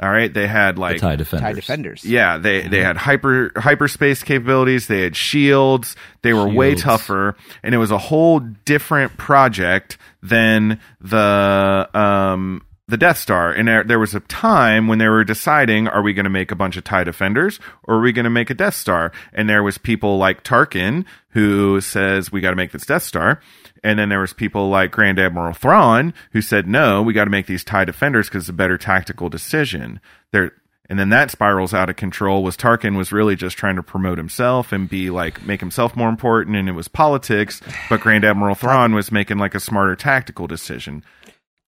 All 0.00 0.10
right. 0.10 0.32
They 0.32 0.46
had 0.48 0.76
the 0.76 0.80
like 0.80 1.00
Tie 1.00 1.16
Defenders. 1.16 1.46
Tie 1.46 1.52
defenders. 1.52 2.04
yeah, 2.04 2.36
they 2.36 2.66
they 2.66 2.82
had 2.82 2.96
hyper 2.96 3.52
hyperspace 3.54 4.22
capabilities. 4.24 4.88
They 4.88 5.02
had 5.02 5.14
shields. 5.14 5.94
They 6.22 6.34
were 6.34 6.48
way 6.48 6.74
tougher, 6.74 7.36
and 7.62 7.74
it 7.74 7.78
was 7.78 7.92
a 7.92 7.98
whole 7.98 8.40
different 8.40 9.16
project 9.16 9.96
than 10.20 10.80
the 11.00 11.88
um 11.94 12.62
the 12.86 12.96
Death 12.96 13.18
Star. 13.18 13.50
And 13.50 13.66
there, 13.66 13.84
there 13.84 13.98
was 13.98 14.14
a 14.14 14.20
time 14.20 14.88
when 14.88 14.98
they 14.98 15.08
were 15.08 15.24
deciding, 15.24 15.88
are 15.88 16.02
we 16.02 16.12
going 16.12 16.24
to 16.24 16.30
make 16.30 16.50
a 16.50 16.56
bunch 16.56 16.76
of 16.76 16.84
TIE 16.84 17.04
Defenders 17.04 17.58
or 17.84 17.96
are 17.96 18.00
we 18.00 18.12
going 18.12 18.24
to 18.24 18.30
make 18.30 18.50
a 18.50 18.54
Death 18.54 18.74
Star? 18.74 19.12
And 19.32 19.48
there 19.48 19.62
was 19.62 19.78
people 19.78 20.18
like 20.18 20.44
Tarkin 20.44 21.04
who 21.30 21.80
says, 21.80 22.30
we 22.30 22.40
got 22.40 22.50
to 22.50 22.56
make 22.56 22.72
this 22.72 22.86
Death 22.86 23.02
Star. 23.02 23.40
And 23.82 23.98
then 23.98 24.08
there 24.08 24.20
was 24.20 24.32
people 24.32 24.68
like 24.68 24.90
Grand 24.90 25.18
Admiral 25.18 25.54
Thrawn 25.54 26.14
who 26.32 26.40
said, 26.40 26.66
no, 26.66 27.02
we 27.02 27.12
got 27.12 27.24
to 27.24 27.30
make 27.30 27.46
these 27.46 27.64
TIE 27.64 27.84
Defenders 27.84 28.28
because 28.28 28.44
it's 28.44 28.48
a 28.50 28.54
better 28.54 28.78
tactical 28.78 29.28
decision. 29.28 30.00
There, 30.32 30.52
and 30.90 30.98
then 30.98 31.08
that 31.08 31.30
spirals 31.30 31.72
out 31.72 31.88
of 31.88 31.96
control 31.96 32.42
was 32.42 32.56
Tarkin 32.56 32.96
was 32.96 33.12
really 33.12 33.36
just 33.36 33.56
trying 33.56 33.76
to 33.76 33.82
promote 33.82 34.18
himself 34.18 34.70
and 34.72 34.88
be 34.88 35.08
like 35.08 35.42
make 35.44 35.60
himself 35.60 35.96
more 35.96 36.10
important 36.10 36.56
and 36.56 36.68
it 36.68 36.72
was 36.72 36.88
politics, 36.88 37.62
but 37.88 38.00
Grand 38.00 38.24
Admiral 38.24 38.54
Thrawn 38.54 38.94
was 38.94 39.10
making 39.10 39.38
like 39.38 39.54
a 39.54 39.60
smarter 39.60 39.96
tactical 39.96 40.46
decision. 40.46 41.02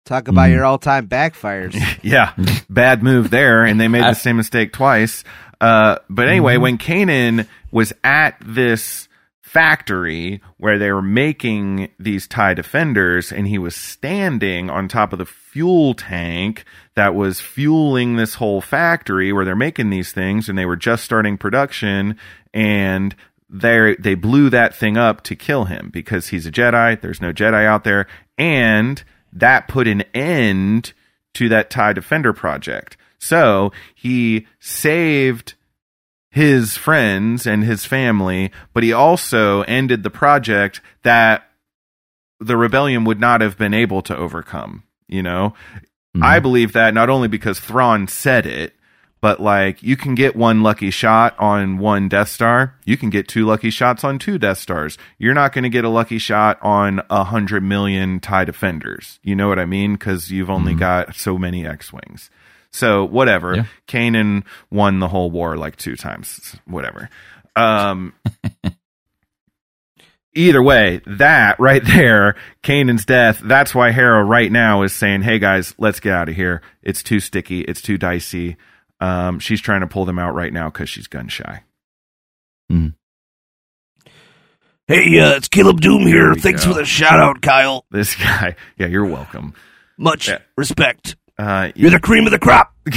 Talk 0.06 0.28
about 0.28 0.50
your 0.50 0.64
all-time 0.64 1.08
backfires. 1.08 1.74
Yeah, 2.02 2.32
bad 2.70 3.02
move 3.02 3.30
there, 3.30 3.64
and 3.64 3.80
they 3.80 3.88
made 3.88 4.04
the 4.04 4.14
same 4.14 4.36
mistake 4.36 4.72
twice. 4.72 5.24
Uh, 5.60 5.98
but 6.08 6.28
anyway, 6.28 6.56
when 6.56 6.78
Kanan 6.78 7.48
was 7.72 7.92
at 8.04 8.36
this 8.40 9.08
factory 9.42 10.40
where 10.58 10.78
they 10.78 10.92
were 10.92 11.02
making 11.02 11.88
these 11.98 12.28
TIE 12.28 12.54
defenders, 12.54 13.32
and 13.32 13.48
he 13.48 13.58
was 13.58 13.74
standing 13.74 14.70
on 14.70 14.86
top 14.86 15.12
of 15.12 15.18
the 15.18 15.26
fuel 15.26 15.94
tank 15.94 16.64
that 16.94 17.14
was 17.14 17.40
fueling 17.40 18.16
this 18.16 18.34
whole 18.34 18.60
factory 18.60 19.32
where 19.32 19.44
they're 19.44 19.56
making 19.56 19.90
these 19.90 20.12
things, 20.12 20.48
and 20.48 20.56
they 20.56 20.66
were 20.66 20.76
just 20.76 21.04
starting 21.04 21.36
production, 21.38 22.16
and 22.54 23.16
they 23.48 23.96
they 23.98 24.14
blew 24.14 24.50
that 24.50 24.74
thing 24.74 24.96
up 24.96 25.22
to 25.22 25.34
kill 25.34 25.64
him 25.64 25.90
because 25.92 26.28
he's 26.28 26.46
a 26.46 26.52
Jedi. 26.52 27.00
There's 27.00 27.20
no 27.20 27.32
Jedi 27.32 27.64
out 27.64 27.82
there, 27.82 28.06
and 28.38 29.02
that 29.40 29.68
put 29.68 29.86
an 29.86 30.02
end 30.14 30.92
to 31.34 31.48
that 31.48 31.70
TIE 31.70 31.92
Defender 31.92 32.32
project. 32.32 32.96
So 33.18 33.72
he 33.94 34.46
saved 34.60 35.54
his 36.30 36.76
friends 36.76 37.46
and 37.46 37.64
his 37.64 37.84
family, 37.84 38.50
but 38.72 38.82
he 38.82 38.92
also 38.92 39.62
ended 39.62 40.02
the 40.02 40.10
project 40.10 40.80
that 41.02 41.48
the 42.40 42.56
rebellion 42.56 43.04
would 43.04 43.20
not 43.20 43.40
have 43.40 43.56
been 43.56 43.74
able 43.74 44.02
to 44.02 44.16
overcome. 44.16 44.82
You 45.08 45.22
know, 45.22 45.54
mm-hmm. 45.76 46.22
I 46.22 46.40
believe 46.40 46.72
that 46.72 46.92
not 46.92 47.08
only 47.08 47.28
because 47.28 47.60
Thrawn 47.60 48.08
said 48.08 48.44
it, 48.44 48.74
but 49.20 49.40
like 49.40 49.82
you 49.82 49.96
can 49.96 50.14
get 50.14 50.36
one 50.36 50.62
lucky 50.62 50.90
shot 50.90 51.38
on 51.38 51.78
one 51.78 52.08
Death 52.08 52.28
Star, 52.28 52.76
you 52.84 52.96
can 52.96 53.10
get 53.10 53.28
two 53.28 53.46
lucky 53.46 53.70
shots 53.70 54.04
on 54.04 54.18
two 54.18 54.38
Death 54.38 54.58
Stars. 54.58 54.98
You're 55.18 55.34
not 55.34 55.52
going 55.52 55.64
to 55.64 55.70
get 55.70 55.84
a 55.84 55.88
lucky 55.88 56.18
shot 56.18 56.58
on 56.62 57.02
a 57.10 57.24
hundred 57.24 57.62
million 57.62 58.20
TIE 58.20 58.44
defenders. 58.44 59.18
You 59.22 59.34
know 59.34 59.48
what 59.48 59.58
I 59.58 59.66
mean? 59.66 59.94
Because 59.94 60.30
you've 60.30 60.50
only 60.50 60.74
got 60.74 61.14
so 61.14 61.38
many 61.38 61.66
X 61.66 61.92
wings. 61.92 62.30
So 62.70 63.04
whatever. 63.04 63.56
Yeah. 63.56 63.64
Kanan 63.88 64.44
won 64.70 64.98
the 64.98 65.08
whole 65.08 65.30
war 65.30 65.56
like 65.56 65.76
two 65.76 65.96
times. 65.96 66.56
Whatever. 66.66 67.08
Um, 67.54 68.12
either 70.34 70.62
way, 70.62 71.00
that 71.06 71.58
right 71.58 71.82
there, 71.82 72.36
Kanan's 72.62 73.06
death, 73.06 73.40
that's 73.42 73.74
why 73.74 73.92
Hera 73.92 74.22
right 74.22 74.52
now 74.52 74.82
is 74.82 74.92
saying, 74.92 75.22
Hey 75.22 75.38
guys, 75.38 75.74
let's 75.78 76.00
get 76.00 76.12
out 76.12 76.28
of 76.28 76.36
here. 76.36 76.60
It's 76.82 77.02
too 77.02 77.18
sticky. 77.18 77.62
It's 77.62 77.80
too 77.80 77.96
dicey. 77.98 78.56
Um, 79.00 79.38
she's 79.38 79.60
trying 79.60 79.82
to 79.82 79.86
pull 79.86 80.04
them 80.04 80.18
out 80.18 80.34
right 80.34 80.52
now 80.52 80.68
because 80.70 80.88
she's 80.88 81.06
gun 81.06 81.28
shy. 81.28 81.62
Hey, 84.88 85.18
uh, 85.18 85.34
it's 85.36 85.48
Caleb 85.48 85.80
Dume 85.80 86.06
here. 86.06 86.32
we 86.34 86.40
Thanks 86.40 86.64
go. 86.64 86.72
for 86.72 86.78
the 86.78 86.84
shout 86.84 87.18
out, 87.18 87.42
Kyle. 87.42 87.84
This 87.90 88.14
guy, 88.14 88.54
yeah, 88.78 88.86
you're 88.86 89.04
welcome. 89.06 89.54
Much 89.98 90.28
Yeah. 90.28 90.38
respect. 90.56 91.16
Uh, 91.38 91.70
You're 91.74 91.90
the 91.90 92.00
cream 92.00 92.24
of 92.26 92.30
the 92.30 92.38
crop. 92.38 92.72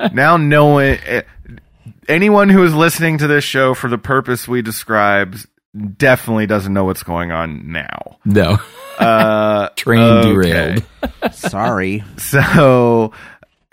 now 0.12 0.36
knowing 0.38 0.98
eh, 1.04 1.22
anyone 2.08 2.48
who 2.48 2.62
is 2.64 2.74
listening 2.74 3.18
to 3.18 3.26
this 3.26 3.44
show 3.44 3.74
for 3.74 3.88
the 3.88 3.98
purpose 3.98 4.48
we 4.48 4.62
described 4.62 5.46
definitely 5.98 6.46
doesn't 6.46 6.72
know 6.72 6.84
what's 6.84 7.02
going 7.02 7.30
on 7.32 7.72
now. 7.72 8.18
No. 8.24 8.58
Uh, 8.98 9.68
Train 9.76 10.00
okay. 10.00 10.28
derailed. 10.32 10.84
Sorry. 11.32 12.04
So 12.18 13.12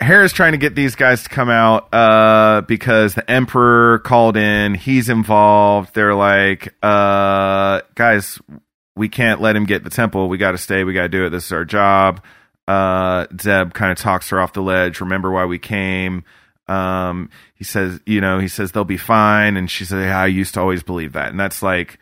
Hera's 0.00 0.32
trying 0.32 0.52
to 0.52 0.58
get 0.58 0.74
these 0.74 0.94
guys 0.94 1.24
to 1.24 1.28
come 1.28 1.50
out 1.50 1.92
uh, 1.92 2.62
because 2.62 3.14
the 3.14 3.30
Emperor 3.30 3.98
called 3.98 4.36
in. 4.36 4.74
He's 4.74 5.08
involved. 5.08 5.94
They're 5.94 6.14
like, 6.14 6.74
uh, 6.82 7.82
guys, 7.94 8.38
we 8.96 9.08
can't 9.08 9.40
let 9.40 9.56
him 9.56 9.66
get 9.66 9.84
the 9.84 9.90
temple. 9.90 10.28
We 10.28 10.38
got 10.38 10.52
to 10.52 10.58
stay. 10.58 10.84
We 10.84 10.94
got 10.94 11.02
to 11.02 11.08
do 11.08 11.26
it. 11.26 11.30
This 11.30 11.46
is 11.46 11.52
our 11.52 11.64
job. 11.64 12.22
Uh, 12.66 13.26
Zeb 13.40 13.74
kind 13.74 13.92
of 13.92 13.98
talks 13.98 14.30
her 14.30 14.40
off 14.40 14.52
the 14.52 14.62
ledge. 14.62 15.00
Remember 15.00 15.30
why 15.30 15.44
we 15.44 15.58
came. 15.58 16.24
Um, 16.66 17.30
he 17.54 17.64
says, 17.64 18.00
you 18.06 18.20
know, 18.20 18.38
he 18.38 18.48
says 18.48 18.72
they'll 18.72 18.84
be 18.84 18.96
fine. 18.96 19.56
And 19.56 19.70
she 19.70 19.84
says, 19.84 20.04
yeah, 20.04 20.20
I 20.20 20.26
used 20.26 20.54
to 20.54 20.60
always 20.60 20.82
believe 20.82 21.12
that. 21.12 21.28
And 21.30 21.38
that's 21.38 21.62
like, 21.62 21.98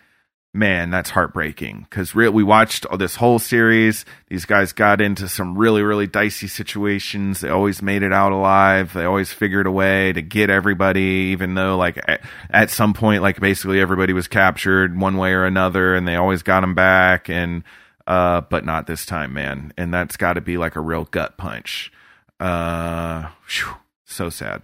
man, 0.55 0.91
that's 0.91 1.11
heartbreaking 1.11 1.87
because 1.89 2.15
re- 2.15 2.29
we 2.29 2.43
watched 2.43 2.87
all 2.87 2.97
this 2.97 3.17
whole 3.17 3.39
series. 3.39 4.05
These 4.29 4.45
guys 4.45 4.73
got 4.73 5.01
into 5.01 5.29
some 5.29 5.57
really, 5.57 5.83
really 5.83 6.07
dicey 6.07 6.49
situations. 6.49 7.41
They 7.41 7.49
always 7.49 7.83
made 7.83 8.03
it 8.03 8.13
out 8.13 8.33
alive. 8.33 8.93
They 8.93 9.05
always 9.05 9.33
figured 9.33 9.67
a 9.67 9.71
way 9.71 10.13
to 10.13 10.23
get 10.23 10.51
everybody, 10.51 11.31
even 11.33 11.55
though, 11.55 11.77
like, 11.77 11.99
at, 12.09 12.23
at 12.51 12.71
some 12.71 12.95
point, 12.95 13.23
like, 13.23 13.41
basically 13.41 13.81
everybody 13.81 14.13
was 14.13 14.27
captured 14.27 14.99
one 14.99 15.17
way 15.17 15.33
or 15.33 15.45
another, 15.45 15.95
and 15.95 16.09
they 16.09 16.17
always 16.17 16.43
got 16.43 16.61
them 16.61 16.75
back. 16.75 17.29
And, 17.29 17.63
uh, 18.07 18.41
but 18.41 18.65
not 18.65 18.87
this 18.87 19.05
time, 19.05 19.35
man. 19.35 19.73
And 19.77 19.93
that's 19.93 20.17
got 20.17 20.35
to 20.35 20.41
be 20.41 20.57
like 20.57 20.77
a 20.77 20.81
real 20.81 21.05
gut 21.05 21.37
punch. 21.37 21.93
Uh, 22.41 23.29
phew, 23.47 23.75
so 24.07 24.31
sad. 24.31 24.63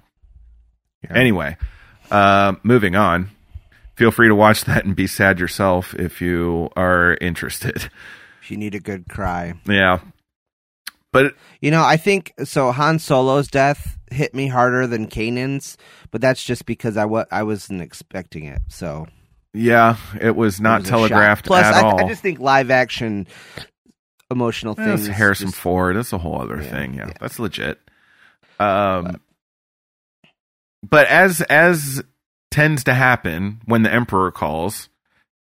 Anyway, 1.11 1.59
uh, 2.11 2.55
moving 2.63 2.97
on 2.97 3.31
feel 3.97 4.11
free 4.11 4.29
to 4.29 4.35
watch 4.35 4.65
that 4.65 4.85
and 4.85 4.95
be 4.97 5.07
sad 5.07 5.39
yourself 5.39 5.95
if 5.95 6.21
you 6.21 6.69
are 6.77 7.17
interested. 7.21 7.91
If 8.43 8.51
you 8.51 8.57
need 8.57 8.75
a 8.75 8.81
good 8.81 9.09
cry. 9.09 9.55
Yeah. 9.67 10.01
But 11.13 11.35
You 11.61 11.71
know, 11.71 11.83
I 11.85 11.97
think 11.97 12.33
so. 12.45 12.73
Han 12.73 12.99
Solo's 12.99 13.49
death 13.49 13.97
hit 14.11 14.35
me 14.35 14.49
harder 14.49 14.87
than 14.87 15.07
Kanan's, 15.07 15.77
but 16.11 16.21
that's 16.21 16.43
just 16.45 16.67
because 16.67 16.97
I 16.97 17.05
wa- 17.05 17.25
I 17.31 17.43
wasn't 17.45 17.81
expecting 17.83 18.45
it. 18.45 18.61
So 18.69 19.07
yeah, 19.53 19.97
it 20.21 20.35
was 20.37 20.59
it 20.59 20.63
not 20.63 20.81
was 20.81 20.91
telegraphed. 20.91 21.47
Plus, 21.47 21.65
at 21.65 21.75
I, 21.75 21.83
all. 21.83 22.05
I 22.05 22.09
just 22.09 22.21
think 22.21 22.39
live 22.41 22.71
action 22.71 23.27
emotional 24.31 24.75
things. 24.75 25.07
Harrison 25.07 25.49
just- 25.49 25.59
Ford. 25.61 25.97
That's 25.97 26.13
a 26.13 26.19
whole 26.19 26.41
other 26.43 26.61
Yeah, 26.61 26.71
thing. 26.71 26.95
Yeah, 26.95 27.07
yeah. 27.07 27.13
that's 27.21 27.39
legit. 27.39 27.79
Um, 28.59 29.21
but 30.83 31.07
as 31.07 31.41
as 31.43 32.03
tends 32.55 32.85
to 32.85 32.95
happen 32.95 33.61
when 33.65 33.83
the 33.83 33.93
Emperor 33.93 34.31
calls, 34.31 34.89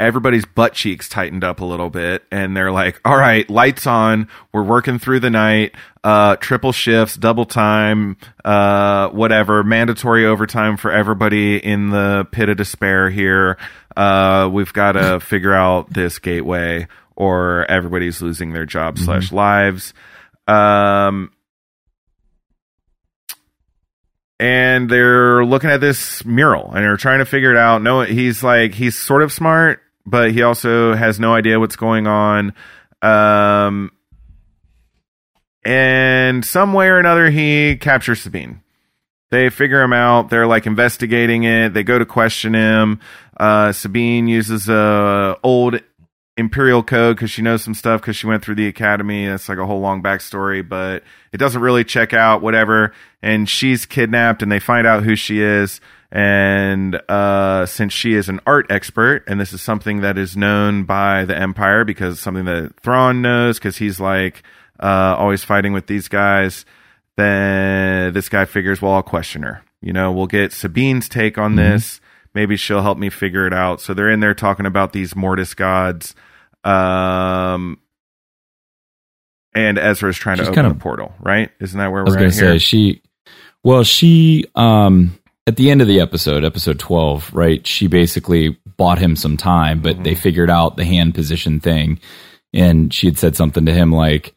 everybody's 0.01 0.45
butt 0.45 0.73
cheeks 0.73 1.09
tightened 1.09 1.45
up 1.45 1.61
a 1.61 1.65
little 1.65 1.89
bit, 1.89 2.25
and 2.33 2.57
they're 2.57 2.73
like, 2.73 3.01
"All 3.05 3.17
right, 3.17 3.49
lights 3.49 3.87
on. 3.87 4.27
We're 4.53 4.65
working 4.65 4.99
through 4.99 5.21
the 5.21 5.31
night. 5.31 5.77
Uh, 6.03 6.35
triple 6.35 6.73
shifts, 6.73 7.15
double 7.17 7.45
time, 7.45 8.17
uh, 8.45 9.11
whatever, 9.11 9.63
mandatory 9.63 10.27
overtime 10.27 10.77
for 10.77 10.91
everybody 10.91 11.59
in 11.59 11.91
the 11.91 12.27
pit 12.33 12.49
of 12.49 12.57
despair 12.57 13.09
here. 13.09 13.57
Uh, 13.97 14.51
we've 14.53 14.73
got 14.73 14.93
to 14.93 15.21
figure 15.33 15.55
out 15.55 15.93
this 15.93 16.19
gateway, 16.19 16.89
or 17.15 17.71
everybody's 17.71 18.21
losing 18.21 18.53
their 18.53 18.67
job 18.67 18.99
slash 18.99 19.31
lives." 19.31 19.95
Um, 20.49 21.31
and 24.39 24.91
they're 24.91 25.45
looking 25.45 25.71
at 25.71 25.81
this 25.81 26.25
mural 26.25 26.67
and 26.73 26.85
they're 26.85 26.97
trying 26.97 27.21
to 27.21 27.25
figure 27.25 27.51
it 27.51 27.57
out. 27.57 27.83
No, 27.83 28.03
he's 28.03 28.43
like 28.43 28.75
he's 28.75 28.97
sort 28.97 29.23
of 29.23 29.33
smart, 29.33 29.81
but 30.05 30.33
he 30.33 30.43
also 30.43 30.95
has 30.95 31.19
no 31.19 31.35
idea 31.35 31.59
what's 31.59 31.77
going 31.77 32.07
on. 32.07 32.53
Um, 33.03 33.93
and 35.65 36.45
some 36.45 36.73
way 36.73 36.89
or 36.89 36.99
another, 36.99 37.31
he 37.31 37.77
captures 37.77 38.21
Sabine. 38.21 38.63
They 39.31 39.51
figure 39.51 39.83
him 39.83 39.93
out. 39.93 40.31
They're 40.31 40.47
like 40.47 40.67
investigating 40.67 41.43
it. 41.45 41.75
They 41.75 41.83
go 41.83 41.99
to 41.99 42.07
question 42.07 42.55
him. 42.55 43.01
Uh, 43.37 43.73
Sabine 43.73 44.29
uses 44.29 44.69
a 44.69 45.37
old 45.43 45.81
imperial 46.37 46.83
code 46.83 47.17
because 47.17 47.31
she 47.31 47.43
knows 47.43 47.63
some 47.63 47.75
stuff 47.75 48.01
because 48.01 48.17
she 48.17 48.27
went 48.27 48.45
through 48.45 48.57
the 48.57 48.67
academy. 48.67 49.27
That's 49.27 49.49
like 49.49 49.59
a 49.59 49.67
whole 49.67 49.81
long 49.81 50.03
backstory, 50.03 50.67
but 50.67 51.03
it 51.33 51.39
doesn't 51.39 51.63
really 51.63 51.85
check 51.85 52.13
out. 52.13 52.43
Whatever. 52.43 52.93
And 53.23 53.49
she's 53.49 53.87
kidnapped, 53.87 54.43
and 54.43 54.53
they 54.53 54.59
find 54.59 54.87
out 54.87 55.03
who 55.03 55.17
she 55.17 55.41
is. 55.41 55.81
And 56.13 57.01
uh, 57.09 57.67
since 57.67 57.93
she 57.93 58.15
is 58.15 58.29
an 58.29 58.41
art 58.47 58.67
expert, 58.71 59.25
and 59.27 59.41
this 59.41 59.53
is 59.53 59.61
something 59.61 60.03
that 60.03 60.17
is 60.17 60.37
known 60.37 60.85
by 60.85 61.25
the 61.25 61.37
Empire 61.37 61.85
because 61.85 62.15
it's 62.15 62.23
something 62.23 62.45
that 62.45 62.79
Thrawn 62.81 63.23
knows 63.23 63.59
because 63.59 63.77
he's 63.77 63.99
like 63.99 64.43
uh, 64.81 65.17
always 65.19 65.43
fighting 65.43 65.73
with 65.73 65.89
these 65.89 66.09
guys, 66.09 66.65
then 67.17 68.13
this 68.13 68.29
guy 68.29 68.45
figures, 68.45 68.81
well, 68.81 68.93
I'll 68.93 69.03
question 69.03 69.43
her. 69.43 69.63
You 69.81 69.93
know, 69.93 70.13
we'll 70.13 70.27
get 70.27 70.53
Sabine's 70.53 71.09
take 71.09 71.39
on 71.39 71.57
this. 71.57 72.01
Maybe 72.35 72.57
she'll 72.57 72.83
help 72.83 72.99
me 72.99 73.09
figure 73.09 73.47
it 73.47 73.55
out. 73.55 73.81
So 73.81 73.95
they're 73.95 74.11
in 74.11 74.21
there 74.21 74.35
talking 74.35 74.67
about 74.67 74.93
these 74.93 75.17
Mortis 75.17 75.55
gods. 75.55 76.15
Um, 76.67 77.79
and 79.55 79.79
Ezra 79.79 80.11
is 80.11 80.17
trying 80.17 80.37
She's 80.37 80.47
to 80.47 80.51
open 80.51 80.55
kind 80.63 80.67
of- 80.67 80.79
the 80.79 80.83
portal, 80.83 81.15
right? 81.21 81.51
Isn't 81.61 81.79
that 81.79 81.91
where 81.91 82.01
I 82.01 82.05
was 82.05 82.13
we're 82.15 82.19
going 82.21 82.31
to 82.31 82.37
say 82.37 82.47
here? 82.51 82.59
she. 82.59 83.03
Well, 83.65 83.83
she 83.85 84.45
um 84.55 85.19
at 85.47 85.57
the 85.57 85.71
end 85.71 85.81
of 85.83 85.89
the 85.89 86.01
episode, 86.01 86.45
episode 86.45 86.79
twelve, 86.79 87.33
right? 87.35 87.67
She 87.67 87.87
basically 87.89 88.59
bought 88.77 88.99
him 88.99 89.17
some 89.17 89.37
time, 89.37 89.81
but 89.81 89.95
Mm-hmm. 89.95 90.03
they 90.05 90.15
figured 90.15 90.51
out 90.51 90.77
the 90.77 90.85
hand 90.85 91.15
position 91.15 91.59
thing, 91.61 91.99
and 92.53 92.93
she 92.95 93.07
had 93.07 93.19
said 93.19 93.37
something 93.37 93.67
to 93.67 93.73
him 93.73 93.93
like. 93.93 94.35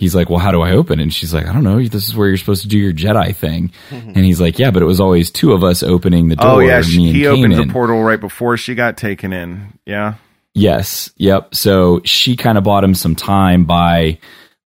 He's 0.00 0.14
like, 0.14 0.30
well, 0.30 0.38
how 0.38 0.52
do 0.52 0.60
I 0.62 0.70
open? 0.74 1.00
And 1.00 1.12
she's 1.12 1.34
like, 1.34 1.46
I 1.46 1.52
don't 1.52 1.64
know. 1.64 1.82
This 1.82 2.06
is 2.06 2.14
where 2.14 2.28
you're 2.28 2.36
supposed 2.36 2.62
to 2.62 2.68
do 2.68 2.78
your 2.78 2.92
Jedi 2.92 3.34
thing. 3.34 3.72
and 3.90 4.16
he's 4.16 4.40
like, 4.40 4.56
yeah, 4.56 4.70
but 4.70 4.80
it 4.80 4.86
was 4.86 5.00
always 5.00 5.32
two 5.32 5.50
of 5.52 5.64
us 5.64 5.82
opening 5.82 6.28
the 6.28 6.36
door. 6.36 6.46
oh 6.48 6.58
yeah, 6.60 6.82
she, 6.82 7.10
he 7.12 7.26
opened 7.26 7.54
the 7.56 7.66
portal 7.72 8.00
right 8.00 8.20
before 8.20 8.56
she 8.56 8.76
got 8.76 8.96
taken 8.96 9.32
in. 9.32 9.76
Yeah. 9.84 10.14
Yes. 10.58 11.10
Yep. 11.16 11.54
So 11.54 12.00
she 12.04 12.36
kind 12.36 12.58
of 12.58 12.64
bought 12.64 12.84
him 12.84 12.94
some 12.94 13.14
time 13.14 13.64
by 13.64 14.18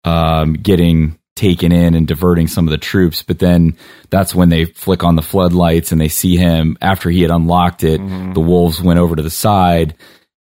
um, 0.04 0.54
getting 0.54 1.18
taken 1.34 1.70
in 1.70 1.94
and 1.94 2.08
diverting 2.08 2.48
some 2.48 2.66
of 2.66 2.70
the 2.70 2.78
troops. 2.78 3.22
But 3.22 3.38
then 3.38 3.76
that's 4.10 4.34
when 4.34 4.48
they 4.48 4.64
flick 4.64 5.04
on 5.04 5.16
the 5.16 5.22
floodlights 5.22 5.92
and 5.92 6.00
they 6.00 6.08
see 6.08 6.36
him 6.36 6.78
after 6.80 7.10
he 7.10 7.22
had 7.22 7.30
unlocked 7.30 7.84
it. 7.84 8.00
The 8.34 8.40
wolves 8.40 8.80
went 8.80 8.98
over 8.98 9.14
to 9.14 9.22
the 9.22 9.30
side. 9.30 9.94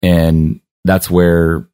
And 0.01 0.61
that's 0.85 1.09
where, 1.09 1.67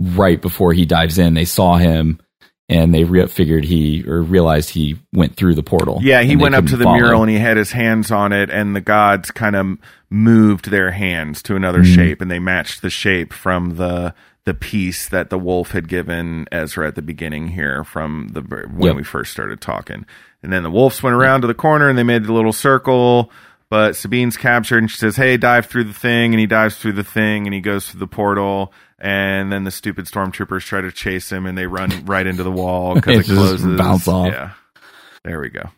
right 0.00 0.40
before 0.40 0.72
he 0.72 0.84
dives 0.84 1.18
in, 1.18 1.34
they 1.34 1.44
saw 1.46 1.76
him 1.76 2.20
and 2.68 2.94
they 2.94 3.04
re- 3.04 3.26
figured 3.26 3.64
he 3.64 4.04
or 4.06 4.22
realized 4.22 4.70
he 4.70 4.98
went 5.12 5.36
through 5.36 5.54
the 5.54 5.62
portal. 5.62 5.98
Yeah, 6.02 6.22
he 6.22 6.36
went 6.36 6.54
up 6.54 6.66
to 6.66 6.76
the 6.76 6.84
follow. 6.84 6.96
mural 6.98 7.22
and 7.22 7.30
he 7.30 7.38
had 7.38 7.56
his 7.56 7.72
hands 7.72 8.10
on 8.10 8.32
it, 8.32 8.50
and 8.50 8.76
the 8.76 8.80
gods 8.80 9.30
kind 9.30 9.56
of 9.56 9.78
moved 10.10 10.70
their 10.70 10.90
hands 10.90 11.42
to 11.44 11.56
another 11.56 11.80
Mm-hmm. 11.80 11.94
shape, 11.94 12.20
and 12.20 12.30
they 12.30 12.38
matched 12.38 12.82
the 12.82 12.90
shape 12.90 13.32
from 13.32 13.76
the 13.76 14.14
the 14.44 14.54
piece 14.54 15.10
that 15.10 15.28
the 15.28 15.38
wolf 15.38 15.72
had 15.72 15.88
given 15.88 16.46
Ezra 16.50 16.88
at 16.88 16.94
the 16.94 17.02
beginning 17.02 17.48
here 17.48 17.84
from 17.84 18.28
the 18.32 18.40
when 18.40 18.80
Yep. 18.88 18.96
we 18.96 19.02
first 19.04 19.30
started 19.30 19.60
talking. 19.60 20.06
And 20.42 20.50
then 20.50 20.62
the 20.62 20.70
wolves 20.70 21.02
went 21.02 21.14
around 21.16 21.42
to 21.42 21.46
the 21.46 21.52
corner 21.54 21.88
and 21.90 21.98
they 21.98 22.02
made 22.02 22.24
the 22.24 22.32
little 22.32 22.54
circle. 22.54 23.30
But 23.68 23.94
Sabine's 23.94 24.38
captured 24.38 24.78
and 24.78 24.90
she 24.90 24.96
says, 24.96 25.16
Hey, 25.16 25.36
dive 25.36 25.66
through 25.66 25.84
the 25.84 25.92
thing. 25.92 26.32
And 26.32 26.40
he 26.40 26.46
dives 26.46 26.78
through 26.78 26.92
the 26.94 27.04
thing 27.04 27.46
and 27.46 27.52
he 27.52 27.60
goes 27.60 27.90
through 27.90 28.00
the 28.00 28.06
portal. 28.06 28.72
And 29.00 29.52
then 29.52 29.64
the 29.64 29.70
stupid 29.70 30.06
stormtroopers 30.06 30.62
try 30.62 30.80
to 30.80 30.90
chase 30.90 31.30
him 31.30 31.46
and 31.46 31.56
they 31.56 31.66
run 31.66 31.90
right 32.06 32.26
into 32.26 32.42
the 32.42 32.50
wall 32.50 32.94
because 32.94 33.16
It 33.16 33.20
it 33.20 33.24
just 33.26 33.38
closes. 33.38 33.78
bounce 33.78 34.08
off. 34.08 34.32
Yeah. 34.32 34.50
There 35.24 35.40
we 35.40 35.50
go. 35.50 35.70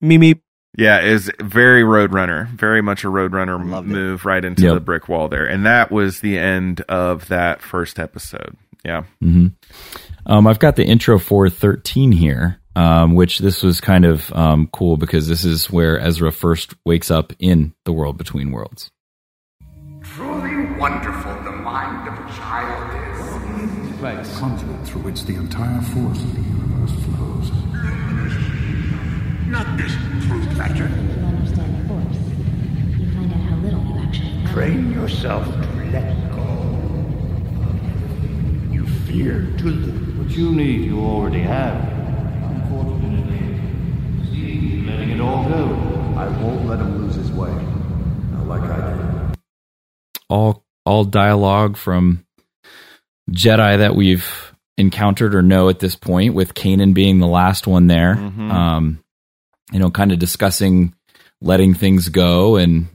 Me 0.00 0.18
me. 0.18 0.34
Yeah, 0.76 1.00
is 1.02 1.30
very 1.40 1.82
Roadrunner, 1.84 2.48
very 2.48 2.82
much 2.82 3.04
a 3.04 3.06
Roadrunner 3.06 3.60
m- 3.60 3.70
Loved 3.70 3.88
it. 3.88 3.92
move 3.92 4.24
right 4.24 4.44
into 4.44 4.62
Yep. 4.64 4.74
the 4.74 4.80
brick 4.80 5.08
wall 5.08 5.28
there, 5.28 5.46
and 5.46 5.64
that 5.64 5.92
was 5.92 6.18
the 6.20 6.36
end 6.36 6.80
of 6.88 7.28
that 7.28 7.62
first 7.62 8.00
episode. 8.00 8.56
Yeah, 8.84 9.04
hmm 9.20 9.46
Um, 10.26 10.46
I've 10.48 10.58
got 10.58 10.74
the 10.74 10.84
intro 10.84 11.20
for 11.20 11.48
13 11.48 12.10
here, 12.10 12.58
um, 12.74 13.14
which 13.14 13.38
this 13.38 13.62
was 13.62 13.80
kind 13.80 14.04
of 14.04 14.32
um, 14.32 14.68
cool 14.72 14.96
because 14.96 15.28
this 15.28 15.44
is 15.44 15.70
where 15.70 15.98
Ezra 16.00 16.32
first 16.32 16.74
wakes 16.84 17.08
up 17.08 17.32
in 17.38 17.72
the 17.84 17.92
world 17.92 18.18
between 18.18 18.50
worlds. 18.50 18.90
Truly 20.02 20.66
wonderful 20.78 21.13
is. 24.12 24.36
A 24.36 24.40
conduit 24.40 24.86
through 24.86 25.02
which 25.02 25.24
the 25.24 25.34
entire 25.34 25.80
force 25.80 26.22
of 26.22 26.34
the 26.34 26.42
universe 26.42 26.92
flows. 27.04 27.50
Not 29.48 29.76
this 29.78 29.94
crude 30.26 30.56
lecture. 30.58 30.88
you 30.88 31.24
understand 31.24 31.88
Force, 31.88 32.16
you 32.98 33.12
find 33.14 33.32
out 33.32 33.40
how 33.40 33.56
little 33.56 33.84
you 33.84 33.98
actually 33.98 34.44
know. 34.44 34.52
Train 34.52 34.92
yourself 34.92 35.44
to 35.46 35.68
let 35.90 36.30
go. 36.32 36.44
You 38.70 38.86
fear 39.06 39.52
to 39.58 39.64
lose. 39.64 40.18
What 40.18 40.30
you 40.36 40.52
need, 40.52 40.84
you 40.84 41.00
already 41.00 41.40
have. 41.40 41.76
Unfortunately, 42.50 43.38
eh? 43.38 44.30
see, 44.30 44.84
letting 44.86 45.10
it 45.10 45.20
all 45.20 45.48
go. 45.48 45.64
I 46.16 46.28
won't 46.42 46.66
let 46.66 46.80
him 46.80 47.02
lose 47.02 47.14
his 47.14 47.30
way. 47.32 47.52
Not 48.32 48.46
like 48.46 48.62
I 48.62 49.30
did. 49.30 49.38
All 50.28 50.64
all 50.84 51.04
dialogue 51.04 51.76
from 51.78 52.23
Jedi 53.30 53.78
that 53.78 53.96
we've 53.96 54.52
encountered 54.76 55.34
or 55.34 55.42
know 55.42 55.68
at 55.68 55.78
this 55.78 55.96
point, 55.96 56.34
with 56.34 56.54
Kanan 56.54 56.94
being 56.94 57.18
the 57.18 57.26
last 57.26 57.66
one 57.66 57.86
there. 57.86 58.16
Mhm. 58.16 58.50
Um, 58.50 59.04
you 59.72 59.78
know, 59.78 59.90
kind 59.90 60.12
of 60.12 60.18
discussing 60.18 60.94
letting 61.40 61.74
things 61.74 62.08
go 62.08 62.56
and 62.56 62.88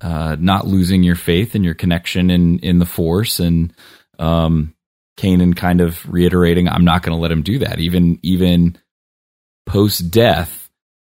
uh, 0.00 0.36
not 0.38 0.66
losing 0.66 1.02
your 1.02 1.14
faith 1.14 1.54
and 1.54 1.64
your 1.64 1.74
connection 1.74 2.30
in 2.30 2.58
in 2.58 2.78
the 2.78 2.86
Force, 2.86 3.40
and 3.40 3.72
um, 4.18 4.74
Kanan 5.16 5.56
kind 5.56 5.80
of 5.80 6.04
reiterating, 6.12 6.68
"I'm 6.68 6.84
not 6.84 7.02
going 7.02 7.16
to 7.16 7.20
let 7.20 7.32
him 7.32 7.42
do 7.42 7.58
that, 7.60 7.78
even 7.78 8.18
even 8.22 8.76
post 9.66 10.10
death. 10.10 10.70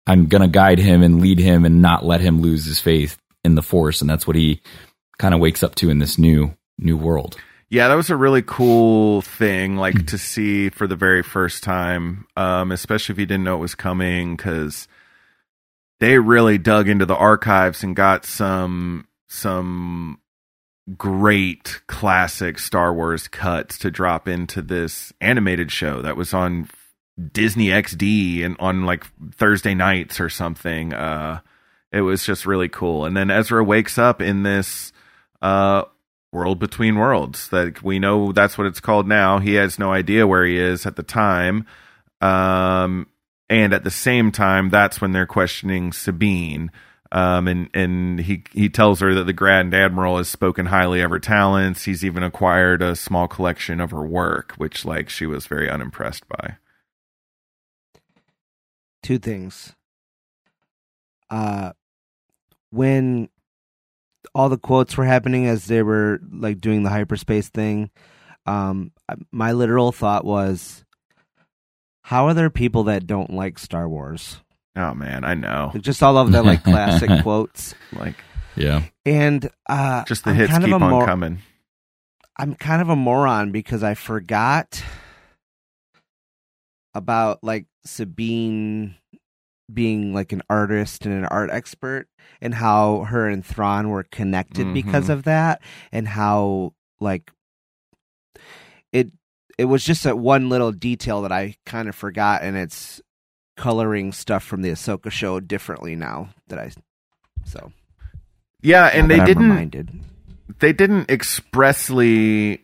I'm 0.07 0.25
going 0.25 0.41
to 0.41 0.47
guide 0.47 0.79
him 0.79 1.03
and 1.03 1.21
lead 1.21 1.39
him, 1.39 1.65
and 1.65 1.81
not 1.81 2.05
let 2.05 2.21
him 2.21 2.41
lose 2.41 2.65
his 2.65 2.79
faith 2.79 3.17
in 3.43 3.55
the 3.55 3.61
Force." 3.61 4.01
And 4.01 4.09
that's 4.09 4.25
what 4.25 4.35
he 4.35 4.61
kind 5.19 5.33
of 5.33 5.39
wakes 5.39 5.63
up 5.63 5.75
to 5.75 5.89
in 5.89 5.99
this 5.99 6.17
new 6.17 6.55
new 6.77 6.97
world. 6.97 7.37
Yeah, 7.69 7.87
that 7.87 7.95
was 7.95 8.09
a 8.09 8.15
really 8.15 8.41
cool 8.41 9.21
thing, 9.21 9.77
like 9.77 10.07
to 10.07 10.17
see 10.17 10.69
for 10.69 10.87
the 10.87 10.95
very 10.95 11.21
first 11.21 11.63
time, 11.63 12.25
um, 12.35 12.71
especially 12.71 13.13
if 13.13 13.19
you 13.19 13.25
didn't 13.27 13.43
know 13.43 13.55
it 13.55 13.59
was 13.59 13.75
coming, 13.75 14.35
because 14.35 14.87
they 15.99 16.17
really 16.17 16.57
dug 16.57 16.89
into 16.89 17.05
the 17.05 17.15
archives 17.15 17.83
and 17.83 17.95
got 17.95 18.25
some 18.25 19.07
some 19.27 20.19
great 20.97 21.81
classic 21.85 22.57
Star 22.57 22.91
Wars 22.91 23.27
cuts 23.27 23.77
to 23.79 23.91
drop 23.91 24.27
into 24.27 24.63
this 24.63 25.13
animated 25.21 25.71
show 25.71 26.01
that 26.01 26.17
was 26.17 26.33
on 26.33 26.67
Disney 27.31 27.67
XD 27.67 28.43
and 28.43 28.55
on 28.59 28.85
like 28.85 29.05
Thursday 29.35 29.75
nights 29.75 30.19
or 30.19 30.29
something. 30.29 30.93
Uh, 30.93 31.41
it 31.91 32.01
was 32.01 32.25
just 32.25 32.47
really 32.47 32.69
cool. 32.69 33.05
And 33.05 33.15
then 33.15 33.29
Ezra 33.29 33.63
wakes 33.63 33.99
up 33.99 34.21
in 34.21 34.41
this 34.41 34.91
uh, 35.41 35.83
world 36.31 36.59
between 36.59 36.95
worlds 36.95 37.49
that 37.49 37.81
we 37.83 37.99
know 37.99 38.31
that's 38.31 38.57
what 38.57 38.67
it's 38.67 38.79
called 38.79 39.07
now. 39.07 39.39
He 39.39 39.55
has 39.55 39.79
no 39.79 39.91
idea 39.91 40.27
where 40.27 40.45
he 40.45 40.57
is 40.57 40.85
at 40.85 40.95
the 40.95 41.03
time. 41.03 41.65
Um, 42.21 43.07
and 43.49 43.73
at 43.73 43.83
the 43.83 43.91
same 43.91 44.31
time, 44.31 44.69
that's 44.69 45.01
when 45.01 45.11
they're 45.11 45.25
questioning 45.25 45.91
Sabine. 45.91 46.71
Um, 47.11 47.47
and, 47.47 47.69
and 47.73 48.19
he, 48.19 48.43
he 48.53 48.69
tells 48.69 48.99
her 48.99 49.15
that 49.15 49.23
the 49.23 49.33
Grand 49.33 49.73
Admiral 49.73 50.17
has 50.17 50.29
spoken 50.29 50.67
highly 50.67 51.01
of 51.01 51.09
her 51.09 51.19
talents. 51.19 51.85
He's 51.85 52.05
even 52.05 52.21
acquired 52.21 52.83
a 52.83 52.95
small 52.95 53.27
collection 53.27 53.81
of 53.81 53.89
her 53.89 54.05
work, 54.05 54.53
which 54.57 54.85
like 54.85 55.09
she 55.09 55.25
was 55.25 55.47
very 55.47 55.67
unimpressed 55.67 56.27
by. 56.27 56.57
two 59.01 59.17
things. 59.17 59.73
Uh, 61.31 61.71
when 62.69 63.29
all 64.35 64.49
the 64.49 64.57
quotes 64.57 64.95
were 64.97 65.05
happening 65.05 65.45
as 65.47 65.65
they 65.65 65.81
were 65.83 66.19
like 66.31 66.59
doing 66.61 66.83
the 66.83 66.89
hyperspace 66.89 67.49
thing, 67.49 67.89
um, 68.45 68.91
my 69.31 69.51
literal 69.51 69.91
thought 69.91 70.25
was, 70.25 70.83
how 72.03 72.27
are 72.27 72.33
there 72.33 72.49
people 72.49 72.83
that 72.85 73.05
don't 73.07 73.31
like 73.31 73.59
Star 73.59 73.87
Wars? 73.87 74.39
Oh 74.75 74.93
man, 74.93 75.23
I 75.25 75.33
know. 75.33 75.71
Like, 75.73 75.83
just 75.83 76.01
all 76.03 76.17
of 76.17 76.31
the 76.31 76.41
like 76.43 76.63
classic 76.63 77.09
quotes, 77.23 77.75
Like 77.91 78.15
Yeah. 78.55 78.83
and 79.05 79.49
uh, 79.67 80.03
just 80.05 80.23
the 80.23 80.31
I'm 80.31 80.35
hits 80.37 80.51
kind 80.51 80.63
of 80.63 80.67
keep 80.69 80.81
a 80.81 80.83
on 80.85 80.89
mor- 80.91 81.05
coming. 81.05 81.39
I'm 82.37 82.55
kind 82.55 82.81
of 82.81 82.89
a 82.89 82.95
moron 82.95 83.51
because 83.51 83.83
I 83.83 83.93
forgot 83.95 84.81
about 86.93 87.43
like 87.43 87.65
Sabine 87.85 88.95
being 89.73 90.13
like 90.13 90.31
an 90.31 90.41
artist 90.49 91.05
and 91.05 91.13
an 91.15 91.25
art 91.25 91.49
expert 91.51 92.07
and 92.41 92.53
how 92.55 93.03
her 93.05 93.27
and 93.27 93.45
Thrawn 93.45 93.89
were 93.89 94.03
connected 94.03 94.73
because 94.73 95.05
Mhm. 95.07 95.13
of 95.13 95.23
that 95.23 95.61
and 95.91 96.07
how 96.07 96.73
like 96.99 97.31
it 98.91 99.11
it 99.57 99.65
was 99.65 99.83
just 99.83 100.03
that 100.03 100.17
one 100.17 100.49
little 100.49 100.71
detail 100.71 101.21
that 101.21 101.31
I 101.31 101.55
kind 101.65 101.89
of 101.89 101.95
forgot 101.95 102.41
and 102.43 102.55
it's 102.55 103.01
coloring 103.57 104.11
stuff 104.13 104.43
from 104.43 104.61
the 104.61 104.69
Ahsoka 104.71 105.11
show 105.11 105.39
differently 105.39 105.95
now 105.95 106.29
that 106.47 106.59
I 106.59 106.71
so 107.45 107.71
Yeah, 108.61 108.85
and 108.87 109.09
they 109.11 109.19
I'm 109.19 109.25
didn't 109.25 109.43
reminded. 109.49 109.89
they 110.59 110.73
didn't 110.73 111.09
expressly 111.11 112.63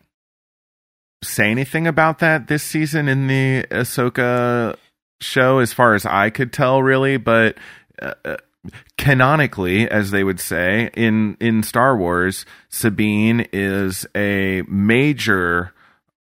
say 1.22 1.50
anything 1.50 1.86
about 1.86 2.18
that 2.20 2.46
this 2.48 2.62
season 2.62 3.08
in 3.08 3.26
the 3.26 3.66
Ahsoka 3.70 4.76
show, 5.20 5.58
as 5.58 5.72
far 5.72 5.94
as 5.94 6.06
I 6.06 6.30
could 6.30 6.52
tell, 6.52 6.82
really. 6.82 7.16
But 7.16 7.56
uh, 8.00 8.14
uh, 8.24 8.36
canonically, 8.98 9.88
as 9.88 10.10
they 10.10 10.24
would 10.24 10.40
say 10.40 10.90
in 10.94 11.36
in 11.40 11.62
Star 11.62 11.96
Wars, 11.96 12.44
Sabine 12.68 13.46
is 13.52 14.06
a 14.14 14.62
major 14.68 15.72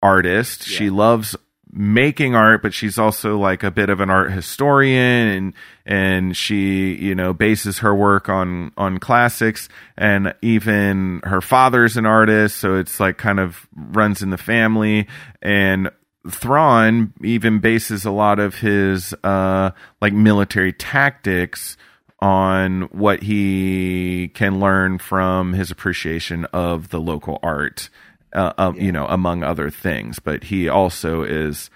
artist. 0.03 0.65
She 0.65 0.91
loves 0.91 1.37
making 1.77 2.37
art 2.37 2.63
but 2.63 2.73
she's 2.73 2.99
also 2.99 3.37
like 3.37 3.65
a 3.65 3.71
bit 3.71 3.91
of 3.91 3.99
an 3.99 4.09
art 4.09 4.31
historian 4.31 5.27
and 5.27 5.55
and 5.85 6.37
she 6.37 6.95
you 6.95 7.17
know 7.17 7.35
bases 7.35 7.81
her 7.81 7.93
work 7.93 8.29
on 8.29 8.71
on 8.77 8.99
classics 8.99 9.69
and 9.99 10.33
even 10.41 11.21
her 11.25 11.41
father's 11.41 11.97
an 11.97 12.07
artist 12.07 12.59
so 12.59 12.77
it's 12.77 13.01
like 13.01 13.19
kind 13.19 13.41
of 13.41 13.67
runs 13.75 14.23
in 14.23 14.31
the 14.31 14.39
family 14.39 15.09
and 15.43 15.91
Thrawn 16.31 17.12
even 17.22 17.59
bases 17.59 18.05
a 18.05 18.11
lot 18.11 18.39
of 18.39 18.57
his 18.57 19.14
uh, 19.25 19.70
like 20.01 20.12
military 20.12 20.72
tactics 20.72 21.77
on 22.20 22.83
what 22.93 23.22
he 23.22 24.31
can 24.35 24.59
learn 24.59 24.99
from 24.99 25.53
his 25.53 25.70
appreciation 25.70 26.47
of 26.47 26.89
the 26.89 27.01
local 27.01 27.39
art, 27.43 27.91
uh, 28.33 28.53
uh, 28.57 28.72
you 28.77 28.91
know, 28.91 29.07
among 29.07 29.43
other 29.43 29.68
things. 29.68 30.18
But 30.18 30.45
he 30.45 30.68
also 30.68 31.22
is, 31.22 31.68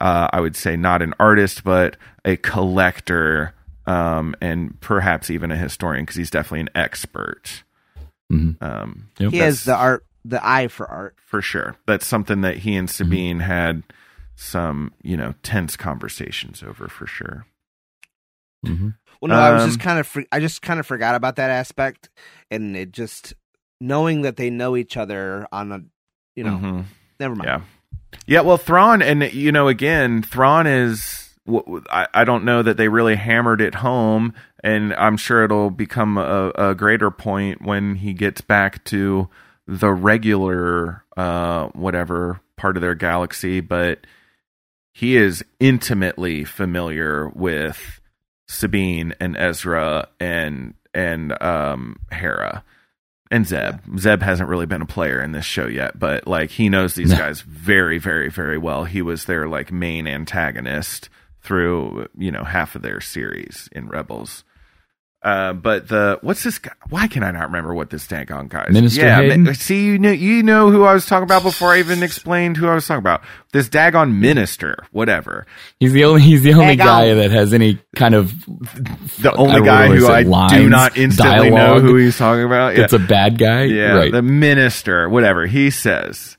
uh, 0.00 0.28
I 0.30 0.40
would 0.40 0.56
say, 0.56 0.76
not 0.76 1.00
an 1.00 1.14
artist, 1.18 1.64
but 1.64 1.96
a 2.24 2.36
collector, 2.36 3.54
um, 3.86 4.34
and 4.42 4.78
perhaps 4.80 5.30
even 5.30 5.50
a 5.50 5.56
historian 5.56 6.04
because 6.04 6.16
he's 6.16 6.30
definitely 6.30 6.60
an 6.60 6.70
expert. 6.74 7.62
Mhm. 8.30 8.62
Um, 8.62 9.08
He 9.18 9.38
has 9.38 9.64
the 9.64 9.74
art, 9.74 10.04
the 10.24 10.44
eye 10.46 10.68
for 10.68 10.86
art. 10.86 11.16
for 11.24 11.40
sure. 11.42 11.76
That's 11.86 12.06
something 12.06 12.40
that 12.42 12.58
he 12.58 12.74
and 12.76 12.88
Sabine 12.90 13.40
had 13.40 13.82
some, 14.36 14.92
you 15.02 15.16
know, 15.16 15.34
tense 15.42 15.76
conversations 15.76 16.62
over 16.62 16.88
for 16.88 17.06
sure. 17.06 17.46
Mhm. 18.66 18.94
Well, 19.20 19.28
no, 19.30 19.34
I 19.36 19.52
was 19.52 19.62
Um, 19.62 19.68
just 19.68 19.80
kind 19.80 19.98
of, 19.98 20.06
fr- 20.06 20.20
I 20.32 20.40
just 20.40 20.62
kind 20.62 20.80
of 20.80 20.86
forgot 20.86 21.14
about 21.14 21.36
that 21.36 21.50
aspect, 21.50 22.10
and 22.50 22.76
it 22.76 22.92
just 22.92 23.34
knowing 23.80 24.22
that 24.22 24.36
they 24.36 24.50
know 24.50 24.76
each 24.76 24.96
other 24.96 25.46
on 25.52 25.72
a, 25.72 25.80
you 26.36 26.44
know, 26.44 26.56
Mhm. 26.58 26.84
never 27.18 27.34
mind. 27.34 27.46
Yeah. 27.48 27.60
Yeah, 28.26 28.40
well, 28.40 28.56
Thrawn, 28.58 29.02
and 29.02 29.22
you 29.32 29.52
know, 29.52 29.68
again, 29.68 30.22
Thrawn 30.22 30.66
is. 30.66 31.26
I 31.90 32.22
don't 32.24 32.44
know 32.44 32.62
that 32.62 32.76
they 32.76 32.86
really 32.86 33.16
hammered 33.16 33.60
it 33.60 33.76
home, 33.76 34.34
and 34.62 34.94
I'm 34.94 35.16
sure 35.16 35.42
it'll 35.42 35.70
become 35.70 36.16
a, 36.16 36.52
a 36.54 36.74
greater 36.76 37.10
point 37.10 37.62
when 37.62 37.96
he 37.96 38.12
gets 38.12 38.40
back 38.40 38.84
to 38.84 39.28
the 39.70 39.92
regular, 39.92 41.04
uh, 41.16 41.68
whatever 41.68 42.40
part 42.56 42.76
of 42.76 42.80
their 42.82 42.94
galaxy. 42.96 43.60
But 43.60 44.06
he 44.92 45.16
is 45.16 45.44
intimately 45.60 46.44
familiar 46.44 47.28
with 47.28 48.00
Sabine 48.48 49.14
and 49.20 49.36
Ezra 49.36 50.08
and 50.18 50.74
and 50.92 51.40
um, 51.40 52.00
Hera 52.10 52.64
and 53.30 53.46
Zeb. 53.46 53.76
Zeb 53.96 54.22
hasn't 54.22 54.48
really 54.48 54.66
been 54.66 54.82
a 54.82 54.86
player 54.86 55.22
in 55.22 55.30
this 55.30 55.44
show 55.44 55.68
yet, 55.68 55.96
but 55.98 56.26
like 56.26 56.50
he 56.50 56.68
knows 56.68 56.94
these 56.94 57.10
No. 57.10 57.18
guys 57.18 57.42
very, 57.42 57.98
very, 57.98 58.28
very 58.28 58.58
well. 58.58 58.84
He 58.84 59.02
was 59.02 59.26
their 59.26 59.46
like 59.46 59.70
main 59.70 60.08
antagonist 60.08 61.08
through 61.42 62.08
you 62.18 62.32
know 62.32 62.42
half 62.42 62.74
of 62.74 62.82
their 62.82 63.00
series 63.00 63.68
in 63.72 63.88
Rebels. 63.88 64.42
Uh, 65.22 65.52
but 65.52 65.86
the 65.88 66.18
what's 66.22 66.42
this 66.42 66.58
guy? 66.58 66.72
Why 66.88 67.06
can 67.06 67.22
I 67.22 67.30
not 67.30 67.48
remember 67.48 67.74
what 67.74 67.90
this 67.90 68.06
daggone 68.06 68.48
guy 68.48 68.64
is? 68.68 68.72
Minister 68.72 69.02
yeah, 69.02 69.16
Hayden? 69.20 69.42
mi- 69.42 69.52
see, 69.52 69.84
you 69.84 69.98
know, 69.98 70.10
you 70.10 70.42
know 70.42 70.70
who 70.70 70.84
I 70.84 70.94
was 70.94 71.04
talking 71.04 71.24
about 71.24 71.42
before 71.42 71.72
I 71.72 71.78
even 71.78 72.02
explained 72.02 72.56
who 72.56 72.66
I 72.66 72.74
was 72.74 72.86
talking 72.86 73.00
about. 73.00 73.20
This 73.52 73.68
daggone 73.68 74.18
minister, 74.18 74.86
whatever. 74.92 75.46
He's 75.78 75.92
the 75.92 76.04
only 76.04 76.22
he's 76.22 76.42
the 76.42 76.54
only 76.54 76.64
Hang 76.64 76.80
on. 76.80 76.86
guy 76.86 77.14
that 77.14 77.30
has 77.32 77.52
any 77.52 77.78
kind 77.96 78.14
of 78.14 78.32
The 79.20 79.34
only 79.36 79.60
guy 79.62 79.88
who 79.88 79.92
who 79.92 79.98
is 79.98 80.04
it 80.04 80.32
I 80.32 80.48
do 80.48 80.68
not 80.70 80.96
instantly 80.96 81.50
know 81.50 81.80
who 81.80 81.96
he's 81.96 82.16
talking 82.16 82.44
about. 82.44 82.78
It's 82.78 82.94
a 82.94 82.98
bad 82.98 83.36
guy. 83.36 83.64
Yeah, 83.64 83.92
right. 83.96 84.12
the 84.12 84.22
minister, 84.22 85.06
whatever 85.10 85.46
he 85.46 85.70
says, 85.70 86.38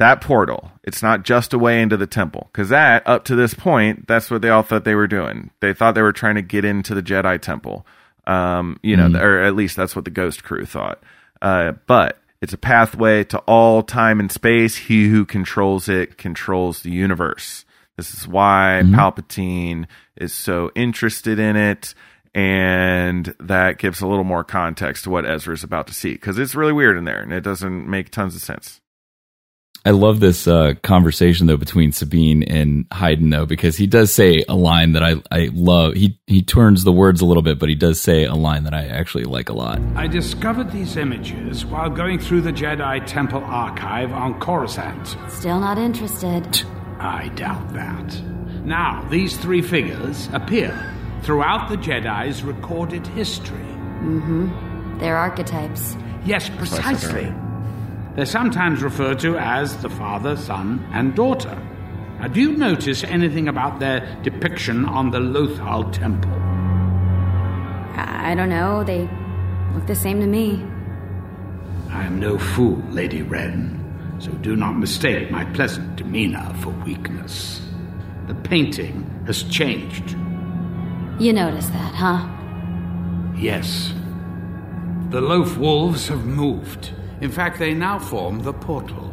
that 0.00 0.20
portal, 0.20 0.72
it's 0.82 1.02
not 1.02 1.22
just 1.22 1.52
a 1.54 1.58
way 1.58 1.80
into 1.80 1.96
the 1.96 2.06
temple. 2.06 2.48
Because 2.52 2.70
that, 2.70 3.06
up 3.06 3.24
to 3.26 3.36
this 3.36 3.54
point, 3.54 4.08
that's 4.08 4.30
what 4.30 4.42
they 4.42 4.48
all 4.50 4.62
thought 4.62 4.84
they 4.84 4.94
were 4.96 5.06
doing. 5.06 5.50
They 5.60 5.72
thought 5.72 5.94
they 5.94 6.02
were 6.02 6.12
trying 6.12 6.34
to 6.34 6.42
get 6.42 6.64
into 6.64 6.94
the 6.94 7.02
Jedi 7.02 7.40
temple. 7.40 7.86
Um, 8.26 8.78
you 8.82 8.96
know, 8.96 9.08
Mhm. 9.08 9.20
or 9.22 9.42
at 9.42 9.54
least 9.54 9.76
that's 9.76 9.94
what 9.94 10.04
the 10.04 10.10
Ghost 10.10 10.42
crew 10.44 10.64
thought. 10.66 11.02
Uh, 11.40 11.72
but 11.86 12.18
it's 12.40 12.52
a 12.52 12.58
pathway 12.58 13.24
to 13.24 13.38
all 13.40 13.82
time 13.82 14.20
and 14.20 14.30
space. 14.32 14.76
He 14.76 15.08
who 15.08 15.24
controls 15.24 15.88
it 15.88 16.18
controls 16.18 16.82
the 16.82 16.90
universe. 16.90 17.64
This 17.96 18.14
is 18.14 18.26
why 18.28 18.82
Mhm. 18.84 18.94
Palpatine 18.94 19.86
is 20.16 20.32
so 20.32 20.70
interested 20.74 21.38
in 21.38 21.56
it. 21.56 21.94
And 22.34 23.34
that 23.40 23.78
gives 23.78 24.00
a 24.00 24.06
little 24.06 24.24
more 24.24 24.44
context 24.44 25.04
to 25.04 25.10
what 25.10 25.26
Ezra 25.26 25.52
is 25.52 25.64
about 25.64 25.86
to 25.88 25.94
see 25.94 26.12
because 26.12 26.38
it's 26.38 26.54
really 26.54 26.72
weird 26.72 26.96
in 26.96 27.04
there 27.04 27.20
and 27.20 27.32
it 27.32 27.40
doesn't 27.42 27.88
make 27.88 28.10
tons 28.10 28.36
of 28.36 28.42
sense. 28.42 28.79
I 29.84 29.90
love 29.90 30.20
this 30.20 30.46
uh, 30.46 30.74
conversation 30.82 31.46
though 31.46 31.56
between 31.56 31.92
Sabine 31.92 32.42
and 32.42 32.86
Hayden 32.92 33.30
though 33.30 33.46
because 33.46 33.76
he 33.76 33.86
does 33.86 34.12
say 34.12 34.44
a 34.48 34.54
line 34.54 34.92
that 34.92 35.02
I 35.02 35.16
I 35.30 35.48
love. 35.52 35.94
He 35.94 36.18
he 36.26 36.42
turns 36.42 36.84
the 36.84 36.92
words 36.92 37.20
a 37.20 37.26
little 37.26 37.42
bit, 37.42 37.58
but 37.58 37.68
he 37.68 37.74
does 37.74 38.00
say 38.00 38.24
a 38.24 38.34
line 38.34 38.64
that 38.64 38.74
I 38.74 38.86
actually 38.86 39.24
like 39.24 39.48
a 39.48 39.54
lot. 39.54 39.80
I 39.96 40.06
discovered 40.06 40.70
these 40.70 40.96
images 40.96 41.64
while 41.64 41.88
going 41.88 42.18
through 42.18 42.42
the 42.42 42.52
Jedi 42.52 43.04
Temple 43.06 43.42
archive 43.44 44.12
on 44.12 44.38
Coruscant. 44.38 45.16
Still 45.30 45.60
not 45.60 45.78
interested. 45.78 46.62
I 46.98 47.28
doubt 47.28 47.72
that. 47.72 48.22
Now, 48.64 49.06
these 49.10 49.36
three 49.38 49.62
figures 49.62 50.28
appear 50.34 50.94
throughout 51.22 51.70
the 51.70 51.76
Jedi's 51.76 52.42
recorded 52.42 53.06
history. 53.08 53.58
Mm-hmm. 53.58 54.98
They're 54.98 55.16
archetypes. 55.16 55.96
Yes, 56.26 56.50
precisely. 56.50 57.32
They're 58.16 58.26
sometimes 58.26 58.82
referred 58.82 59.20
to 59.20 59.38
as 59.38 59.76
the 59.78 59.90
father, 59.90 60.36
son, 60.36 60.86
and 60.92 61.14
daughter. 61.14 61.56
Now, 62.18 62.28
do 62.28 62.40
you 62.40 62.52
notice 62.52 63.04
anything 63.04 63.48
about 63.48 63.80
their 63.80 64.00
depiction 64.22 64.84
on 64.84 65.10
the 65.10 65.20
Lothal 65.20 65.90
Temple? 65.92 66.32
I 67.96 68.34
don't 68.34 68.48
know. 68.48 68.84
They 68.84 69.08
look 69.74 69.86
the 69.86 69.94
same 69.94 70.20
to 70.20 70.26
me. 70.26 70.62
I 71.90 72.04
am 72.04 72.20
no 72.20 72.38
fool, 72.38 72.82
Lady 72.90 73.22
Wren, 73.22 74.16
so 74.18 74.30
do 74.32 74.54
not 74.54 74.78
mistake 74.78 75.30
my 75.30 75.44
pleasant 75.46 75.96
demeanor 75.96 76.54
for 76.60 76.70
weakness. 76.84 77.60
The 78.26 78.34
painting 78.34 79.22
has 79.26 79.42
changed. 79.44 80.16
You 81.18 81.32
notice 81.32 81.66
that, 81.68 81.94
huh? 81.94 82.28
Yes. 83.36 83.92
The 85.10 85.20
Loth 85.20 85.56
wolves 85.56 86.06
have 86.08 86.24
moved. 86.24 86.92
In 87.20 87.30
fact, 87.30 87.58
they 87.58 87.74
now 87.74 87.98
form 87.98 88.40
the 88.40 88.52
portal. 88.52 89.12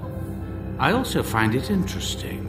I 0.79 0.91
also 0.91 1.23
find 1.23 1.55
it 1.55 1.69
interesting 1.69 2.43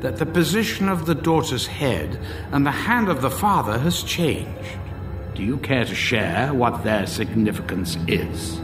that 0.00 0.16
the 0.16 0.26
position 0.26 0.88
of 0.88 1.06
the 1.06 1.14
daughter's 1.14 1.66
head 1.66 2.20
and 2.52 2.64
the 2.64 2.70
hand 2.70 3.08
of 3.08 3.22
the 3.22 3.30
father 3.30 3.78
has 3.78 4.02
changed. 4.02 4.78
Do 5.34 5.42
you 5.42 5.58
care 5.58 5.84
to 5.84 5.94
share 5.94 6.52
what 6.52 6.84
their 6.84 7.06
significance 7.06 7.96
is? 8.06 8.60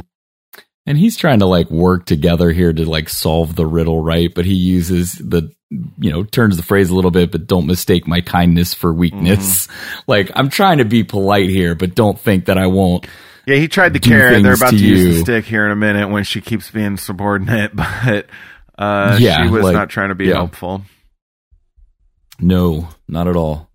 And 0.86 0.98
he's 0.98 1.16
trying 1.16 1.38
to 1.38 1.46
like 1.46 1.70
work 1.70 2.04
together 2.04 2.50
here 2.50 2.72
to 2.72 2.84
like 2.84 3.08
solve 3.08 3.56
the 3.56 3.66
riddle, 3.66 4.02
right? 4.02 4.32
But 4.34 4.44
he 4.44 4.54
uses 4.54 5.14
the 5.14 5.50
you 5.70 6.10
know 6.10 6.24
turns 6.24 6.56
the 6.56 6.62
phrase 6.62 6.90
a 6.90 6.94
little 6.94 7.10
bit, 7.10 7.32
but 7.32 7.46
don't 7.46 7.66
mistake 7.66 8.06
my 8.06 8.20
kindness 8.20 8.74
for 8.74 8.92
weakness. 8.92 9.66
Mm-hmm. 9.66 10.00
Like 10.06 10.30
I'm 10.34 10.50
trying 10.50 10.78
to 10.78 10.84
be 10.84 11.02
polite 11.02 11.48
here, 11.48 11.74
but 11.74 11.94
don't 11.94 12.18
think 12.18 12.46
that 12.46 12.58
I 12.58 12.66
won't. 12.66 13.06
Yeah, 13.46 13.56
he 13.56 13.68
tried 13.68 13.92
the 13.92 13.98
do 13.98 14.10
carrot. 14.10 14.42
They're 14.42 14.54
about 14.54 14.70
to, 14.70 14.78
to 14.78 14.84
use 14.86 15.16
the 15.16 15.20
stick 15.22 15.44
here 15.44 15.64
in 15.66 15.70
a 15.72 15.76
minute 15.76 16.08
when 16.08 16.24
she 16.24 16.40
keeps 16.40 16.70
being 16.70 16.96
subordinate, 16.96 17.74
but 17.76 18.26
uh, 18.78 19.16
Yeah, 19.20 19.42
she 19.44 19.50
was 19.50 19.64
like- 19.64 19.74
not 19.74 19.90
trying 19.90 20.08
to 20.10 20.14
be 20.14 20.26
yeah. 20.26 20.34
helpful. 20.34 20.82
No, 22.40 22.88
not 23.08 23.28
at 23.28 23.36
all. 23.36 23.70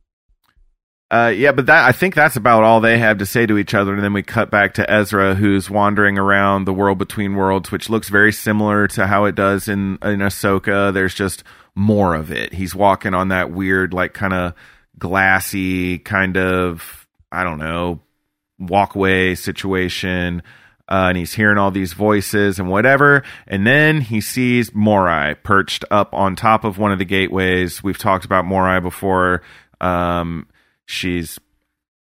Uh, 1.12 1.34
yeah, 1.36 1.52
but 1.52 1.66
that 1.66 1.86
I 1.86 1.92
think 1.92 2.14
that's 2.14 2.36
about 2.36 2.64
all 2.64 2.82
they 2.82 3.00
have 3.00 3.18
to 3.18 3.26
say 3.26 3.48
to 3.48 3.58
each 3.58 3.74
other, 3.74 3.96
and 3.96 4.04
then 4.04 4.14
we 4.14 4.22
cut 4.22 4.52
back 4.52 4.76
to 4.76 4.88
Ezra, 4.92 5.34
who's 5.34 5.68
wandering 5.68 6.20
around 6.20 6.66
the 6.66 6.74
world 6.74 7.00
between 7.00 7.36
worlds, 7.36 7.72
which 7.72 7.90
looks 7.90 8.10
very 8.10 8.32
similar 8.32 8.88
to 8.90 9.08
how 9.08 9.26
it 9.26 9.34
does 9.34 9.68
in 9.68 9.98
in 10.04 10.20
Ahsoka. 10.20 10.94
There's 10.94 11.16
just 11.16 11.44
more 11.74 12.14
of 12.14 12.32
it. 12.32 12.54
He's 12.54 12.76
walking 12.76 13.16
on 13.16 13.30
that 13.30 13.50
weird, 13.50 13.92
like 13.92 14.14
kind 14.14 14.34
of 14.34 14.54
glassy 15.00 15.98
kind 15.98 16.38
of 16.38 17.08
I 17.32 17.44
don't 17.44 17.58
know 17.60 18.02
walkway 18.60 19.36
situation. 19.36 20.44
Uh, 20.88 21.10
and 21.10 21.18
he's 21.18 21.34
hearing 21.34 21.60
all 21.60 21.70
these 21.70 21.94
voices 21.94 22.58
and 22.58 22.68
whatever. 22.68 23.24
And 23.48 23.66
then 23.66 24.02
he 24.02 24.22
sees 24.22 24.74
Morai 24.74 25.36
perched 25.36 25.86
up 25.92 26.14
on 26.16 26.36
top 26.36 26.64
of 26.64 26.80
one 26.80 26.92
of 26.92 26.98
the 26.98 27.06
gateways. 27.06 27.84
We've 27.84 27.98
talked 27.98 28.26
about 28.26 28.46
Morai 28.46 28.80
before. 28.80 29.44
Um, 29.80 30.48
she's 30.86 31.38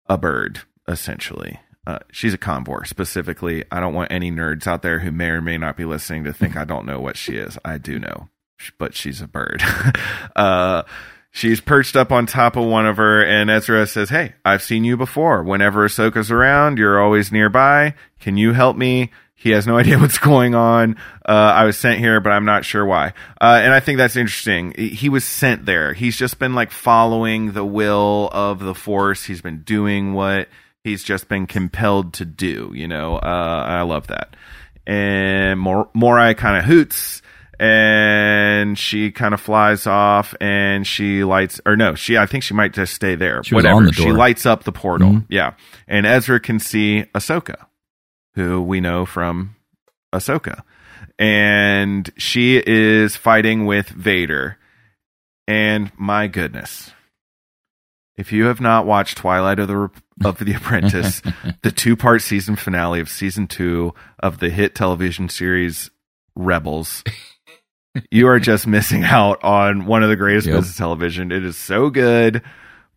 a 0.08 0.18
bird, 0.18 0.60
essentially. 0.86 1.58
Uh, 1.86 2.00
she's 2.10 2.34
a 2.34 2.38
convor 2.38 2.86
specifically. 2.86 3.64
I 3.70 3.80
don't 3.80 3.94
want 3.94 4.12
any 4.12 4.30
nerds 4.30 4.66
out 4.66 4.82
there 4.82 4.98
who 4.98 5.12
may 5.12 5.28
or 5.28 5.40
may 5.40 5.56
not 5.56 5.76
be 5.76 5.84
listening 5.84 6.24
to 6.24 6.32
think 6.32 6.56
I 6.56 6.64
don't 6.64 6.84
know 6.84 7.00
what 7.00 7.16
she 7.16 7.36
is. 7.36 7.56
I 7.64 7.78
do 7.78 7.98
know, 7.98 8.28
but 8.78 8.94
she's 8.94 9.22
a 9.22 9.28
bird. 9.28 9.62
uh, 10.36 10.82
she's 11.36 11.60
perched 11.60 11.96
up 11.96 12.10
on 12.10 12.24
top 12.24 12.56
of 12.56 12.64
one 12.64 12.86
of 12.86 12.96
her, 12.96 13.22
and 13.22 13.50
Ezra 13.50 13.86
says, 13.86 14.08
Hey, 14.08 14.34
I've 14.44 14.62
seen 14.62 14.84
you 14.84 14.96
before. 14.96 15.42
Whenever 15.42 15.86
Ahsoka's 15.86 16.30
around, 16.30 16.78
you're 16.78 17.00
always 17.00 17.30
nearby. 17.30 17.94
Can 18.18 18.38
you 18.38 18.54
help 18.54 18.76
me? 18.76 19.10
He 19.34 19.50
has 19.50 19.66
no 19.66 19.76
idea 19.78 19.98
what's 19.98 20.18
going 20.18 20.54
on. 20.54 20.96
Uh, 21.28 21.32
I 21.32 21.64
was 21.64 21.76
sent 21.76 22.00
here, 22.00 22.20
but 22.20 22.32
I'm 22.32 22.46
not 22.46 22.64
sure 22.64 22.84
why. 22.84 23.12
Uh, 23.40 23.60
and 23.62 23.74
I 23.74 23.80
think 23.80 23.98
that's 23.98 24.16
interesting. 24.16 24.72
He 24.78 25.10
was 25.10 25.24
sent 25.24 25.66
there. 25.66 25.92
He's 25.92 26.16
just 26.16 26.38
been 26.38 26.54
like 26.54 26.70
following 26.70 27.52
the 27.52 27.64
will 27.64 28.30
of 28.32 28.58
the 28.58 28.74
Force. 28.74 29.24
He's 29.24 29.42
been 29.42 29.60
doing 29.60 30.14
what 30.14 30.48
he's 30.82 31.04
just 31.04 31.28
been 31.28 31.46
compelled 31.46 32.14
to 32.14 32.24
do. 32.24 32.72
You 32.74 32.88
know, 32.88 33.16
uh, 33.16 33.64
I 33.68 33.82
love 33.82 34.06
that. 34.06 34.34
And 34.86 35.60
Mor- 35.60 35.90
Morai 35.92 36.32
kind 36.34 36.56
of 36.56 36.64
hoots 36.64 37.20
and 37.58 38.78
she 38.78 39.10
kind 39.10 39.34
of 39.34 39.40
flies 39.40 39.86
off 39.86 40.34
and 40.40 40.86
she 40.86 41.24
lights 41.24 41.60
or 41.64 41.76
no 41.76 41.94
she 41.94 42.16
i 42.18 42.26
think 42.26 42.42
she 42.44 42.54
might 42.54 42.72
just 42.72 42.92
stay 42.94 43.14
there. 43.14 43.42
She 43.44 43.54
whatever. 43.54 43.76
on 43.76 43.84
the 43.86 43.92
she 43.92 44.12
lights 44.12 44.46
up 44.46 44.64
the 44.64 44.72
portal. 44.72 45.10
Mhm. 45.10 45.26
yeah. 45.28 45.54
And 45.88 46.06
ezra 46.06 46.40
can 46.40 46.58
see 46.58 47.04
ahsoka 47.14 47.66
who 48.34 48.60
we 48.62 48.80
know 48.80 49.06
from 49.06 49.56
ahsoka. 50.12 50.62
And 51.18 52.10
she 52.18 52.62
is 52.66 53.16
fighting 53.16 53.64
with 53.64 53.88
vader. 53.88 54.58
And 55.48 55.90
my 55.96 56.26
goodness 56.26 56.92
if 58.16 58.32
you 58.32 58.46
have 58.46 58.60
not 58.60 58.86
watched 58.86 59.18
twilight 59.18 59.58
of 59.58 59.68
the 59.68 59.90
of 60.24 60.38
the 60.38 60.54
apprentice 60.54 61.22
the 61.62 61.70
two 61.70 61.96
part 61.96 62.22
season 62.22 62.56
finale 62.56 63.00
of 63.00 63.08
season 63.08 63.46
two 63.46 63.94
of 64.20 64.38
the 64.38 64.50
hit 64.50 64.74
television 64.74 65.28
series 65.28 65.90
rebels 66.34 67.04
you 68.10 68.28
are 68.28 68.38
just 68.38 68.66
missing 68.66 69.04
out 69.04 69.42
on 69.44 69.86
one 69.86 70.02
of 70.02 70.08
the 70.08 70.16
greatest 70.16 70.46
Yep. 70.46 70.56
bits 70.56 70.70
of 70.70 70.76
television. 70.76 71.32
It 71.32 71.44
is 71.44 71.56
so 71.56 71.90
good. 71.90 72.42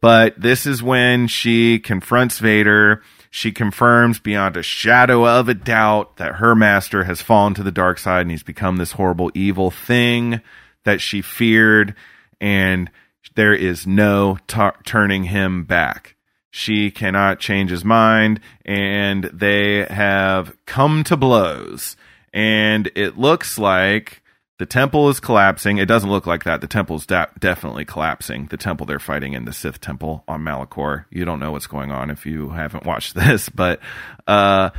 But 0.02 0.40
this 0.40 0.66
is 0.66 0.82
when 0.82 1.28
she 1.28 1.78
confronts 1.80 2.40
Vader. 2.40 3.02
She 3.32 3.52
confirms 3.52 4.20
beyond 4.20 4.58
a 4.58 4.64
shadow 4.64 5.28
of 5.28 5.50
a 5.50 5.54
doubt 5.54 6.18
that 6.18 6.36
her 6.36 6.56
master 6.56 7.04
has 7.04 7.22
fallen 7.22 7.54
to 7.56 7.64
the 7.64 7.72
dark 7.72 8.00
side 8.00 8.22
and 8.22 8.32
he's 8.32 8.42
become 8.44 8.78
this 8.78 8.94
horrible, 8.94 9.30
evil 9.36 9.70
thing 9.72 10.42
that 10.86 11.02
she 11.02 11.22
feared. 11.22 11.94
And 12.42 12.90
there 13.36 13.54
is 13.54 13.86
no 13.86 14.38
tu- 14.48 14.72
turning 14.86 15.26
him 15.26 15.64
back. 15.66 16.16
She 16.50 16.90
cannot 16.90 17.40
change 17.40 17.70
his 17.70 17.86
mind, 17.86 18.40
and 18.66 19.26
they 19.26 19.86
have 19.86 20.56
come 20.66 21.04
to 21.04 21.16
blows. 21.16 21.96
And 22.34 22.90
it 22.96 23.20
looks 23.20 23.60
like 23.60 24.19
the 24.60 24.66
temple 24.66 25.08
is 25.10 25.22
collapsing. 25.22 25.78
It 25.78 25.88
doesn't 25.88 26.10
look 26.10 26.28
like 26.28 26.44
that. 26.44 26.60
The 26.60 26.68
temple's 26.68 27.06
de- 27.06 27.30
definitely 27.40 27.86
collapsing. 27.86 28.48
The 28.48 28.58
temple 28.58 28.86
they're 28.86 29.00
fighting 29.00 29.32
in 29.32 29.46
the 29.46 29.54
Sith 29.54 29.80
temple 29.80 30.26
on 30.28 30.42
Malachor. 30.42 31.06
You 31.10 31.24
don't 31.24 31.40
know 31.40 31.54
what's 31.54 31.66
going 31.66 31.92
on 31.92 32.12
if 32.12 32.26
you 32.26 32.50
haven't 32.50 32.86
watched 32.86 33.16
this, 33.16 33.48
but 33.48 33.80
uh, 34.28 34.72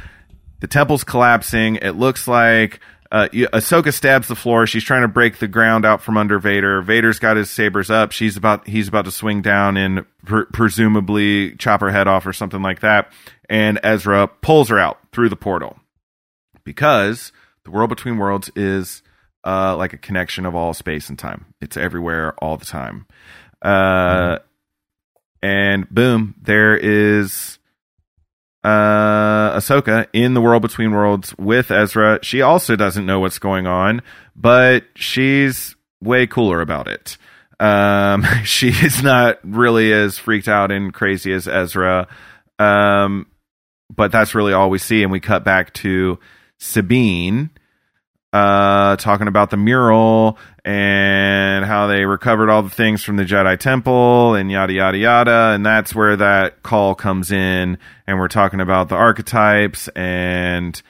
the 0.61 0.67
temple's 0.67 1.03
collapsing. 1.03 1.77
It 1.77 1.93
looks 1.93 2.29
like 2.29 2.81
uh, 3.11 3.29
Ahsoka 3.33 3.93
stabs 3.93 4.29
the 4.29 4.37
floor. 4.37 4.67
She's 4.67 4.85
trying 4.85 5.01
to 5.01 5.09
break 5.09 5.39
the 5.39 5.49
ground 5.49 5.87
out 5.87 6.03
from 6.03 6.19
under 6.19 6.39
Vader. 6.39 6.83
Vader's 6.83 7.19
got 7.19 7.39
his 7.39 7.49
sabers 7.51 7.91
up. 7.91 8.13
She's 8.13 8.37
about 8.37 8.69
he's 8.69 8.87
about 8.87 9.07
to 9.07 9.11
swing 9.11 9.41
down 9.41 9.79
and 9.79 10.05
pre- 10.27 10.45
presumably 10.53 11.57
chop 11.57 11.81
her 11.81 11.91
head 11.91 12.07
off 12.07 12.27
or 12.27 12.35
something 12.35 12.61
like 12.61 12.81
that. 12.81 13.11
And 13.49 13.81
Ezra 13.83 14.29
pulls 14.29 14.69
her 14.69 14.79
out 14.79 14.99
through 15.11 15.31
the 15.31 15.37
portal 15.37 15.79
because 16.65 17.33
the 17.65 17.71
world 17.71 17.89
between 17.89 18.19
worlds 18.19 18.51
is 18.55 19.03
uh, 19.45 19.77
like 19.77 19.93
a 19.93 19.99
connection 19.99 20.47
of 20.47 20.55
all 20.55 20.75
space 20.75 21.09
and 21.09 21.19
time. 21.19 21.47
It's 21.61 21.77
everywhere 21.77 22.35
all 22.39 22.57
the 22.57 22.65
time. 22.67 23.07
Uh, 23.63 24.39
and 25.43 25.89
boom, 25.89 26.35
there 26.41 26.77
is 26.77 27.59
uh, 28.63 29.57
Ahsoka 29.57 30.07
in 30.13 30.35
the 30.35 30.41
world 30.41 30.63
between 30.63 30.93
worlds 30.93 31.35
with 31.39 31.71
Ezra. 31.71 32.19
She 32.23 32.43
also 32.43 32.77
doesn't 32.77 33.07
know 33.07 33.21
what's 33.21 33.39
going 33.39 33.67
on, 33.67 34.03
but 34.37 34.85
she's 34.95 35.77
way 36.03 36.27
cooler 36.27 36.61
about 36.61 36.89
it. 36.89 37.17
Um, 37.59 38.25
she's 38.45 39.03
not 39.03 39.39
really 39.45 39.93
as 39.93 40.19
freaked 40.19 40.49
out 40.49 40.71
and 40.71 40.93
crazy 40.93 41.33
as 41.33 41.49
Ezra. 41.49 42.09
Um, 42.59 43.27
but 43.95 44.13
that's 44.13 44.35
really 44.35 44.53
all 44.53 44.71
we 44.71 44.79
see. 44.79 45.03
And 45.03 45.11
we 45.11 45.21
cut 45.21 45.45
back 45.45 45.73
to 45.75 46.19
Sabine, 46.59 47.51
uh, 48.33 48.97
talking 48.97 49.29
about 49.29 49.51
the 49.51 49.57
mural 49.57 50.39
and 50.65 51.65
how 51.65 51.87
they 51.87 52.05
recovered 52.05 52.49
all 52.49 52.63
the 52.63 52.71
things 52.71 53.03
from 53.03 53.17
the 53.17 53.25
Jedi 53.25 53.59
Temple 53.59 54.35
and 54.35 54.51
yada, 54.51 54.73
yada, 54.73 54.99
yada. 54.99 55.53
And 55.55 55.67
that's 55.67 55.95
where 55.95 56.17
that 56.17 56.63
call 56.63 56.95
comes 56.95 57.33
in. 57.33 57.79
And 58.07 58.19
we're 58.19 58.29
talking 58.29 58.61
about 58.61 58.89
the 58.89 58.95
archetypes 58.95 59.89
and, 59.89 60.81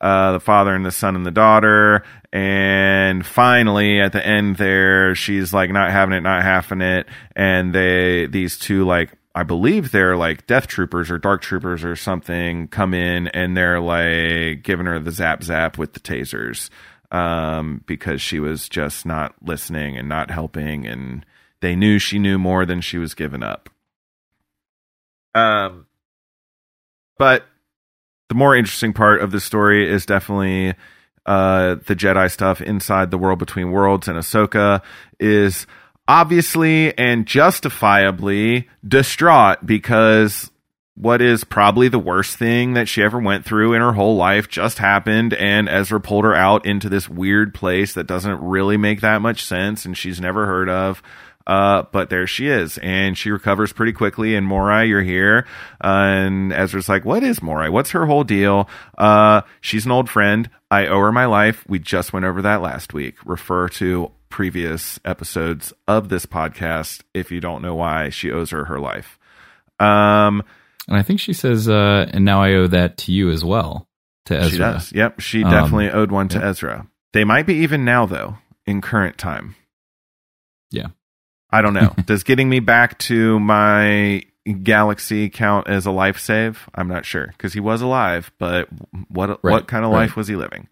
uh, 0.00 0.32
the 0.32 0.40
father 0.40 0.74
and 0.74 0.84
the 0.84 0.90
son 0.90 1.16
and 1.16 1.24
the 1.24 1.30
daughter. 1.30 2.04
And 2.32 3.24
finally, 3.24 4.00
at 4.00 4.12
the 4.12 4.24
end 4.24 4.56
there, 4.56 5.14
she's 5.14 5.54
like 5.54 5.70
not 5.70 5.90
having 5.90 6.14
it, 6.14 6.20
not 6.20 6.42
having 6.42 6.80
it. 6.80 7.06
And 7.34 7.74
they, 7.74 8.26
these 8.26 8.58
two, 8.58 8.84
like, 8.84 9.10
I 9.34 9.44
believe 9.44 9.92
they're 9.92 10.16
like 10.16 10.46
death 10.46 10.66
troopers 10.66 11.10
or 11.10 11.16
dark 11.16 11.40
troopers 11.40 11.84
or 11.84 11.94
something 11.94 12.66
come 12.68 12.94
in 12.94 13.28
and 13.28 13.56
they're 13.56 13.80
like 13.80 14.64
giving 14.64 14.86
her 14.86 14.98
the 14.98 15.12
zap 15.12 15.44
zap 15.44 15.78
with 15.78 15.92
the 15.92 16.00
tasers 16.00 16.68
um, 17.10 17.82
because 17.86 18.20
she 18.20 18.40
was 18.40 18.68
just 18.68 19.04
not 19.04 19.34
listening 19.42 19.96
and 19.96 20.08
not 20.08 20.30
helping 20.30 20.86
and 20.86 21.24
they 21.60 21.76
knew 21.76 21.98
she 21.98 22.18
knew 22.18 22.38
more 22.38 22.64
than 22.64 22.80
she 22.80 22.98
was 22.98 23.14
giving 23.14 23.42
up. 23.42 23.68
Um, 25.34 25.86
but 27.18 27.44
the 28.28 28.34
more 28.34 28.56
interesting 28.56 28.92
part 28.92 29.20
of 29.20 29.30
the 29.30 29.40
story 29.40 29.88
is 29.88 30.06
definitely 30.06 30.74
uh, 31.26 31.76
the 31.86 31.94
Jedi 31.94 32.30
stuff 32.30 32.60
inside 32.60 33.10
the 33.10 33.18
world 33.18 33.38
between 33.38 33.72
worlds, 33.72 34.08
and 34.08 34.18
Ahsoka 34.18 34.82
is 35.18 35.66
obviously 36.08 36.96
and 36.98 37.26
justifiably 37.26 38.68
distraught 38.86 39.64
because 39.64 40.50
what 40.94 41.22
is 41.22 41.44
probably 41.44 41.88
the 41.88 41.98
worst 41.98 42.36
thing 42.36 42.74
that 42.74 42.88
she 42.88 43.02
ever 43.02 43.18
went 43.18 43.44
through 43.44 43.72
in 43.72 43.80
her 43.80 43.92
whole 43.92 44.16
life 44.16 44.48
just 44.48 44.78
happened 44.78 45.32
and 45.34 45.68
Ezra 45.68 46.00
pulled 46.00 46.24
her 46.24 46.34
out 46.34 46.66
into 46.66 46.88
this 46.88 47.08
weird 47.08 47.54
place 47.54 47.94
that 47.94 48.06
doesn't 48.06 48.40
really 48.42 48.76
make 48.76 49.00
that 49.00 49.22
much 49.22 49.42
sense 49.44 49.84
and 49.84 49.96
she's 49.96 50.20
never 50.20 50.46
heard 50.46 50.68
of 50.68 51.02
uh, 51.46 51.84
but 51.90 52.10
there 52.10 52.28
she 52.28 52.46
is, 52.46 52.78
and 52.78 53.18
she 53.18 53.30
recovers 53.30 53.72
pretty 53.72 53.92
quickly. 53.92 54.36
And 54.36 54.46
Morai, 54.46 54.86
you're 54.86 55.02
here. 55.02 55.46
Uh, 55.82 56.06
and 56.06 56.52
Ezra's 56.52 56.88
like, 56.88 57.04
"What 57.04 57.24
is 57.24 57.42
Morai? 57.42 57.68
What's 57.68 57.90
her 57.90 58.06
whole 58.06 58.22
deal? 58.22 58.68
Uh, 58.96 59.40
she's 59.60 59.84
an 59.84 59.90
old 59.90 60.08
friend. 60.08 60.48
I 60.70 60.86
owe 60.86 61.00
her 61.00 61.10
my 61.10 61.24
life. 61.24 61.64
We 61.66 61.80
just 61.80 62.12
went 62.12 62.24
over 62.24 62.40
that 62.42 62.62
last 62.62 62.94
week. 62.94 63.16
Refer 63.24 63.68
to 63.70 64.12
previous 64.28 65.00
episodes 65.04 65.72
of 65.88 66.08
this 66.08 66.24
podcast 66.24 67.02
if 67.14 67.32
you 67.32 67.40
don't 67.40 67.62
know 67.62 67.74
why 67.74 68.10
she 68.10 68.30
owes 68.30 68.50
her 68.50 68.66
her 68.66 68.78
life. 68.78 69.18
Um, 69.80 70.44
And 70.90 70.98
I 70.98 71.02
think 71.02 71.20
she 71.20 71.32
says, 71.32 71.68
uh, 71.68 72.10
and 72.12 72.24
now 72.24 72.42
I 72.42 72.52
owe 72.54 72.66
that 72.66 72.96
to 72.98 73.12
you 73.12 73.30
as 73.30 73.44
well, 73.44 73.88
to 74.26 74.36
Ezra. 74.36 74.50
She 74.50 74.58
does. 74.58 74.92
Yep, 74.92 75.20
she 75.20 75.44
Um, 75.44 75.50
definitely 75.50 75.90
owed 75.90 76.10
one 76.10 76.28
to 76.28 76.38
yeah. 76.38 76.48
Ezra. 76.48 76.86
They 77.12 77.24
might 77.24 77.46
be 77.46 77.54
even 77.54 77.84
now 77.84 78.06
though, 78.06 78.36
in 78.66 78.80
current 78.80 79.16
time. 79.16 79.54
Yeah. 80.70 80.88
I 81.50 81.62
don't 81.62 81.74
know. 81.74 81.94
Does 82.06 82.22
getting 82.22 82.48
me 82.48 82.60
back 82.60 82.98
to 83.00 83.40
my 83.40 84.22
galaxy 84.62 85.28
count 85.30 85.66
as 85.68 85.84
a 85.86 85.90
life 85.90 86.18
save? 86.18 86.68
I'm 86.74 86.86
not 86.86 87.04
sure 87.04 87.26
because 87.28 87.52
he 87.52 87.58
was 87.60 87.82
alive, 87.82 88.30
but 88.38 88.68
what 89.08 89.30
Right, 89.42 89.52
what 89.52 89.66
kind 89.68 89.84
of 89.84 89.90
right. 89.90 90.02
life 90.02 90.16
was 90.16 90.28
he 90.28 90.36
living? 90.36 90.68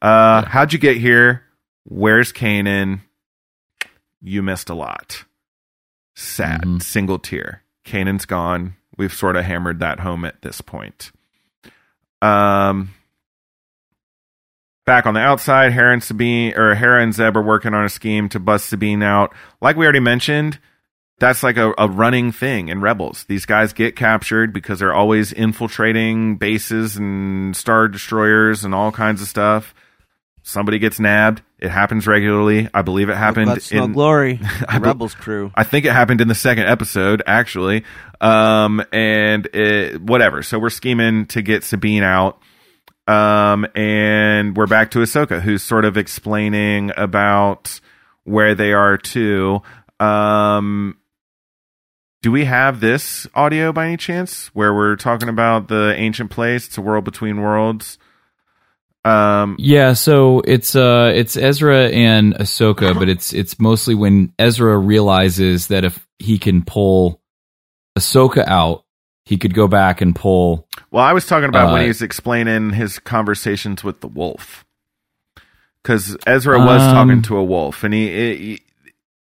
Uh, 0.00 0.44
how'd 0.46 0.72
you 0.72 0.78
get 0.78 0.96
here? 0.96 1.42
Where's 1.84 2.32
Kanan? 2.32 3.00
You 4.22 4.42
missed 4.42 4.70
a 4.70 4.74
lot. 4.74 5.24
Sad, 6.14 6.62
Mm-hmm. 6.62 6.78
single 6.78 7.18
tear. 7.18 7.62
Kanan's 7.84 8.24
gone. 8.24 8.76
We've 8.96 9.12
sort 9.12 9.36
of 9.36 9.44
hammered 9.44 9.80
that 9.80 10.00
home 10.00 10.24
at 10.24 10.42
this 10.42 10.60
point. 10.60 11.12
Um, 12.22 12.94
back 14.86 15.06
on 15.06 15.14
the 15.14 15.20
outside, 15.20 15.72
Hera 15.72 15.92
and 15.92 16.02
Sabine 16.02 16.54
or 16.56 16.74
Hera 16.74 17.02
and 17.02 17.14
Zeb 17.14 17.36
are 17.36 17.42
working 17.42 17.74
on 17.74 17.84
a 17.84 17.88
scheme 17.88 18.28
to 18.30 18.40
bust 18.40 18.68
Sabine 18.68 19.02
out. 19.02 19.34
Like 19.60 19.76
we 19.76 19.84
already 19.84 20.00
mentioned, 20.00 20.58
that's 21.18 21.42
like 21.42 21.56
a, 21.56 21.74
a 21.78 21.88
running 21.88 22.32
thing 22.32 22.68
in 22.68 22.80
Rebels. 22.80 23.24
These 23.24 23.46
guys 23.46 23.72
get 23.72 23.96
captured 23.96 24.52
because 24.52 24.78
they're 24.78 24.94
always 24.94 25.32
infiltrating 25.32 26.36
bases 26.36 26.96
and 26.96 27.56
star 27.56 27.88
destroyers 27.88 28.64
and 28.64 28.74
all 28.74 28.92
kinds 28.92 29.22
of 29.22 29.28
stuff. 29.28 29.74
Somebody 30.48 30.78
gets 30.78 31.00
nabbed. 31.00 31.42
It 31.58 31.70
happens 31.70 32.06
regularly. 32.06 32.68
I 32.72 32.82
believe 32.82 33.08
it 33.08 33.16
happened 33.16 33.58
in 33.72 33.92
glory. 33.94 34.38
I 34.68 34.78
be- 34.78 34.84
Rebels 34.86 35.12
crew. 35.12 35.50
I 35.56 35.64
think 35.64 35.86
it 35.86 35.92
happened 35.92 36.20
in 36.20 36.28
the 36.28 36.36
second 36.36 36.66
episode, 36.66 37.20
actually. 37.26 37.82
Um, 38.20 38.80
and 38.92 39.46
it, 39.46 40.00
whatever. 40.00 40.44
So 40.44 40.60
we're 40.60 40.70
scheming 40.70 41.26
to 41.26 41.42
get 41.42 41.64
Sabine 41.64 42.04
out. 42.04 42.38
Um, 43.08 43.66
and 43.74 44.56
we're 44.56 44.68
back 44.68 44.92
to 44.92 45.00
Ahsoka, 45.00 45.40
who's 45.40 45.64
sort 45.64 45.84
of 45.84 45.96
explaining 45.96 46.92
about 46.96 47.80
where 48.22 48.54
they 48.54 48.72
are 48.72 48.96
too. 48.96 49.62
Um, 49.98 50.96
do 52.22 52.30
we 52.30 52.44
have 52.44 52.78
this 52.78 53.26
audio 53.34 53.72
by 53.72 53.86
any 53.86 53.96
chance 53.96 54.46
where 54.54 54.72
we're 54.72 54.94
talking 54.94 55.28
about 55.28 55.66
the 55.66 55.92
ancient 55.96 56.30
place? 56.30 56.68
It's 56.68 56.78
a 56.78 56.82
world 56.82 57.04
between 57.04 57.40
worlds. 57.40 57.98
Um, 59.06 59.56
Yeah, 59.58 59.92
so 59.92 60.40
it's 60.40 60.74
uh 60.74 61.12
it's 61.14 61.36
Ezra 61.36 61.88
and 61.90 62.34
Ahsoka, 62.34 62.98
but 62.98 63.08
it's 63.08 63.32
it's 63.32 63.58
mostly 63.60 63.94
when 63.94 64.32
Ezra 64.38 64.76
realizes 64.78 65.68
that 65.68 65.84
if 65.84 66.04
he 66.18 66.38
can 66.38 66.62
pull 66.64 67.20
Ahsoka 67.98 68.44
out, 68.46 68.84
he 69.24 69.38
could 69.38 69.54
go 69.54 69.68
back 69.68 70.00
and 70.00 70.14
pull 70.14 70.66
Well, 70.90 71.04
I 71.04 71.12
was 71.12 71.26
talking 71.26 71.48
about 71.48 71.72
when 71.72 71.82
Uh, 71.82 71.86
he's 71.86 72.02
explaining 72.02 72.70
his 72.70 72.98
conversations 72.98 73.84
with 73.84 74.00
the 74.00 74.08
wolf. 74.08 74.64
because 75.82 76.16
Ezra 76.26 76.58
was 76.58 76.82
Um, 76.82 76.94
talking 76.94 77.22
to 77.22 77.36
a 77.36 77.44
wolf, 77.44 77.84
and 77.84 77.94
he. 77.94 78.08
he, 78.08 78.60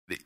he 0.08 0.16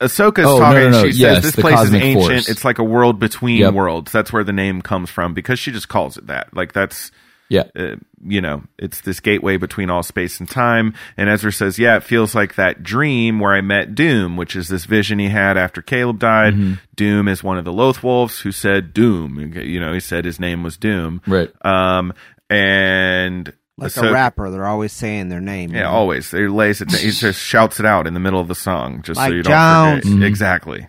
Ahsoka's 0.00 0.44
Oh, 0.46 0.58
talking. 0.58 0.80
no, 0.80 0.90
no. 0.90 1.04
She 1.06 1.12
says 1.12 1.18
Yes, 1.20 1.42
this 1.44 1.56
place 1.56 1.80
is 1.84 1.94
ancient. 1.94 2.22
force. 2.24 2.48
It's 2.48 2.64
like 2.64 2.78
a 2.78 2.84
world 2.84 3.18
between 3.20 3.58
Yep. 3.58 3.72
worlds. 3.74 4.12
That's 4.12 4.32
where 4.32 4.44
the 4.44 4.52
name 4.52 4.82
comes 4.82 5.08
from 5.10 5.32
because 5.32 5.58
she 5.60 5.70
just 5.72 5.88
calls 5.88 6.16
it 6.18 6.26
that. 6.26 6.54
Like 6.54 6.72
that's 6.72 7.12
Yeah. 7.48 7.64
uh, 7.78 7.96
you 8.26 8.40
know, 8.40 8.64
it's 8.78 9.02
this 9.02 9.20
gateway 9.20 9.56
between 9.56 9.88
all 9.88 10.02
space 10.02 10.40
and 10.40 10.48
time. 10.48 10.94
And 11.16 11.28
Ezra 11.30 11.52
says, 11.52 11.78
yeah, 11.78 11.96
it 11.96 12.02
feels 12.02 12.34
like 12.34 12.56
that 12.56 12.82
dream 12.82 13.38
where 13.38 13.52
I 13.52 13.60
met 13.60 13.94
Dume, 13.94 14.36
which 14.36 14.56
is 14.56 14.66
this 14.68 14.84
vision 14.84 15.18
he 15.20 15.28
had 15.28 15.56
after 15.56 15.80
Caleb 15.82 16.18
died. 16.18 16.54
Mm-hmm. 16.54 16.74
Dume 16.96 17.28
is 17.28 17.44
one 17.44 17.56
of 17.58 17.64
the 17.64 17.72
Loth 17.72 18.02
Wolves 18.02 18.40
who 18.40 18.50
said 18.52 18.92
Dume. 18.92 19.54
You 19.64 19.78
know, 19.78 19.92
he 19.92 20.00
said 20.00 20.24
his 20.24 20.40
name 20.40 20.62
was 20.64 20.76
Dume. 20.76 21.20
Right. 21.26 21.50
Um, 21.64 22.12
and 22.50 23.52
Like 23.78 23.92
Ahsoka- 23.92 24.08
a 24.08 24.12
rapper, 24.12 24.50
they're 24.50 24.66
always 24.66 24.92
saying 24.92 25.28
their 25.28 25.40
name. 25.40 25.70
you 25.70 25.76
Yeah, 25.76 25.82
know? 25.84 25.90
always. 25.90 26.30
He 26.30 26.48
lays 26.48 26.80
it. 26.80 26.90
He 26.90 27.10
just 27.10 27.40
shouts 27.40 27.78
it 27.78 27.86
out 27.86 28.06
in 28.06 28.14
the 28.14 28.20
middle 28.20 28.40
of 28.40 28.48
the 28.48 28.54
song, 28.54 29.02
just 29.02 29.20
so 29.20 29.26
you 29.26 29.42
don't 29.42 29.52
Jones. 29.52 30.02
forget. 30.04 30.18
Mhm. 30.18 30.24
Exactly. 30.26 30.88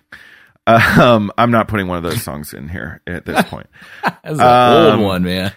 Um, 0.68 1.32
I'm 1.38 1.50
not 1.50 1.70
putting 1.70 1.88
one 1.88 1.98
of 1.98 2.04
those 2.04 2.22
songs 2.22 2.54
in 2.54 2.68
here 2.68 3.02
at 3.08 3.26
this 3.26 3.42
point. 3.50 3.68
That's 4.04 4.38
an 4.38 4.42
Um, 4.42 5.00
old 5.00 5.08
one, 5.08 5.24
man. 5.24 5.54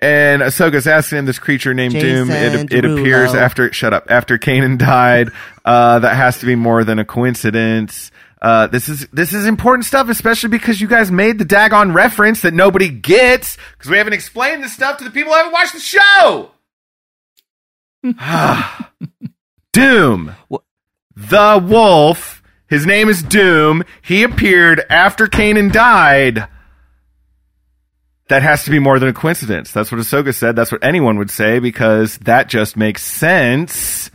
And 0.00 0.40
Ahsoka's 0.40 0.86
asking 0.86 1.18
him 1.18 1.26
this 1.26 1.40
creature 1.40 1.74
named 1.74 1.94
Dume. 1.94 2.30
It, 2.30 2.72
it 2.72 2.84
appears 2.84 3.32
Derulo. 3.32 3.34
after 3.40 3.72
shut 3.72 3.92
up 3.92 4.06
after 4.08 4.38
Kanan 4.38 4.78
died. 4.78 5.30
Uh, 5.64 5.98
that 5.98 6.14
has 6.14 6.38
to 6.38 6.46
be 6.46 6.54
more 6.54 6.84
than 6.84 7.00
a 7.00 7.04
coincidence. 7.04 8.12
Uh, 8.40 8.68
this 8.68 8.88
is 8.88 9.08
this 9.12 9.32
is 9.32 9.46
important 9.46 9.84
stuff, 9.84 10.08
especially 10.08 10.50
because 10.50 10.80
you 10.80 10.86
guys 10.86 11.10
made 11.10 11.38
the 11.38 11.44
Dagon 11.44 11.92
reference 11.92 12.42
that 12.42 12.54
nobody 12.54 12.88
gets 12.88 13.56
because 13.72 13.90
we 13.90 13.96
haven't 13.98 14.12
explained 14.12 14.62
this 14.62 14.72
stuff 14.72 14.98
to 14.98 15.04
the 15.04 15.10
people 15.10 15.32
who 15.32 15.38
haven't 15.38 15.52
watched 15.52 15.72
the 15.72 15.80
show. 15.80 16.50
Dume, 19.72 20.36
the 21.16 21.66
wolf. 21.68 22.35
His 22.68 22.86
name 22.86 23.08
is 23.08 23.22
Dume. 23.22 23.86
He 24.02 24.22
appeared 24.22 24.84
after 24.90 25.26
Kanan 25.26 25.72
died. 25.72 26.48
That 28.28 28.42
has 28.42 28.64
to 28.64 28.70
be 28.70 28.80
more 28.80 28.98
than 28.98 29.08
a 29.08 29.12
coincidence. 29.12 29.70
That's 29.70 29.92
what 29.92 30.00
Ahsoka 30.00 30.34
said. 30.34 30.56
That's 30.56 30.72
what 30.72 30.82
anyone 30.82 31.16
would 31.18 31.30
say 31.30 31.60
because 31.60 32.18
that 32.18 32.48
just 32.48 32.76
makes 32.76 33.04
sense. 33.04 34.10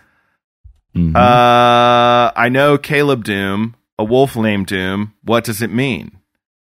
Mhm. 0.95 1.15
Uh, 1.15 2.31
I 2.35 2.49
know 2.49 2.77
Caleb 2.77 3.23
Dume, 3.23 3.75
a 3.97 4.03
wolf 4.03 4.35
named 4.35 4.67
Dume. 4.67 5.13
What 5.23 5.45
does 5.45 5.61
it 5.61 5.71
mean? 5.71 6.17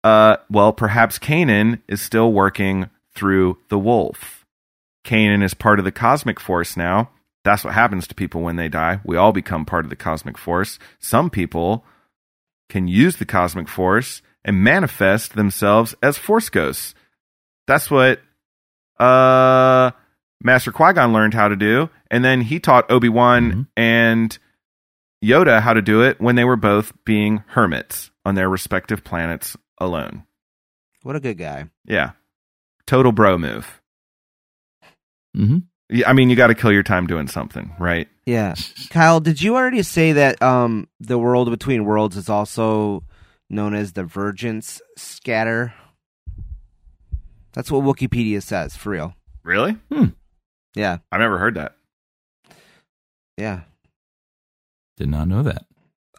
Uh, 0.04 0.36
well, 0.48 0.72
perhaps 0.72 1.18
Kanan 1.18 1.80
is 1.88 2.00
still 2.00 2.32
working 2.32 2.88
through 3.16 3.58
the 3.68 3.78
wolf. 3.78 4.44
Kanan 5.04 5.42
is 5.42 5.54
part 5.54 5.80
of 5.80 5.84
the 5.84 5.90
cosmic 5.92 6.38
force 6.38 6.76
now. 6.76 7.10
That's 7.44 7.62
what 7.64 7.74
happens 7.74 8.06
to 8.08 8.14
people 8.14 8.40
when 8.40 8.56
they 8.56 8.68
die. 8.68 9.00
We 9.04 9.16
all 9.16 9.32
become 9.32 9.64
part 9.66 9.84
of 9.84 9.90
the 9.90 9.96
cosmic 9.96 10.38
force. 10.38 10.78
Some 10.98 11.28
people 11.30 11.84
can 12.70 12.88
use 12.88 13.16
the 13.16 13.26
cosmic 13.26 13.68
force 13.68 14.22
and 14.44 14.62
manifest 14.64 15.34
themselves 15.34 15.94
as 16.02 16.16
force 16.16 16.48
ghosts. 16.48 16.94
That's 17.66 17.90
what 17.90 18.20
uh 18.98 19.90
Master 20.42 20.72
Qui-Gon 20.72 21.12
learned 21.12 21.32
how 21.34 21.48
to 21.48 21.56
do, 21.56 21.88
and 22.10 22.22
then 22.24 22.42
he 22.42 22.60
taught 22.60 22.90
Obi-Wan 22.90 23.52
Mhm. 23.52 23.66
and 23.76 24.38
Yoda 25.24 25.60
how 25.60 25.72
to 25.72 25.80
do 25.80 26.02
it 26.02 26.20
when 26.20 26.34
they 26.36 26.44
were 26.44 26.56
both 26.56 26.92
being 27.04 27.42
hermits 27.48 28.10
on 28.26 28.34
their 28.34 28.48
respective 28.48 29.02
planets 29.04 29.56
alone. 29.78 30.24
What 31.02 31.16
a 31.16 31.20
good 31.20 31.38
guy. 31.38 31.70
Yeah. 31.86 32.10
Total 32.86 33.10
bro 33.12 33.38
move. 33.38 33.80
Mhm. 35.36 35.64
Yeah, 35.90 36.08
I 36.08 36.12
mean, 36.14 36.30
you 36.30 36.36
got 36.36 36.46
to 36.48 36.54
kill 36.54 36.72
your 36.72 36.82
time 36.82 37.06
doing 37.06 37.28
something, 37.28 37.74
right? 37.78 38.08
Yeah. 38.26 38.54
Kyle, 38.90 39.20
did 39.20 39.42
you 39.42 39.54
already 39.54 39.82
say 39.82 40.12
that 40.12 40.42
um 40.42 40.88
the 41.00 41.18
world 41.18 41.50
between 41.50 41.84
worlds 41.84 42.16
is 42.16 42.28
also 42.28 43.04
known 43.50 43.74
as 43.74 43.92
the 43.92 44.04
Vergence 44.04 44.80
scatter? 44.96 45.74
That's 47.52 47.70
what 47.70 47.84
Wikipedia 47.84 48.42
says, 48.42 48.74
for 48.76 48.90
real. 48.90 49.14
Really? 49.44 49.76
Yeah. 50.74 50.98
I've 51.12 51.20
never 51.20 51.38
heard 51.38 51.54
that. 51.56 51.76
Yeah. 53.36 53.60
Did 54.96 55.08
not 55.08 55.28
know 55.28 55.42
that. 55.42 55.64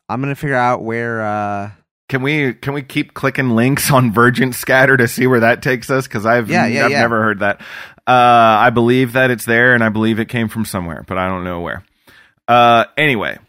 I'm 0.07 0.22
gonna 0.22 0.36
figure 0.36 0.55
out 0.55 0.84
where 0.84 1.22
uh 1.26 1.72
Can 2.07 2.22
we 2.22 2.53
can 2.53 2.74
we 2.74 2.84
keep 2.84 3.13
clicking 3.16 3.49
links 3.55 3.89
on 3.91 4.13
Vergence 4.13 4.57
Scatter 4.57 4.95
to 4.97 5.07
see 5.07 5.26
where 5.28 5.39
that 5.39 5.61
takes 5.63 5.89
us? 5.89 6.07
Because 6.07 6.26
I've 6.26 6.49
Yeah, 6.49 6.68
yeah, 6.68 6.86
I've 6.86 6.91
yeah. 6.91 7.01
never 7.01 7.24
heard 7.24 7.39
that. 7.39 7.61
Uh, 8.08 8.12
I 8.12 8.70
believe 8.70 9.14
that 9.14 9.32
it's 9.32 9.45
there, 9.45 9.74
and 9.74 9.84
I 9.84 9.89
believe 9.89 10.20
it 10.20 10.30
came 10.30 10.47
from 10.47 10.66
somewhere, 10.66 11.03
but 11.08 11.18
I 11.18 11.28
don't 11.28 11.43
know 11.43 11.62
where. 11.62 11.84
Uh, 12.47 12.86
anyway, 12.97 13.39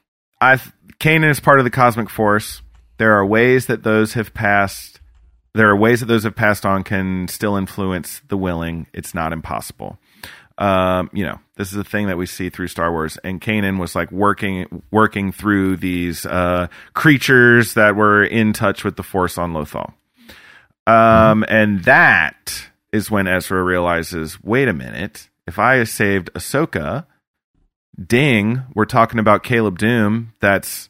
I 0.40 0.58
Kanan 0.98 1.30
is 1.30 1.40
part 1.40 1.58
of 1.58 1.64
the 1.64 1.70
cosmic 1.70 2.08
force. 2.08 2.62
There 2.98 3.12
are 3.12 3.26
ways 3.26 3.66
that 3.66 3.82
those 3.82 4.14
have 4.14 4.32
passed. 4.32 5.00
There 5.54 5.68
are 5.68 5.76
ways 5.76 6.00
that 6.00 6.06
those 6.06 6.24
have 6.24 6.34
passed 6.34 6.64
on 6.64 6.84
can 6.84 7.28
still 7.28 7.56
influence 7.56 8.22
the 8.28 8.36
willing. 8.36 8.86
It's 8.92 9.14
not 9.14 9.32
impossible. 9.32 9.98
Um, 10.58 11.10
you 11.12 11.24
know, 11.24 11.38
this 11.56 11.72
is 11.72 11.76
a 11.76 11.84
thing 11.84 12.06
that 12.06 12.16
we 12.16 12.24
see 12.24 12.48
through 12.48 12.68
Star 12.68 12.90
Wars, 12.90 13.18
and 13.18 13.40
Kanan 13.40 13.78
was 13.78 13.94
like 13.94 14.10
working 14.10 14.82
working 14.90 15.32
through 15.32 15.76
these 15.76 16.24
uh, 16.24 16.68
creatures 16.94 17.74
that 17.74 17.94
were 17.94 18.24
in 18.24 18.54
touch 18.54 18.84
with 18.84 18.96
the 18.96 19.02
Force 19.02 19.36
on 19.36 19.52
Lothal. 19.52 19.92
Um, 20.86 21.44
and 21.48 21.84
that 21.84 22.68
is 22.96 23.10
when 23.10 23.28
Ezra 23.28 23.62
realizes, 23.62 24.42
wait 24.42 24.68
a 24.68 24.72
minute, 24.72 25.28
if 25.46 25.58
I 25.58 25.84
saved 25.84 26.30
Ahsoka, 26.34 27.06
ding, 28.04 28.62
we're 28.74 28.86
talking 28.86 29.20
about 29.20 29.44
Caleb 29.44 29.78
Dume. 29.78 30.28
That's 30.40 30.88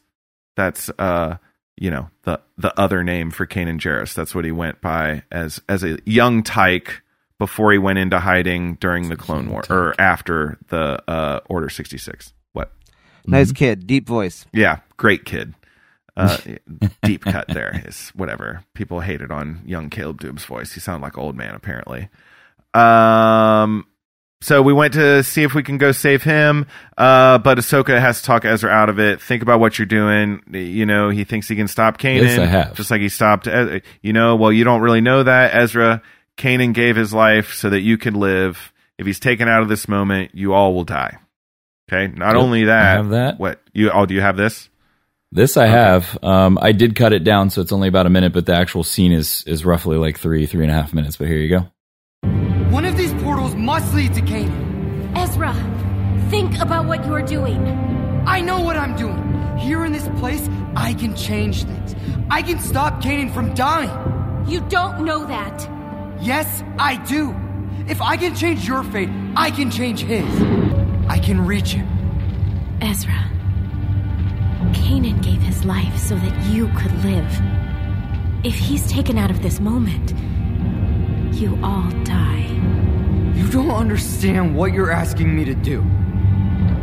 that's 0.55 0.89
uh 0.97 1.37
you 1.75 1.91
know 1.91 2.09
the 2.23 2.41
the 2.57 2.77
other 2.79 3.03
name 3.03 3.29
for 3.29 3.45
Kanan 3.45 3.79
Jarrus. 3.79 4.13
That's 4.13 4.33
what 4.33 4.45
he 4.45 4.51
went 4.51 4.81
by 4.81 5.23
as 5.31 5.61
as 5.69 5.83
a 5.83 5.99
young 6.05 6.41
tyke 6.41 7.03
before 7.37 7.71
he 7.71 7.77
went 7.77 7.99
into 7.99 8.19
hiding 8.19 8.75
during 8.75 9.09
the 9.09 9.15
Clone 9.15 9.49
War 9.49 9.63
or 9.69 9.93
after 9.99 10.57
the 10.69 11.03
uh 11.07 11.41
Order 11.49 11.69
sixty 11.69 11.97
six. 11.97 12.33
What? 12.53 12.71
nice 13.27 13.51
kid, 13.51 13.85
deep 13.85 14.07
voice. 14.07 14.45
Yeah, 14.53 14.79
great 14.95 15.25
kid. 15.25 15.53
Uh, 16.17 16.37
deep 17.03 17.23
cut 17.23 17.47
there 17.47 17.83
is 17.85 18.09
whatever. 18.15 18.63
People 18.73 18.99
hated 19.01 19.31
on 19.31 19.61
young 19.65 19.89
Caleb 19.89 20.19
Dume's 20.19 20.45
voice. 20.45 20.73
He 20.73 20.79
sounded 20.79 21.03
like 21.05 21.15
an 21.15 21.23
old 21.23 21.35
man 21.35 21.53
apparently. 21.55 22.09
Um, 22.73 23.85
so 24.41 24.61
we 24.61 24.71
went 24.73 24.93
to 24.93 25.23
see 25.23 25.43
if 25.43 25.55
we 25.55 25.63
can 25.63 25.77
go 25.77 25.91
save 25.91 26.23
him. 26.23 26.67
Uh, 26.97 27.37
but 27.39 27.57
Ahsoka 27.57 27.99
has 27.99 28.21
to 28.21 28.25
talk 28.25 28.45
Ezra 28.45 28.69
out 28.69 28.89
of 28.89 28.99
it. 28.99 29.21
Think 29.21 29.41
about 29.41 29.59
what 29.59 29.79
you're 29.79 29.85
doing. 29.87 30.41
You 30.51 30.85
know, 30.85 31.09
he 31.09 31.23
thinks 31.23 31.47
he 31.47 31.55
can 31.55 31.67
stop 31.67 31.97
Kanan. 31.97 32.23
Yes, 32.23 32.39
I 32.39 32.45
have. 32.45 32.75
Just 32.75 32.91
like 32.91 33.01
he 33.01 33.09
stopped, 33.09 33.47
you 33.47 34.13
know, 34.13 34.35
well, 34.35 34.51
you 34.51 34.63
don't 34.63 34.81
really 34.81 35.01
know 35.01 35.23
that. 35.23 35.55
Ezra, 35.55 36.01
Kanan 36.37 36.73
gave 36.73 36.95
his 36.95 37.13
life 37.13 37.53
so 37.53 37.69
that 37.71 37.81
you 37.81 37.97
could 37.97 38.15
live. 38.15 38.73
If 38.99 39.05
he's 39.05 39.19
taken 39.19 39.47
out 39.47 39.61
of 39.63 39.69
this 39.69 39.87
moment, 39.87 40.31
you 40.35 40.53
all 40.53 40.73
will 40.73 40.83
die. 40.83 41.17
Okay. 41.91 42.11
Not 42.13 42.35
Yep, 42.35 42.43
only 42.43 42.63
that, 42.65 42.97
have 42.97 43.09
that. 43.09 43.39
what 43.39 43.61
you, 43.73 43.89
oh, 43.91 44.05
do 44.05 44.13
you 44.13 44.21
have 44.21 44.37
this? 44.37 44.69
This 45.31 45.57
I 45.57 45.65
have. 45.67 46.17
Um, 46.23 46.57
I 46.61 46.71
did 46.71 46.95
cut 46.95 47.11
it 47.11 47.23
down, 47.23 47.49
so 47.49 47.61
it's 47.61 47.73
only 47.73 47.89
about 47.89 48.05
a 48.05 48.09
minute, 48.09 48.31
but 48.31 48.45
the 48.45 48.55
actual 48.55 48.83
scene 48.83 49.11
is 49.11 49.43
is 49.45 49.65
roughly 49.65 49.97
like 49.97 50.17
three, 50.17 50.45
three 50.45 50.63
and 50.63 50.71
a 50.71 50.73
half 50.73 50.93
minutes. 50.93 51.17
But 51.17 51.27
here 51.27 51.37
you 51.37 51.49
go. 51.49 51.67
One 52.71 52.85
of 52.85 52.95
these 52.95 53.13
portals 53.23 53.53
must 53.55 53.93
lead 53.93 54.13
to 54.13 54.21
Kanan. 54.21 55.17
Ezra, 55.17 55.53
think 56.29 56.59
about 56.59 56.85
what 56.85 57.05
you're 57.05 57.21
doing. 57.21 57.65
I 58.25 58.39
know 58.39 58.61
what 58.61 58.77
I'm 58.77 58.95
doing. 58.95 59.57
Here 59.57 59.83
in 59.83 59.91
this 59.91 60.07
place, 60.19 60.47
I 60.75 60.93
can 60.93 61.15
change 61.15 61.63
things. 61.63 61.95
I 62.29 62.41
can 62.41 62.59
stop 62.59 63.01
Kanan 63.01 63.33
from 63.33 63.53
dying. 63.53 64.45
You 64.47 64.61
don't 64.69 65.03
know 65.03 65.25
that. 65.25 65.69
Yes, 66.21 66.63
I 66.79 66.95
do. 67.05 67.35
If 67.87 68.01
I 68.01 68.15
can 68.17 68.35
change 68.35 68.67
your 68.67 68.83
fate, 68.83 69.09
I 69.35 69.51
can 69.51 69.71
change 69.71 70.01
his. 70.01 70.25
I 71.09 71.19
can 71.19 71.45
reach 71.45 71.71
him. 71.71 71.87
Ezra, 72.81 73.29
Kanan 74.73 75.21
gave 75.23 75.41
his 75.41 75.65
life 75.65 75.97
so 75.97 76.15
that 76.15 76.45
you 76.47 76.67
could 76.69 76.93
live. 77.03 77.41
If 78.43 78.55
he's 78.57 78.89
taken 78.89 79.17
out 79.17 79.31
of 79.31 79.41
this 79.41 79.59
moment, 79.59 80.13
you 81.35 81.59
all 81.63 81.89
die. 82.03 82.47
You 83.35 83.47
don't 83.49 83.71
understand 83.71 84.55
what 84.55 84.73
you're 84.73 84.91
asking 84.91 85.35
me 85.35 85.45
to 85.45 85.53
do. 85.53 85.83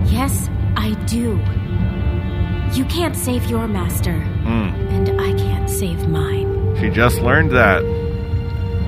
Yes, 0.06 0.48
I 0.76 0.94
do. 1.06 1.40
You 2.72 2.84
can't 2.86 3.16
save 3.16 3.46
your 3.46 3.68
master, 3.68 4.18
hmm. 4.20 4.68
and 4.90 5.20
I 5.20 5.32
can't 5.34 5.70
save 5.70 6.08
mine. 6.08 6.76
She 6.80 6.90
just 6.90 7.20
learned 7.20 7.52
that. 7.52 7.82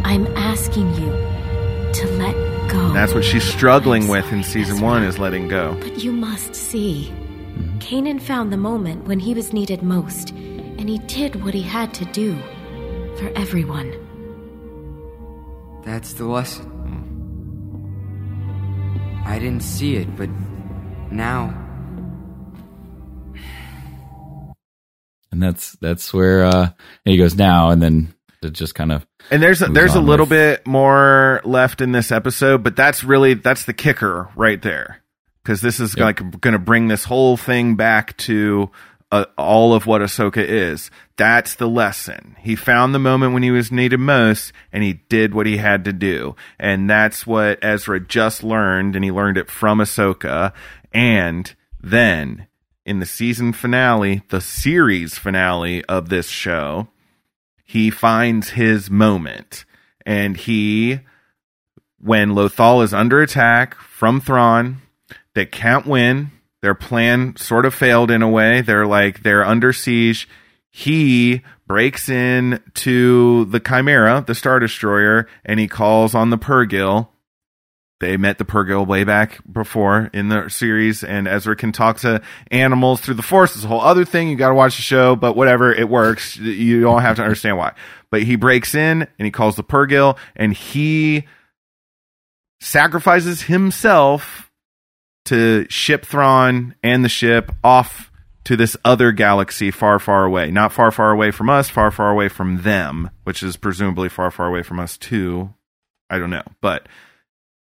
I'm 0.05 0.27
asking 0.37 0.89
you 0.95 1.11
to 1.93 2.07
let 2.19 2.35
go. 2.71 2.93
That's 2.93 3.15
what 3.15 3.25
she's 3.25 3.45
struggling 3.45 4.09
with 4.09 4.31
in 4.33 4.43
season 4.43 4.81
one 4.81 5.03
is 5.03 5.19
letting 5.19 5.49
go. 5.49 5.77
But 5.81 6.03
you 6.03 6.13
must 6.13 6.55
see. 6.55 7.13
Kanan 7.87 8.21
found 8.21 8.53
the 8.53 8.57
moment 8.57 9.07
when 9.07 9.21
he 9.21 9.33
was 9.33 9.53
needed 9.53 9.81
most, 9.81 10.31
and 10.31 10.89
he 10.89 10.99
did 11.07 11.45
what 11.45 11.55
he 11.55 11.63
had 11.63 11.95
to 11.95 12.05
do 12.07 12.37
for 13.17 13.31
everyone. 13.37 13.95
That's 15.85 16.15
the 16.15 16.25
lesson. 16.25 16.73
I 19.25 19.39
didn't 19.39 19.63
see 19.63 19.95
it, 19.97 20.17
but 20.17 20.29
Now, 21.13 21.63
And 25.31 25.41
that's 25.43 25.73
that's 25.81 26.13
where 26.13 26.45
uh 26.45 26.71
he 27.05 27.17
goes 27.17 27.37
now 27.37 27.71
and 27.71 27.81
then 27.81 28.15
it 28.43 28.51
just 28.53 28.75
kind 28.75 28.91
of 28.91 29.07
And 29.31 29.41
there's 29.43 29.63
a, 29.63 29.67
there's 29.67 29.95
a 29.95 30.01
little 30.01 30.25
with- 30.25 30.31
bit 30.31 30.67
more 30.67 31.41
left 31.45 31.81
in 31.81 31.93
this 31.93 32.11
episode, 32.11 32.65
but 32.65 32.75
that's 32.75 33.05
really 33.05 33.35
that's 33.35 33.65
the 33.65 33.73
kicker 33.75 34.29
right 34.35 34.61
there 34.61 35.03
because 35.47 35.61
this 35.61 35.79
is 35.79 35.97
like 35.97 36.41
going 36.41 36.55
to 36.55 36.59
bring 36.59 36.89
this 36.89 37.05
whole 37.05 37.37
thing 37.37 37.77
back 37.77 38.17
to 38.17 38.69
uh, 39.13 39.27
all 39.39 39.75
of 39.75 39.87
what 39.87 40.01
Ahsoka 40.01 40.45
is. 40.45 40.91
That's 41.17 41.55
the 41.55 41.69
lesson. 41.69 42.35
He 42.41 42.57
found 42.57 42.93
the 42.93 42.99
moment 42.99 43.33
when 43.33 43.45
he 43.45 43.53
was 43.53 43.71
needed 43.71 44.01
most, 44.01 44.53
and 44.73 44.83
he 44.83 44.95
did 45.09 45.35
what 45.35 45.47
he 45.47 45.59
had 45.59 45.85
to 45.85 45.93
do, 45.93 46.35
and 46.59 46.91
that's 46.91 47.29
what 47.29 47.61
Ezra 47.63 48.01
just 48.01 48.43
learned, 48.43 48.97
and 48.97 49.05
he 49.05 49.13
learned 49.13 49.39
it 49.39 49.49
from 49.49 49.79
Ahsoka, 49.79 50.53
and 50.93 51.55
then. 51.81 52.49
In 52.85 53.01
the 53.01 53.07
season 53.07 53.53
finale, 53.53 54.23
the 54.29 54.41
series 54.41 55.19
finale 55.19 55.85
of 55.87 56.09
this 56.09 56.29
show, 56.29 56.87
he 57.65 57.91
finds 57.91 58.51
his 58.51 58.89
moment 58.89 59.65
and 60.05 60.37
he 60.37 61.01
when 61.99 62.31
Lothal 62.31 62.85
is 62.85 62.95
under 62.95 63.21
attack 63.21 63.75
from 63.75 64.21
Thrawn 64.21 64.83
they 65.37 65.47
can't 65.47 65.87
win 65.87 66.33
their 66.63 66.75
plan 66.75 67.37
sort 67.37 67.65
of 67.65 67.75
failed 67.75 68.11
in 68.11 68.23
a 68.23 68.29
way 68.29 68.61
they're 68.61 68.87
like 68.87 69.23
they're 69.23 69.45
under 69.45 69.73
siege 69.73 70.29
he 70.71 71.43
breaks 71.67 72.09
in 72.09 72.61
to 72.75 73.45
the 73.47 73.61
Chimaera 73.61 74.27
the 74.27 74.35
star 74.35 74.59
destroyer 74.59 75.29
and 75.45 75.61
he 75.61 75.69
calls 75.69 76.15
on 76.15 76.31
the 76.31 76.39
purrgil 76.39 77.09
they 77.99 78.19
met 78.19 78.37
the 78.37 78.45
Purrgil 78.45 78.87
way 78.87 79.05
back 79.05 79.41
before 79.51 80.11
in 80.13 80.29
the 80.29 80.51
series, 80.51 81.03
and 81.03 81.27
Ezra 81.27 81.57
can 81.57 81.73
talk 81.73 82.01
to 82.01 82.21
animals 82.51 83.01
through 83.01 83.15
the 83.15 83.23
Force. 83.23 83.57
It's 83.57 83.65
a 83.65 83.69
whole 83.69 83.81
other 83.81 84.05
thing. 84.05 84.29
You 84.29 84.37
got 84.37 84.51
to 84.51 84.55
watch 84.55 84.77
the 84.77 84.83
show, 84.83 85.17
but 85.17 85.35
whatever, 85.35 85.73
it 85.73 85.89
works. 85.89 86.37
You 86.37 86.83
don't 86.83 87.01
have 87.01 87.17
to 87.17 87.23
understand 87.23 87.57
why. 87.57 87.73
But 88.11 88.23
he 88.23 88.37
breaks 88.37 88.75
in 88.75 89.03
and 89.03 89.25
he 89.25 89.31
calls 89.31 89.57
the 89.57 89.65
Purrgil, 89.65 90.19
and 90.35 90.53
he 90.53 91.27
sacrifices 92.61 93.43
himself 93.43 94.46
to 95.27 95.67
ship 95.69 96.05
Thrawn 96.07 96.75
and 96.83 97.05
the 97.05 97.09
ship 97.09 97.53
off 97.63 98.11
to 98.45 98.57
this 98.57 98.77
other 98.85 99.11
galaxy 99.13 99.71
far, 99.71 99.99
far 99.99 100.25
away. 100.25 100.51
Not 100.51 100.73
far, 100.73 100.91
far 100.91 101.11
away 101.11 101.31
from 101.33 101.51
us, 101.51 101.69
far, 101.69 101.91
far 101.91 102.11
away 102.11 102.29
from 102.29 102.63
them, 102.63 103.11
which 103.25 103.43
is 103.43 103.57
presumably 103.57 104.09
far, 104.09 104.31
far 104.31 104.47
away 104.47 104.63
from 104.63 104.79
us 104.79 104.97
too. 104.97 105.53
I 106.09 106.19
don't 106.19 106.31
know, 106.31 106.45
but 106.61 106.89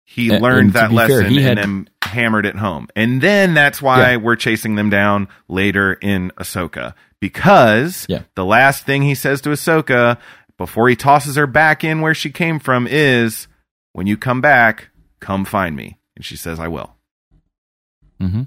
he 0.04 0.36
learned 0.38 0.74
that 0.74 0.88
fair, 0.90 0.94
lesson 0.96 1.34
had- 1.38 1.58
and 1.58 1.86
then 1.86 1.88
hammered 2.02 2.46
it 2.46 2.56
home. 2.56 2.88
And 2.94 3.20
then 3.20 3.54
that's 3.54 3.80
why 3.82 4.12
Yeah. 4.12 4.16
we're 4.18 4.36
chasing 4.36 4.74
them 4.76 4.90
down 4.90 5.28
later 5.48 5.94
in 5.94 6.30
Ahsoka 6.38 6.92
because 7.20 8.06
Yeah. 8.08 8.20
the 8.34 8.44
last 8.44 8.84
thing 8.84 9.02
he 9.02 9.14
says 9.14 9.40
to 9.42 9.48
Ahsoka 9.50 10.18
before 10.58 10.88
he 10.88 10.96
tosses 10.96 11.36
her 11.36 11.46
back 11.46 11.82
in 11.84 12.00
where 12.02 12.14
she 12.14 12.30
came 12.30 12.58
from 12.58 12.86
is, 12.86 13.48
"When 13.92 14.06
you 14.06 14.16
come 14.16 14.40
back, 14.40 14.88
come 15.20 15.44
find 15.44 15.74
me." 15.74 15.98
And 16.14 16.24
she 16.24 16.36
says, 16.36 16.60
"I 16.60 16.68
will." 16.68 16.95
Hmm 18.20 18.42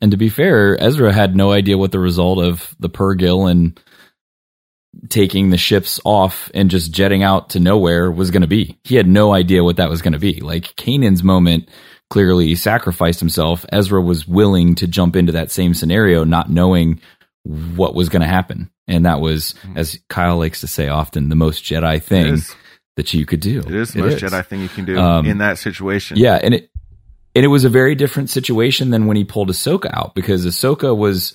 And 0.00 0.10
to 0.10 0.16
be 0.16 0.28
fair, 0.28 0.80
Ezra 0.80 1.12
had 1.12 1.36
no 1.36 1.52
idea 1.52 1.78
what 1.78 1.92
the 1.92 1.98
result 1.98 2.38
of 2.38 2.74
the 2.78 2.88
Purrgil 2.90 3.50
and 3.50 3.78
taking 5.08 5.50
the 5.50 5.56
ships 5.56 6.00
off 6.04 6.50
and 6.54 6.70
just 6.70 6.92
jetting 6.92 7.22
out 7.22 7.50
to 7.50 7.60
nowhere 7.60 8.10
was 8.10 8.30
going 8.30 8.42
to 8.42 8.48
be. 8.48 8.78
He 8.84 8.96
had 8.96 9.06
no 9.06 9.32
idea 9.32 9.62
what 9.62 9.76
that 9.76 9.90
was 9.90 10.02
going 10.02 10.14
to 10.14 10.18
be. 10.18 10.40
Like 10.40 10.74
Kanan's 10.76 11.22
moment 11.22 11.68
clearly 12.10 12.54
sacrificed 12.54 13.20
himself. 13.20 13.64
Ezra 13.70 14.00
was 14.00 14.26
willing 14.26 14.74
to 14.76 14.86
jump 14.86 15.14
into 15.14 15.32
that 15.32 15.50
same 15.50 15.74
scenario, 15.74 16.24
not 16.24 16.50
knowing 16.50 17.00
what 17.44 17.94
was 17.94 18.08
going 18.08 18.22
to 18.22 18.28
happen. 18.28 18.70
And 18.86 19.04
that 19.04 19.20
was, 19.20 19.54
as 19.76 19.98
Kyle 20.08 20.38
likes 20.38 20.62
to 20.62 20.66
say 20.66 20.88
often, 20.88 21.28
the 21.28 21.36
most 21.36 21.62
Jedi 21.62 22.02
thing 22.02 22.38
that 22.96 23.12
you 23.12 23.26
could 23.26 23.40
do. 23.40 23.60
It 23.60 23.74
is 23.74 23.92
the 23.92 24.00
most 24.00 24.18
Jedi 24.18 24.44
thing 24.46 24.62
you 24.62 24.68
can 24.68 24.86
do 24.86 24.98
Um, 24.98 25.26
in 25.26 25.38
that 25.38 25.58
situation. 25.58 26.16
Yeah, 26.16 26.40
and 26.42 26.54
it 26.54 26.70
and 27.38 27.44
it 27.44 27.48
was 27.48 27.64
a 27.64 27.68
very 27.68 27.94
different 27.94 28.30
situation 28.30 28.90
than 28.90 29.06
when 29.06 29.16
he 29.16 29.22
pulled 29.22 29.48
Ahsoka 29.48 29.88
out 29.94 30.12
because 30.16 30.44
Ahsoka 30.44 30.96
was 30.96 31.34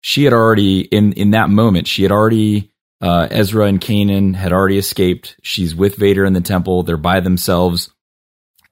she 0.00 0.24
had 0.24 0.32
already 0.32 0.80
in 0.80 1.12
in 1.12 1.32
that 1.32 1.50
moment 1.50 1.86
she 1.86 2.02
had 2.02 2.10
already 2.10 2.72
uh, 3.02 3.28
Ezra 3.30 3.66
and 3.66 3.78
Kanan 3.78 4.34
had 4.34 4.54
already 4.54 4.78
escaped. 4.78 5.36
She's 5.42 5.74
with 5.74 5.96
Vader 5.96 6.24
in 6.24 6.32
the 6.32 6.40
temple. 6.40 6.82
They're 6.82 6.96
by 6.96 7.20
themselves. 7.20 7.90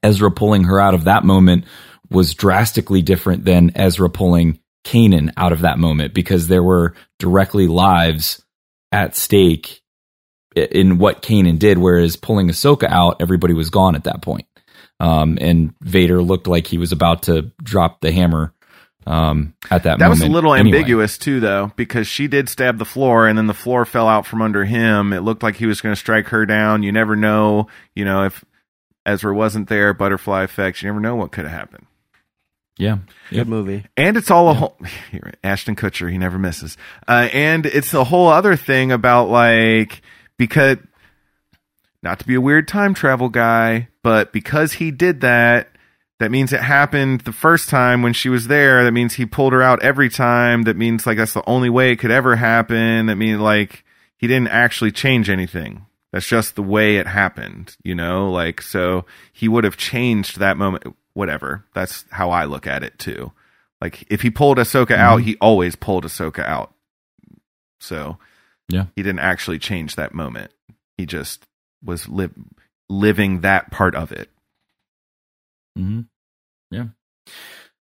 Ezra 0.01 0.31
pulling 0.31 0.63
her 0.63 0.79
out 0.79 0.95
of 0.95 1.03
that 1.03 1.23
moment 1.23 1.65
was 2.09 2.33
drastically 2.33 3.03
different 3.03 3.45
than 3.45 3.73
Ezra 3.75 4.09
pulling 4.09 4.59
Kanan 4.83 5.31
out 5.37 5.51
of 5.51 5.61
that 5.61 5.77
moment 5.77 6.15
because 6.15 6.47
there 6.47 6.63
were 6.63 6.95
directly 7.19 7.67
lives 7.67 8.43
at 8.91 9.15
stake 9.15 9.83
in 10.55 10.97
what 10.97 11.21
Kanan 11.21 11.59
did, 11.59 11.77
whereas 11.77 12.15
pulling 12.15 12.47
Ahsoka 12.47 12.87
out, 12.89 13.17
everybody 13.21 13.53
was 13.53 13.69
gone 13.69 13.93
at 13.93 14.05
that 14.05 14.23
point. 14.23 14.47
Um, 14.99 15.37
and 15.41 15.73
Vader 15.81 16.21
looked 16.21 16.47
like 16.47 16.67
he 16.67 16.77
was 16.77 16.91
about 16.91 17.23
to 17.23 17.51
drop 17.61 17.99
the 18.01 18.11
hammer 18.11 18.53
um, 19.05 19.53
at 19.69 19.83
that, 19.83 19.99
That 19.99 20.05
moment. 20.05 20.09
was 20.11 20.21
a 20.21 20.31
little 20.31 20.53
anyway. 20.53 20.77
ambiguous 20.77 21.17
too, 21.17 21.39
though, 21.41 21.73
because 21.75 22.07
she 22.07 22.27
did 22.27 22.47
stab 22.47 22.77
the 22.77 22.85
floor, 22.85 23.27
and 23.27 23.37
then 23.37 23.47
the 23.47 23.53
floor 23.53 23.85
fell 23.85 24.07
out 24.07 24.25
from 24.25 24.41
under 24.41 24.63
him. 24.63 25.11
It 25.11 25.21
looked 25.21 25.43
like 25.43 25.55
he 25.57 25.65
was 25.65 25.81
going 25.81 25.93
to 25.93 25.99
strike 25.99 26.27
her 26.27 26.45
down. 26.45 26.83
You 26.83 26.91
never 26.93 27.15
know, 27.17 27.67
you 27.95 28.05
know, 28.05 28.23
if 28.23 28.45
Ezra 29.05 29.35
wasn't 29.35 29.67
there, 29.67 29.93
butterfly 29.93 30.43
effects. 30.43 30.81
You 30.81 30.87
never 30.87 31.01
know 31.01 31.17
what 31.17 31.33
could 31.33 31.43
have 31.43 31.51
happened. 31.53 31.85
Yeah, 32.77 32.99
Good 33.29 33.47
movie. 33.49 33.85
And 33.97 34.15
it's 34.17 34.31
all 34.31 34.49
a 34.49 34.53
whole 34.55 34.77
Ashton 35.43 35.75
Kutcher, 35.75 36.09
he 36.09 36.17
never 36.17 36.39
misses. 36.39 36.75
Uh, 37.07 37.27
and 37.33 37.65
it's 37.67 37.93
a 37.93 38.03
whole 38.03 38.29
other 38.29 38.55
thing 38.55 38.91
about 38.91 39.25
like 39.29 40.01
because 40.37 40.77
not 42.01 42.19
to 42.19 42.25
be 42.25 42.33
a 42.35 42.41
weird 42.41 42.67
time 42.67 42.93
travel 42.95 43.29
guy, 43.29 43.89
but 44.03 44.31
because 44.33 44.73
he 44.73 44.91
did 44.91 45.21
that, 45.21 45.69
that 46.19 46.29
means 46.31 46.53
it 46.53 46.61
happened 46.61 47.21
the 47.21 47.33
first 47.33 47.69
time 47.69 48.01
when 48.01 48.13
she 48.13 48.29
was 48.29 48.47
there. 48.47 48.83
That 48.83 48.91
means 48.91 49.15
he 49.15 49.25
pulled 49.25 49.53
her 49.53 49.61
out 49.63 49.81
every 49.81 50.09
time. 50.09 50.63
That 50.63 50.77
means 50.77 51.05
like 51.07 51.17
that's 51.17 51.33
the 51.33 51.47
only 51.49 51.69
way 51.69 51.91
it 51.91 51.97
could 51.97 52.11
ever 52.11 52.35
happen. 52.35 53.07
That 53.07 53.15
means 53.15 53.39
like 53.39 53.83
he 54.17 54.27
didn't 54.27 54.49
actually 54.49 54.91
change 54.91 55.29
anything. 55.29 55.85
That's 56.11 56.27
just 56.27 56.55
the 56.55 56.61
way 56.63 56.97
it 56.97 57.07
happened, 57.07 57.75
you 57.83 57.95
know? 57.95 58.31
Like 58.31 58.61
so 58.61 59.05
he 59.33 59.47
would 59.47 59.63
have 59.63 59.75
changed 59.77 60.39
that 60.39 60.55
moment 60.57 60.95
whatever. 61.13 61.65
That's 61.73 62.05
how 62.11 62.29
I 62.31 62.45
look 62.45 62.67
at 62.67 62.83
it 62.83 62.97
too. 62.99 63.31
Like 63.81 64.05
if 64.09 64.21
he 64.21 64.29
pulled 64.29 64.59
Ahsoka 64.59 64.95
out, 64.95 65.19
Mhm. 65.19 65.23
he 65.23 65.37
always 65.41 65.75
pulled 65.75 66.05
Ahsoka 66.05 66.43
out. 66.45 66.73
So 67.79 68.17
Yeah. 68.69 68.85
he 68.95 69.03
didn't 69.03 69.19
actually 69.19 69.59
change 69.59 69.95
that 69.95 70.13
moment. 70.13 70.51
He 70.97 71.05
just 71.05 71.45
was 71.83 72.07
li- 72.07 72.29
living 72.89 73.41
that 73.41 73.71
part 73.71 73.95
of 73.95 74.11
it. 74.11 74.29
Mm-hmm. 75.77 76.01
Yeah. 76.71 76.87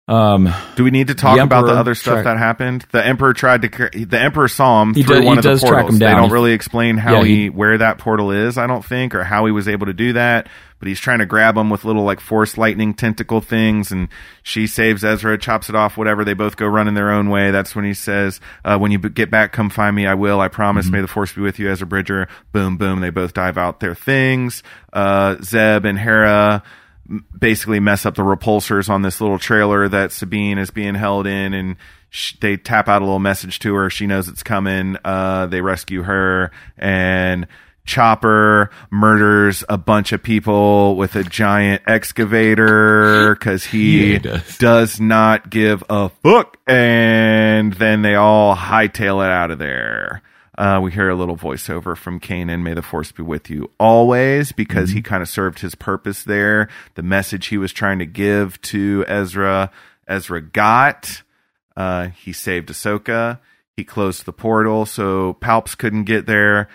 Um, 0.09 0.51
Do 0.75 0.83
we 0.83 0.89
need 0.89 1.07
to 1.09 1.15
talk 1.15 1.37
The 1.37 1.43
about 1.43 1.67
the 1.67 1.73
other 1.73 1.93
stuff 1.93 2.15
track- 2.15 2.23
that 2.25 2.37
happened? 2.39 2.85
The 2.91 3.05
Emperor 3.05 3.33
tried 3.33 3.61
to. 3.61 3.89
The 4.05 4.19
Emperor 4.19 4.47
saw 4.47 4.81
him 4.81 4.95
He 4.95 5.03
through 5.03 5.17
does- 5.17 5.25
one 5.25 5.37
of 5.37 5.43
the 5.43 5.57
portals. 5.57 5.99
They 5.99 6.07
don't 6.07 6.31
really 6.31 6.53
explain 6.53 6.97
how 6.97 7.19
Yeah, 7.19 7.23
he, 7.25 7.35
he- 7.43 7.49
where 7.49 7.77
that 7.77 7.99
portal 7.99 8.31
is. 8.31 8.57
I 8.57 8.65
don't 8.65 8.83
think, 8.83 9.13
or 9.13 9.23
how 9.23 9.45
he 9.45 9.51
was 9.51 9.67
able 9.67 9.85
to 9.85 9.93
do 9.93 10.13
that. 10.13 10.49
But 10.79 10.87
he's 10.87 10.99
trying 11.01 11.19
to 11.19 11.25
grab 11.25 11.57
him 11.57 11.69
with 11.69 11.83
little 11.83 12.05
like 12.05 12.21
force 12.21 12.57
lightning 12.57 12.93
tentacle 12.93 13.41
things, 13.41 13.91
and 13.91 14.07
she 14.43 14.65
saves 14.65 15.03
Ezra, 15.03 15.37
chops 15.37 15.67
it 15.69 15.75
off. 15.75 15.97
Whatever. 15.97 16.23
They 16.23 16.33
both 16.33 16.55
go 16.55 16.65
running 16.67 16.93
their 16.93 17.11
own 17.11 17.29
way. 17.29 17.51
That's 17.51 17.75
when 17.75 17.83
he 17.83 17.93
says, 17.93 18.39
uh, 18.63 18.77
"When 18.77 18.89
you 18.91 18.97
b- 18.97 19.09
get 19.09 19.29
back, 19.29 19.51
come 19.51 19.69
find 19.69 19.93
me. 19.95 20.07
I 20.07 20.13
will. 20.13 20.39
I 20.39 20.47
promise. 20.47 20.85
Mm-hmm. 20.85 20.95
May 20.95 21.01
the 21.01 21.07
force 21.09 21.33
be 21.33 21.41
with 21.41 21.59
you, 21.59 21.69
Ezra 21.69 21.85
Bridger." 21.85 22.29
Boom, 22.53 22.77
boom. 22.77 23.01
They 23.01 23.09
both 23.09 23.33
dive 23.33 23.57
out 23.57 23.81
their 23.81 23.93
things. 23.93 24.63
Uh, 24.93 25.35
Zeb 25.43 25.83
and 25.85 25.99
Hera 25.99 26.63
basically 27.37 27.79
mess 27.79 28.05
up 28.05 28.15
the 28.15 28.21
repulsors 28.23 28.89
on 28.89 29.01
this 29.01 29.19
little 29.21 29.39
trailer 29.39 29.87
that 29.87 30.11
Sabine 30.11 30.57
is 30.57 30.69
being 30.71 30.95
held 30.95 31.25
in, 31.27 31.53
and 31.53 31.75
sh- 32.09 32.33
they 32.41 32.57
tap 32.57 32.87
out 32.87 33.01
a 33.01 33.05
little 33.05 33.19
message 33.19 33.59
to 33.59 33.73
her. 33.75 33.89
She 33.89 34.07
knows 34.07 34.27
it's 34.27 34.43
coming. 34.43 34.97
Uh, 35.03 35.45
they 35.47 35.61
rescue 35.61 36.03
her, 36.03 36.51
and 36.77 37.47
Chopper 37.85 38.69
murders 38.91 39.63
a 39.67 39.77
bunch 39.77 40.11
of 40.11 40.21
people 40.21 40.95
with 40.95 41.15
a 41.15 41.23
giant 41.23 41.81
excavator 41.87 43.33
because 43.39 43.65
he, 43.65 43.99
Yeah, 43.99 44.13
he 44.13 44.19
does. 44.19 44.57
does 44.59 44.99
not 44.99 45.49
give 45.49 45.83
a 45.89 46.09
fuck. 46.09 46.57
And 46.67 47.73
then 47.73 48.03
they 48.03 48.13
all 48.15 48.55
hightail 48.55 49.25
it 49.25 49.31
out 49.31 49.49
of 49.49 49.57
there. 49.57 50.21
Uh, 50.59 50.81
we 50.83 50.91
hear 50.91 51.07
a 51.07 51.15
little 51.15 51.37
voiceover 51.37 51.95
from 51.95 52.19
Kanan. 52.19 52.63
May 52.63 52.73
the 52.73 52.81
force 52.81 53.13
be 53.13 53.23
with 53.23 53.49
you 53.49 53.71
always, 53.79 54.51
because 54.51 54.89
he 54.89 55.01
kind 55.01 55.23
of 55.23 55.29
served 55.29 55.59
his 55.59 55.73
purpose 55.73 56.23
there. 56.23 56.67
The 56.95 57.01
message 57.01 57.47
he 57.47 57.57
was 57.57 57.71
trying 57.71 57.99
to 57.99 58.05
give 58.05 58.61
to 58.63 59.05
Ezra, 59.07 59.71
Ezra 60.05 60.41
got. 60.41 61.23
Uh, 61.77 62.07
he 62.09 62.33
saved 62.33 62.67
Ahsoka. 62.67 63.39
He 63.77 63.85
closed 63.85 64.25
the 64.25 64.33
portal 64.33 64.85
so 64.85 65.37
Palps 65.39 65.77
couldn't 65.77 66.03
get 66.03 66.25
there. 66.25 66.67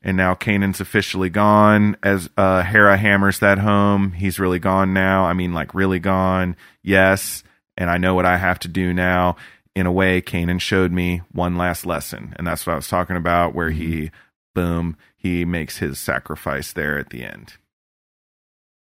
And 0.00 0.16
now 0.16 0.34
Kanan's 0.34 0.80
officially 0.80 1.28
gone. 1.28 1.96
As 2.04 2.30
uh, 2.36 2.62
Hera 2.62 2.96
hammers 2.96 3.40
that 3.40 3.58
home, 3.58 4.12
he's 4.12 4.38
really 4.38 4.60
gone 4.60 4.94
now. 4.94 5.24
I 5.24 5.32
mean, 5.32 5.52
like 5.52 5.74
really 5.74 5.98
gone. 5.98 6.54
Yes. 6.84 7.42
and 7.76 7.90
I 7.90 7.98
know 7.98 8.14
what 8.14 8.26
I 8.26 8.36
have 8.36 8.58
to 8.60 8.68
do 8.68 8.94
now. 8.94 9.36
In 9.74 9.86
a 9.86 9.92
way, 9.92 10.22
Kanan 10.22 10.60
showed 10.60 10.92
me 10.92 11.22
one 11.32 11.56
last 11.56 11.84
lesson, 11.84 12.34
and 12.36 12.46
that's 12.46 12.64
what 12.66 12.74
I 12.74 12.76
was 12.76 12.88
talking 12.88 13.16
about. 13.16 13.54
Where 13.54 13.70
he, 13.70 14.10
boom, 14.54 14.96
he 15.16 15.44
makes 15.44 15.78
his 15.78 15.98
sacrifice 15.98 16.72
there 16.72 16.96
at 16.98 17.10
the 17.10 17.24
end. 17.24 17.54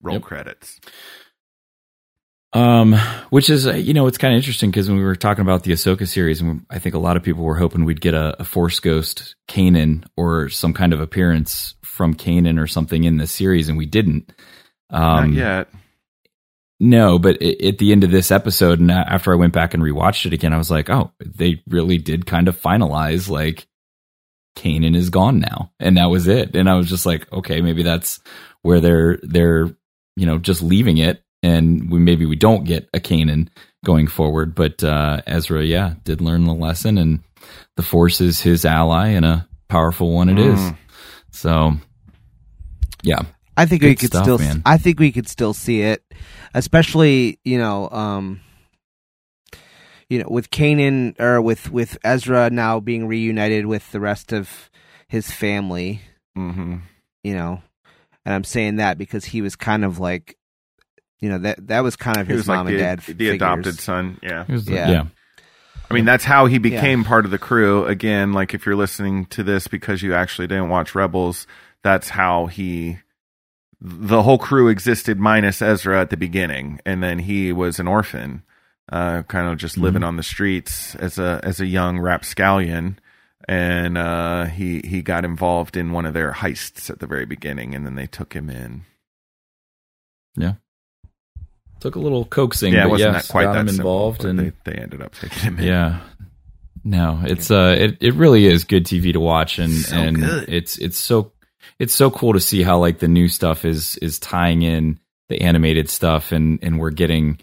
Roll 0.02 0.14
Yep. 0.16 0.22
credits. 0.22 0.80
Um, 2.54 2.94
which 3.28 3.50
is 3.50 3.66
uh, 3.66 3.74
you 3.74 3.92
know 3.92 4.06
it's 4.06 4.16
kind 4.16 4.32
of 4.32 4.38
interesting 4.38 4.70
because 4.70 4.88
when 4.88 4.96
we 4.96 5.04
were 5.04 5.14
talking 5.16 5.42
about 5.42 5.64
the 5.64 5.72
Ahsoka 5.72 6.08
series, 6.08 6.40
and 6.40 6.64
I 6.70 6.78
think 6.78 6.94
a 6.94 6.98
lot 6.98 7.18
of 7.18 7.22
people 7.22 7.44
were 7.44 7.56
hoping 7.56 7.84
we'd 7.84 8.00
get 8.00 8.14
a, 8.14 8.40
a 8.40 8.44
Force 8.44 8.80
Ghost 8.80 9.34
Kanan 9.48 10.04
or 10.16 10.48
some 10.48 10.72
kind 10.72 10.94
of 10.94 11.00
appearance 11.00 11.74
from 11.82 12.14
Kanan 12.14 12.58
or 12.58 12.66
something 12.66 13.04
in 13.04 13.18
this 13.18 13.32
series, 13.32 13.68
and 13.68 13.76
we 13.76 13.84
didn't. 13.84 14.32
Um, 14.88 15.34
Not 15.34 15.36
yet. 15.36 15.68
No, 16.80 17.18
but 17.18 17.38
i 17.42 17.56
at 17.66 17.78
the 17.78 17.92
end 17.92 18.04
of 18.04 18.10
this 18.10 18.30
episode, 18.30 18.78
and 18.78 18.90
after 18.90 19.32
I 19.32 19.36
went 19.36 19.52
back 19.52 19.74
and 19.74 19.82
rewatched 19.82 20.26
it 20.26 20.32
again, 20.32 20.52
I 20.52 20.58
was 20.58 20.70
like, 20.70 20.88
oh, 20.88 21.12
they 21.24 21.62
really 21.68 21.98
did 21.98 22.26
kind 22.26 22.46
of 22.46 22.60
finalize 22.60 23.28
like 23.28 23.66
Kanan 24.56 24.96
is 24.96 25.10
gone 25.10 25.40
now, 25.40 25.72
and 25.80 25.96
that 25.96 26.10
was 26.10 26.28
it. 26.28 26.54
And 26.54 26.68
I 26.68 26.74
was 26.74 26.88
just 26.88 27.06
like, 27.06 27.30
okay, 27.32 27.60
maybe 27.60 27.82
that's 27.82 28.20
where 28.62 28.80
they're 28.80 29.18
they're 29.22 29.74
you 30.16 30.26
know 30.26 30.38
just 30.38 30.62
leaving 30.62 30.98
it, 30.98 31.22
and 31.42 31.90
we 31.90 31.98
maybe 31.98 32.26
we 32.26 32.36
don't 32.36 32.64
get 32.64 32.88
a 32.94 33.00
Kanan 33.00 33.48
going 33.84 34.06
forward. 34.06 34.54
But 34.54 34.82
uh, 34.84 35.22
Ezra, 35.26 35.64
yeah, 35.64 35.94
did 36.04 36.20
learn 36.20 36.44
the 36.44 36.54
lesson, 36.54 36.98
and 36.98 37.20
the 37.76 37.82
Force 37.82 38.20
is 38.20 38.40
his 38.40 38.64
ally, 38.64 39.08
and 39.08 39.24
a 39.24 39.48
powerful 39.68 40.12
one 40.12 40.28
it 40.28 40.38
is. 40.38 40.58
Mm. 40.58 40.76
So, 41.30 41.72
yeah, 43.02 43.22
I 43.56 43.66
think 43.66 43.82
Good 43.82 43.88
we 43.88 43.94
could 43.96 44.08
stuff, 44.08 44.24
still. 44.24 44.38
man. 44.38 44.62
I 44.66 44.78
think 44.78 44.98
we 44.98 45.12
could 45.12 45.28
still 45.28 45.54
see 45.54 45.82
it, 45.82 46.02
especially 46.54 47.38
you 47.44 47.58
know, 47.58 47.88
um, 47.90 48.40
you 50.08 50.18
know, 50.20 50.26
with 50.28 50.50
Kanan 50.50 51.18
or 51.20 51.40
with 51.40 51.70
with 51.70 51.98
Ezra 52.04 52.50
now 52.50 52.80
being 52.80 53.06
reunited 53.06 53.66
with 53.66 53.90
the 53.92 54.00
rest 54.00 54.32
of 54.32 54.70
his 55.08 55.30
family. 55.30 56.00
Mm-hmm. 56.36 56.76
You 57.24 57.34
know, 57.34 57.62
and 58.24 58.34
I'm 58.34 58.44
saying 58.44 58.76
that 58.76 58.96
because 58.98 59.24
he 59.24 59.42
was 59.42 59.56
kind 59.56 59.84
of 59.84 59.98
like, 59.98 60.36
you 61.20 61.28
know, 61.28 61.38
that 61.38 61.66
that 61.66 61.80
was 61.80 61.96
kind 61.96 62.16
of 62.18 62.26
He 62.26 62.32
his 62.34 62.40
was 62.42 62.48
like 62.48 62.56
mom 62.58 62.66
the, 62.66 62.72
and 62.72 62.78
dad. 62.80 62.98
the 63.00 63.02
figures. 63.02 63.34
adopted 63.34 63.78
son. 63.78 64.18
Yeah. 64.22 64.44
The- 64.48 64.72
Yeah. 64.72 64.90
yeah. 64.90 65.04
I 65.90 65.94
mean, 65.94 66.04
that's 66.04 66.24
how 66.24 66.44
he 66.46 66.58
became 66.58 67.02
part 67.02 67.24
of 67.24 67.30
the 67.30 67.38
crew. 67.38 67.86
Again, 67.86 68.34
like 68.34 68.52
if 68.52 68.66
you're 68.66 68.76
listening 68.76 69.24
to 69.26 69.42
this 69.42 69.68
because 69.68 70.02
you 70.02 70.12
actually 70.14 70.46
didn't 70.46 70.68
watch 70.68 70.94
Rebels, 70.94 71.46
that's 71.82 72.10
how 72.10 72.44
he. 72.46 72.98
The 73.80 74.22
whole 74.22 74.38
crew 74.38 74.68
existed 74.68 75.18
minus 75.20 75.62
Ezra 75.62 76.00
at 76.00 76.10
the 76.10 76.16
beginning, 76.16 76.80
and 76.84 77.02
then 77.02 77.20
he 77.20 77.52
was 77.52 77.78
an 77.78 77.86
orphan, 77.86 78.42
uh, 78.90 79.22
kind 79.22 79.48
of 79.48 79.56
just 79.58 79.78
living 79.78 80.02
on 80.02 80.16
the 80.16 80.22
streets 80.24 80.94
as 80.96 81.18
a 81.18 81.40
as 81.44 81.60
a 81.60 81.66
young 81.66 82.00
rapscallion, 82.00 82.98
and 83.46 83.96
uh, 83.96 84.46
he 84.46 84.80
he 84.84 85.00
got 85.00 85.24
involved 85.24 85.76
in 85.76 85.92
one 85.92 86.06
of 86.06 86.14
their 86.14 86.32
heists 86.32 86.90
at 86.90 86.98
the 86.98 87.06
very 87.06 87.24
beginning, 87.24 87.74
and 87.74 87.86
then 87.86 87.94
they 87.94 88.06
took 88.06 88.32
him 88.32 88.50
in. 88.50 88.82
Yeah. 90.36 90.54
Took 91.80 91.94
a 91.94 92.00
little 92.00 92.24
coaxing, 92.24 92.72
yeah, 92.74 92.84
but 92.84 92.90
wasn't 92.90 93.12
yes, 93.12 93.26
that 93.28 93.32
quite 93.32 93.44
got 93.44 93.52
that 93.52 93.60
him 93.60 93.68
simple, 93.68 93.92
involved, 93.92 94.24
and 94.24 94.38
they, 94.40 94.52
they 94.64 94.72
ended 94.72 95.00
up 95.00 95.14
taking 95.14 95.38
him 95.38 95.58
in. 95.60 95.64
yeah, 95.64 96.00
no, 96.82 97.20
it's 97.22 97.52
uh, 97.52 97.76
it 97.78 97.98
it 98.00 98.14
really 98.14 98.46
is 98.46 98.64
good 98.64 98.84
TV 98.84 99.12
to 99.12 99.20
watch, 99.20 99.60
and 99.60 99.72
So 99.72 99.96
and 99.96 100.16
good. 100.16 100.48
it's 100.48 100.76
it's 100.78 100.98
so 100.98 101.30
it's 101.78 101.94
so 101.94 102.10
cool 102.10 102.32
to 102.32 102.40
see 102.40 102.62
how 102.62 102.78
like 102.78 102.98
the 102.98 103.08
new 103.08 103.28
stuff 103.28 103.64
is 103.64 103.96
is 103.98 104.18
tying 104.18 104.62
in 104.62 104.98
the 105.28 105.40
animated 105.42 105.90
stuff, 105.90 106.32
and 106.32 106.58
and 106.62 106.78
we're 106.78 106.90
getting. 106.90 107.38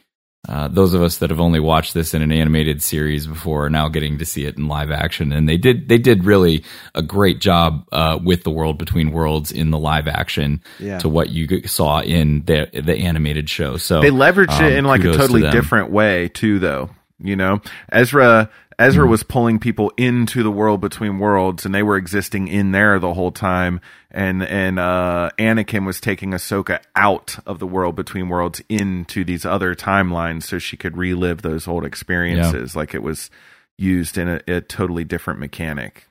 Uh, 0.48 0.68
those 0.68 0.94
of 0.94 1.02
us 1.02 1.18
that 1.18 1.32
have 1.32 1.40
only 1.40 1.60
watched 1.60 1.96
this 1.96 2.14
in 2.14 2.22
an 2.22 2.32
animated 2.32 2.80
series 2.80 3.26
before 3.26 3.66
are 3.66 3.70
now 3.72 3.88
getting 3.88 4.20
to 4.20 4.26
see 4.28 4.46
it 4.46 4.56
in 4.58 4.68
live 4.68 4.92
action, 4.92 5.32
and 5.32 5.50
they 5.50 5.58
did 5.58 5.90
they 5.90 5.98
did 5.98 6.24
really 6.24 6.64
a 6.94 7.02
great 7.02 7.42
job 7.42 7.84
uh, 7.92 8.20
with 8.24 8.44
the 8.44 8.52
World 8.52 8.78
Between 8.78 9.12
Worlds 9.12 9.52
in 9.52 9.72
the 9.72 9.80
live 9.80 10.08
action 10.08 10.62
Yeah. 10.80 11.00
to 11.00 11.10
what 11.10 11.32
you 11.32 11.66
saw 11.66 12.02
in 12.02 12.44
the 12.46 12.70
the 12.80 12.96
animated 12.96 13.50
show. 13.50 13.78
So 13.78 14.02
they 14.02 14.12
leveraged 14.12 14.60
um, 14.60 14.66
it 14.66 14.74
in 14.74 14.86
like 14.86 15.00
a 15.00 15.06
kudos 15.06 15.16
to 15.16 15.22
totally 15.22 15.50
different 15.50 15.90
way 15.90 16.28
too 16.28 16.60
though 16.60 16.92
you 17.24 17.36
know 17.36 17.62
ezra 17.92 18.50
ezra 18.80 19.04
Mm-hmm. 19.04 19.12
was 19.12 19.24
pulling 19.24 19.60
people 19.60 19.92
into 19.98 20.44
the 20.44 20.52
world 20.52 20.82
between 20.82 21.20
worlds 21.20 21.66
and 21.66 21.74
they 21.74 21.84
were 21.84 21.98
existing 21.98 22.48
in 22.48 22.72
there 22.72 23.00
the 23.00 23.14
whole 23.14 23.32
time 23.32 23.80
and 24.12 24.44
and 24.44 24.80
uh 24.80 25.30
anakin 25.38 25.86
was 25.86 26.00
taking 26.02 26.32
ahsoka 26.32 26.80
out 26.96 27.38
of 27.46 27.60
the 27.60 27.68
world 27.68 27.96
between 27.96 28.30
worlds 28.30 28.62
into 28.70 29.24
these 29.24 29.46
other 29.46 29.76
timelines 29.76 30.44
so 30.44 30.60
she 30.60 30.76
could 30.78 30.98
relive 30.98 31.42
those 31.42 31.68
old 31.68 31.86
experiences 31.86 32.76
like 32.76 32.94
it 32.94 33.04
was 33.04 33.30
used 33.78 34.18
in 34.18 34.28
a, 34.30 34.42
a 34.48 34.62
totally 34.62 35.04
different 35.04 35.40
mechanic 35.40 36.08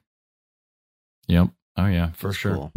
Yep. 1.27 1.49
Oh 1.77 1.87
yeah, 1.87 2.11
for 2.13 2.29
That's 2.29 2.39
sure. 2.39 2.55
cool. 2.55 2.73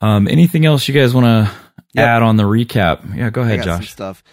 Um, 0.00 0.26
anything 0.28 0.64
else 0.66 0.88
you 0.88 0.94
guys 0.94 1.14
want 1.14 1.26
to 1.26 1.54
Yep. 1.94 2.08
add 2.08 2.22
on 2.22 2.36
the 2.38 2.44
recap? 2.44 3.14
Yeah, 3.14 3.28
go 3.30 3.42
I 3.42 3.44
ahead, 3.44 3.58
got 3.58 3.64
some 3.66 3.80
Josh. 3.82 3.90
stuff. 3.90 4.24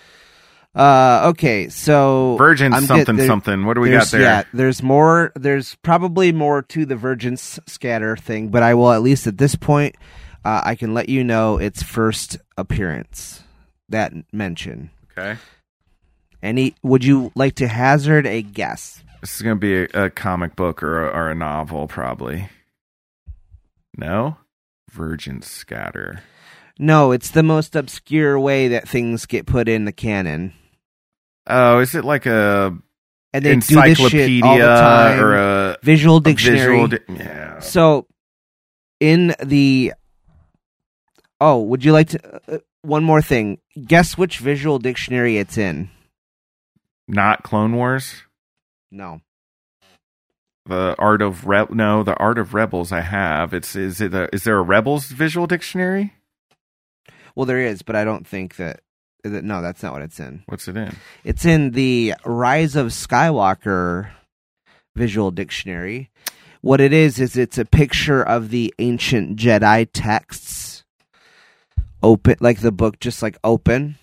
Uh, 0.76 1.30
okay, 1.30 1.67
so 1.67 2.36
Virgin 2.38 2.74
I'm 2.74 2.84
something 2.86 3.15
there- 3.15 3.28
something. 3.28 3.65
What 3.65 3.74
do 3.74 3.82
we 3.82 3.89
got 3.91 4.07
there? 4.07 4.22
Yeah, 4.22 4.43
there's 4.53 4.84
more. 4.84 5.32
There's 5.36 5.76
probably 5.82 6.32
more 6.32 6.61
to 6.63 6.86
the 6.86 6.95
Vergence 6.95 7.59
scatter 7.67 8.15
thing, 8.15 8.49
but 8.49 8.61
I 8.63 8.76
will 8.76 8.91
at 8.91 9.01
least 9.01 9.26
at 9.26 9.38
this 9.39 9.55
point, 9.55 9.95
uh, 10.45 10.61
I 10.63 10.76
can 10.76 10.93
let 10.93 11.09
you 11.09 11.24
know 11.24 11.57
its 11.57 11.82
first 11.82 12.38
appearance. 12.57 13.43
That 13.89 14.13
mention. 14.32 14.91
okay 15.17 15.39
Any? 16.43 16.76
Would 16.84 17.03
you 17.03 17.32
like 17.34 17.55
to 17.55 17.67
hazard 17.67 18.28
a 18.28 18.41
guess? 18.43 19.03
this 19.22 19.36
is 19.36 19.41
gonna 19.41 19.55
be 19.55 19.76
a, 19.84 19.88
a 20.05 20.09
comic 20.11 20.55
book 20.55 20.82
or 20.84 21.03
a, 21.03 21.09
or 21.09 21.30
a 21.32 21.36
novel 21.36 21.88
probably 21.88 22.47
no 23.97 24.38
Vergence 24.91 25.47
scatter 25.47 26.22
No, 26.80 27.11
it's 27.11 27.32
the 27.32 27.43
most 27.43 27.75
obscure 27.75 28.39
way 28.39 28.69
that 28.69 28.88
things 28.88 29.25
get 29.25 29.45
put 29.45 29.67
in 29.67 29.84
the 29.86 29.91
canon, 29.91 30.53
Oh, 31.45 31.80
is 31.80 31.93
it 31.95 32.05
like 32.05 32.25
a 32.25 32.77
and 33.34 33.43
they 33.45 33.49
do 33.49 33.53
encyclopedia 33.55 34.43
all 34.45 34.57
the 34.57 35.19
or 35.21 35.36
a 35.36 35.77
visual 35.84 36.17
a 36.17 36.21
dictionary. 36.21 36.59
visual 36.59 36.88
di- 36.88 37.23
yeah. 37.23 37.59
So, 37.59 38.07
in 38.99 39.36
the 39.43 39.93
oh, 41.41 41.61
would 41.63 41.84
you 41.84 41.91
like 41.91 42.09
to? 42.09 42.41
Uh, 42.47 42.57
one 42.82 43.03
more 43.03 43.21
thing. 43.21 43.57
Guess 43.86 44.17
which 44.17 44.38
visual 44.39 44.80
dictionary 44.80 45.38
it's 45.38 45.57
in. 45.57 45.89
Not 47.07 47.43
Clone 47.43 47.75
Wars. 47.75 48.23
No. 48.91 49.21
The 50.65 50.95
Art 50.99 51.21
of 51.23 51.47
Re- 51.47 51.65
no, 51.71 52.03
the 52.03 52.15
Art 52.15 52.38
of 52.38 52.53
Rebels. 52.53 52.91
I 52.91 53.01
have. 53.01 53.53
It's 53.55 53.75
is 53.75 53.99
it 54.01 54.13
a, 54.13 54.30
is 54.34 54.43
there 54.43 54.57
a 54.57 54.61
Rebels 54.61 55.07
visual 55.07 55.47
dictionary? 55.47 56.13
Well, 57.36 57.45
there 57.45 57.59
is, 57.59 57.82
but 57.82 57.95
I 57.95 58.03
don't 58.03 58.27
think 58.27 58.55
that. 58.57 58.82
that 59.23 59.43
no, 59.43 59.61
that's 59.61 59.84
not 59.84 59.93
what 59.93 60.01
it's 60.01 60.19
in. 60.19 60.43
What's 60.47 60.67
it 60.67 60.77
in? 60.77 60.95
It's 61.23 61.45
in 61.45 61.71
the 61.71 62.15
Rise 62.25 62.75
of 62.75 62.88
Skywalker 62.88 64.09
visual 64.95 65.32
dictionary. 65.32 66.09
What 66.61 66.82
it 66.82 66.91
is 66.91 67.19
is 67.19 67.38
it's 67.38 67.57
a 67.57 67.65
picture 67.65 68.21
of 68.21 68.49
the 68.49 68.73
ancient 68.80 69.38
Jedi 69.38 69.88
texts 69.93 70.84
open 72.01 72.36
like 72.39 72.59
the 72.61 72.71
book 72.71 72.99
just 72.99 73.21
like 73.21 73.38
open 73.43 73.97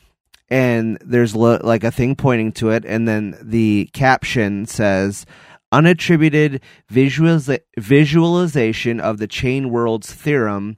and 0.48 0.98
there's 1.00 1.34
lo- 1.34 1.60
like 1.62 1.82
a 1.82 1.90
thing 1.90 2.14
pointing 2.14 2.52
to 2.52 2.70
it 2.70 2.84
and 2.84 3.08
then 3.08 3.36
the 3.40 3.88
caption 3.92 4.66
says 4.66 5.24
unattributed 5.72 6.60
visualiza- 6.92 7.60
visualization 7.78 9.00
of 9.00 9.18
the 9.18 9.26
chain 9.26 9.70
worlds 9.70 10.12
theorem 10.12 10.76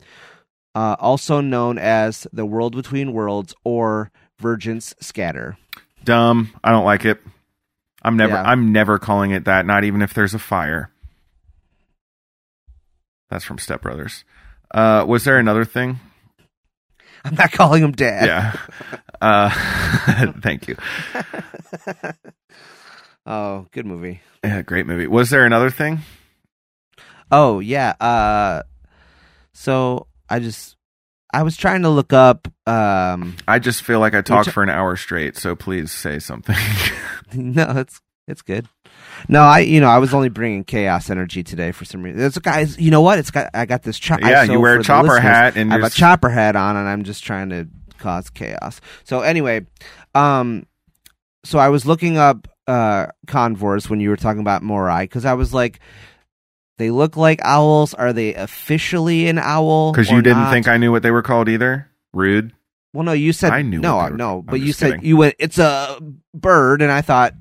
uh, 0.79 0.95
also 1.01 1.41
known 1.41 1.77
as 1.77 2.29
the 2.33 2.47
world 2.47 2.77
between 2.77 3.13
worlds 3.13 3.53
or 3.65 4.13
Vergence 4.41 4.95
scatter. 5.01 5.59
Dumb. 6.05 6.53
I 6.63 6.71
don't 6.71 6.85
like 6.85 7.05
it. 7.05 7.19
I'm 8.03 8.17
never. 8.17 8.35
Yeah. 8.35 8.43
I'm 8.45 8.71
never 8.71 9.01
calling 9.01 9.33
it 9.33 9.47
that. 9.47 9.67
Not 9.67 9.83
even 9.83 10.03
if 10.03 10.15
there's 10.15 10.35
a 10.35 10.39
fire. 10.39 10.93
That's 13.29 13.45
from 13.45 13.59
Step 13.59 13.83
Brothers. 13.83 14.25
Uh, 14.73 15.05
was 15.07 15.25
there 15.25 15.39
another 15.39 15.65
thing? 15.65 15.99
I'm 17.25 17.35
not 17.35 17.51
calling 17.51 17.83
him 17.83 17.93
dad. 17.93 18.27
Yeah. 18.27 18.57
Uh, 19.21 19.51
thank 20.43 20.69
you. 20.69 20.77
oh, 23.27 23.67
good 23.73 23.85
movie. 23.85 24.21
Yeah, 24.45 24.63
great 24.63 24.87
movie. 24.87 25.09
Was 25.09 25.31
there 25.31 25.45
another 25.45 25.71
thing? 25.71 26.03
Oh 27.29 27.59
yeah. 27.59 27.95
Uh, 27.99 28.63
so 29.53 30.08
I 30.29 30.39
just 30.41 30.77
I 31.33 31.43
was 31.43 31.57
trying 31.57 31.83
to 31.83 31.91
look 31.91 32.13
up. 32.13 32.49
Um, 32.67 33.37
I 33.47 33.59
just 33.59 33.83
feel 33.83 34.01
like 34.01 34.15
I 34.15 34.23
talked 34.23 34.51
for 34.51 34.63
an 34.63 34.71
hour 34.71 34.97
straight, 34.97 35.37
so 35.37 35.55
please 35.55 35.93
say 35.93 36.19
something. 36.19 36.57
no, 37.35 37.71
it's 37.77 38.01
it's 38.27 38.43
good. 38.43 38.67
No, 39.29 39.43
I 39.43 39.61
you 39.61 39.81
know 39.81 39.89
I 39.89 39.99
was 39.99 40.13
only 40.15 40.29
bringing 40.29 40.65
chaos 40.65 41.11
energy 41.11 41.43
today 41.43 41.73
for 41.73 41.85
some 41.85 42.03
reason. 42.03 42.21
It's 42.23 42.39
guys. 42.39 42.79
You 42.79 42.91
know 42.91 43.01
what? 43.01 43.19
It's 43.19 43.31
got 43.31 43.51
I 43.55 43.67
got 43.67 43.83
this. 43.83 43.99
Cho- 43.99 44.19
Yeah, 44.21 44.45
so 44.45 44.53
you 44.53 44.61
wear 44.61 44.79
a 44.79 44.83
chopper 44.83 45.19
hat 45.21 45.57
and 45.57 45.71
I 45.73 45.77
have 45.77 45.83
a 45.83 45.87
s- 45.87 45.95
chopper 45.95 46.29
hat 46.29 46.57
on, 46.57 46.77
and 46.77 46.89
I'm 46.89 47.05
just 47.05 47.25
trying 47.25 47.51
to 47.51 47.69
cause 47.99 48.31
chaos. 48.31 48.81
So 49.05 49.21
anyway, 49.21 49.67
um, 50.15 50.67
so 51.45 51.59
I 51.59 51.69
was 51.69 51.85
looking 51.87 52.17
up 52.17 52.49
uh 52.67 53.07
convors 53.27 53.89
when 53.89 53.99
you 54.01 54.11
were 54.11 54.17
talking 54.17 54.41
about 54.41 54.63
Morai 54.63 55.05
because 55.05 55.25
I 55.25 55.33
was 55.35 55.55
like, 55.55 55.81
they 56.79 56.91
look 56.91 57.17
like 57.17 57.41
owls. 57.45 57.93
Are 57.95 58.13
they 58.13 58.35
officially 58.35 59.29
an 59.29 59.39
owl? 59.39 59.93
Because 59.93 60.11
you 60.11 60.23
didn't 60.23 60.39
not? 60.45 60.53
think 60.53 60.67
I 60.69 60.77
knew 60.79 60.91
what 60.91 61.03
they 61.03 61.11
were 61.11 61.23
called 61.23 61.49
either. 61.49 61.89
Rude. 62.15 62.53
Well, 62.95 63.05
no, 63.05 63.13
you 63.13 63.33
said 63.35 63.53
I 63.53 63.61
knew 63.63 63.81
no, 63.81 63.97
what 63.97 64.05
they 64.07 64.11
were- 64.13 64.17
no, 64.17 64.43
but 64.43 64.61
you 64.61 64.73
said 64.73 64.93
kidding. 64.93 65.05
you 65.07 65.17
went. 65.19 65.35
It's 65.39 65.59
a 65.59 65.99
bird, 66.33 66.81
and 66.81 66.91
I 66.91 67.03
thought, 67.03 67.35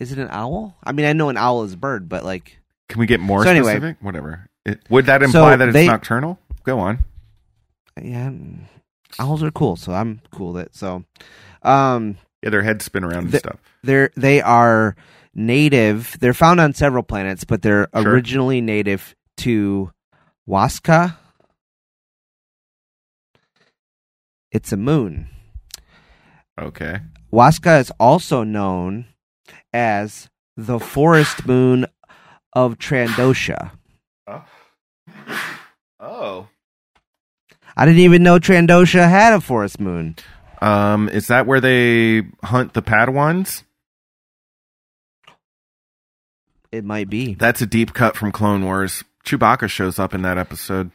is 0.00 0.10
it 0.12 0.18
an 0.18 0.28
owl? 0.30 0.76
I 0.82 0.92
mean, 0.92 1.04
I 1.06 1.12
know 1.12 1.28
an 1.28 1.36
owl 1.36 1.64
is 1.64 1.74
a 1.74 1.76
bird, 1.76 2.08
but 2.08 2.24
like, 2.24 2.58
Can 2.88 3.00
we 3.00 3.06
get 3.06 3.20
more 3.20 3.44
So 3.44 3.50
anyway- 3.50 3.72
specific? 3.72 3.96
Whatever. 4.00 4.48
It, 4.64 4.80
would 4.88 5.04
that 5.06 5.20
So 5.20 5.26
imply 5.26 5.56
that 5.56 5.68
it's 5.68 5.74
they- 5.74 5.86
nocturnal? 5.86 6.38
Go 6.64 6.78
on. 6.80 7.04
yeah, 8.02 8.30
owls 9.18 9.42
are 9.42 9.50
cool, 9.50 9.76
so 9.76 9.92
I'm 9.92 10.20
cool 10.30 10.52
with 10.54 10.66
it. 10.66 10.74
So, 10.74 11.04
um, 11.62 12.16
Yeah, 12.42 12.50
their 12.50 12.62
heads 12.62 12.84
spin 12.84 13.04
around 13.04 13.24
and 13.24 13.32
the- 13.32 13.38
stuff. 13.38 13.56
they're 13.82 14.10
they 14.16 14.40
are 14.40 14.96
native. 15.34 16.16
They're 16.20 16.34
found 16.34 16.60
on 16.60 16.74
several 16.74 17.02
planets, 17.02 17.44
but 17.44 17.62
they're 17.62 17.88
Sure. 17.94 18.10
originally 18.12 18.60
native 18.60 19.14
to 19.38 19.92
Wasskah. 20.48 21.16
It's 24.50 24.72
a 24.72 24.76
moon. 24.76 25.28
Okay. 26.60 27.00
Wasskah 27.32 27.80
is 27.80 27.92
also 27.98 28.44
known 28.44 29.06
as 29.72 30.28
the 30.56 30.78
forest 30.78 31.46
moon 31.46 31.86
of 32.52 32.78
Trandosha. 32.78 33.72
Oh. 34.28 34.44
oh. 35.98 36.48
I 37.76 37.84
didn't 37.84 38.00
even 38.00 38.22
know 38.22 38.38
Trandosha 38.38 39.08
had 39.08 39.32
a 39.32 39.40
forest 39.40 39.80
moon. 39.80 40.14
Um, 40.62 41.08
is 41.08 41.26
that 41.26 41.46
where 41.46 41.60
they 41.60 42.22
hunt 42.44 42.74
the 42.74 42.82
Padawans? 42.82 43.64
It 46.74 46.84
might 46.84 47.08
be. 47.08 47.34
That's 47.34 47.62
a 47.62 47.66
deep 47.66 47.94
cut 47.94 48.16
from 48.16 48.32
Clone 48.32 48.64
Wars. 48.64 49.04
Chewbacca 49.24 49.70
shows 49.70 50.00
up 50.00 50.12
in 50.12 50.22
that 50.22 50.38
episode. 50.38 50.90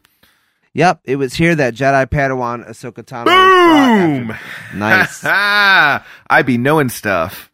Yep, 0.74 1.00
it 1.06 1.16
was 1.16 1.36
here 1.36 1.56
that 1.56 1.74
Jedi 1.74 2.06
Padawan 2.06 2.68
Ahsoka 2.68 3.02
Tano 3.02 3.26
Boom! 3.26 4.36
Nice. 4.76 5.24
I 5.26 6.42
be 6.46 6.58
knowing 6.58 6.90
stuff. 6.90 7.50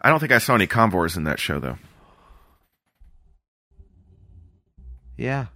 I 0.00 0.08
don't 0.08 0.18
think 0.18 0.32
I 0.32 0.38
saw 0.38 0.56
any 0.56 0.66
convors 0.66 1.16
in 1.16 1.22
that 1.24 1.38
show 1.38 1.60
though. 1.60 1.78
Yeah. 5.16 5.46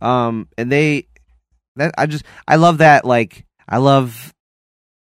Um 0.00 0.48
and 0.56 0.72
they 0.72 1.06
that 1.76 1.94
I 1.98 2.06
just 2.06 2.24
I 2.48 2.56
love 2.56 2.78
that 2.78 3.04
like 3.04 3.44
I 3.68 3.76
love 3.76 4.32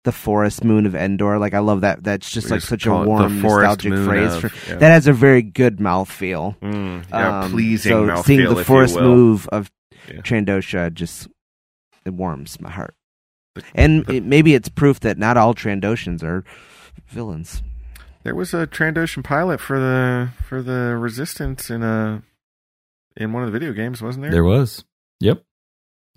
the 0.04 0.12
forest 0.12 0.64
moon 0.64 0.86
of 0.86 0.95
Endor. 0.95 1.38
Like 1.39 1.54
I 1.54 1.60
love 1.60 1.82
that 1.82 2.04
that's 2.04 2.30
just 2.30 2.45
We 2.47 2.51
like 2.51 2.60
just 2.60 2.70
such 2.70 2.86
a 2.86 2.89
call 2.89 3.01
it 3.01 3.04
the 3.06 3.10
warm 3.10 3.41
nostalgic 3.41 3.93
phrase 3.93 4.34
of- 4.34 4.51
for 4.51 4.70
yeah. 4.72 4.78
that 4.78 4.89
has 4.91 5.08
a 5.08 5.14
very 5.14 5.41
good 5.41 5.78
mouthfeel. 5.78 6.58
Mm, 6.60 7.06
yeah, 7.10 7.39
Um, 7.41 7.51
pleasing 7.51 7.91
so 7.91 8.06
mouthfeel, 8.06 8.24
seeing 8.26 8.54
the 8.54 8.64
forest 8.66 8.95
move 8.97 9.47
of 9.51 9.72
Yeah. 10.10 10.22
Trandosha 10.22 10.93
just 10.93 11.28
it 12.06 12.14
warms 12.14 12.60
my 12.60 12.70
heart. 12.70 12.95
And 13.76 14.10
it, 14.10 14.24
maybe 14.24 14.56
it's 14.56 14.68
proof 14.68 14.99
that 15.01 15.18
not 15.18 15.38
all 15.38 15.54
Trandoshans 15.54 16.24
are 16.24 16.43
villains. 17.08 17.62
There 18.24 18.36
was 18.36 18.54
a 18.54 18.66
Trandoshan 18.68 19.24
pilot 19.24 19.60
for 19.62 19.80
the 19.80 20.30
for 20.47 20.62
the 20.62 20.97
Resistance 20.97 21.70
in 21.70 21.84
a 21.84 22.24
in 23.16 23.32
one 23.32 23.43
of 23.43 23.51
the 23.51 23.58
video 23.60 23.74
games, 23.74 24.01
wasn't 24.01 24.24
there? 24.24 24.32
There 24.32 24.43
was. 24.43 24.84
Yep. 25.20 25.43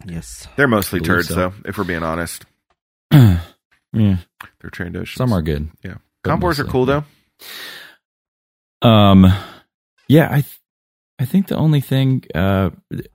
Yes. 0.06 0.48
They're 0.56 0.66
mostly 0.68 1.00
turds 1.00 1.28
so. 1.28 1.34
though, 1.34 1.52
if 1.64 1.76
we're 1.78 1.84
being 1.84 2.02
honest. 2.02 2.44
yeah. 3.96 4.16
They're 4.60 4.70
Trandoshans. 4.70 5.16
Some 5.16 5.32
are 5.32 5.42
good. 5.42 5.68
Yeah. 5.82 5.96
but 6.22 6.42
are 6.42 6.64
cool 6.64 6.86
though. 6.86 7.04
Um, 8.82 9.26
yeah, 10.08 10.28
I, 10.30 10.40
th- 10.42 10.60
I 11.18 11.24
think 11.24 11.48
the 11.48 11.56
only 11.56 11.80
thing, 11.80 12.24
uh, 12.34 12.70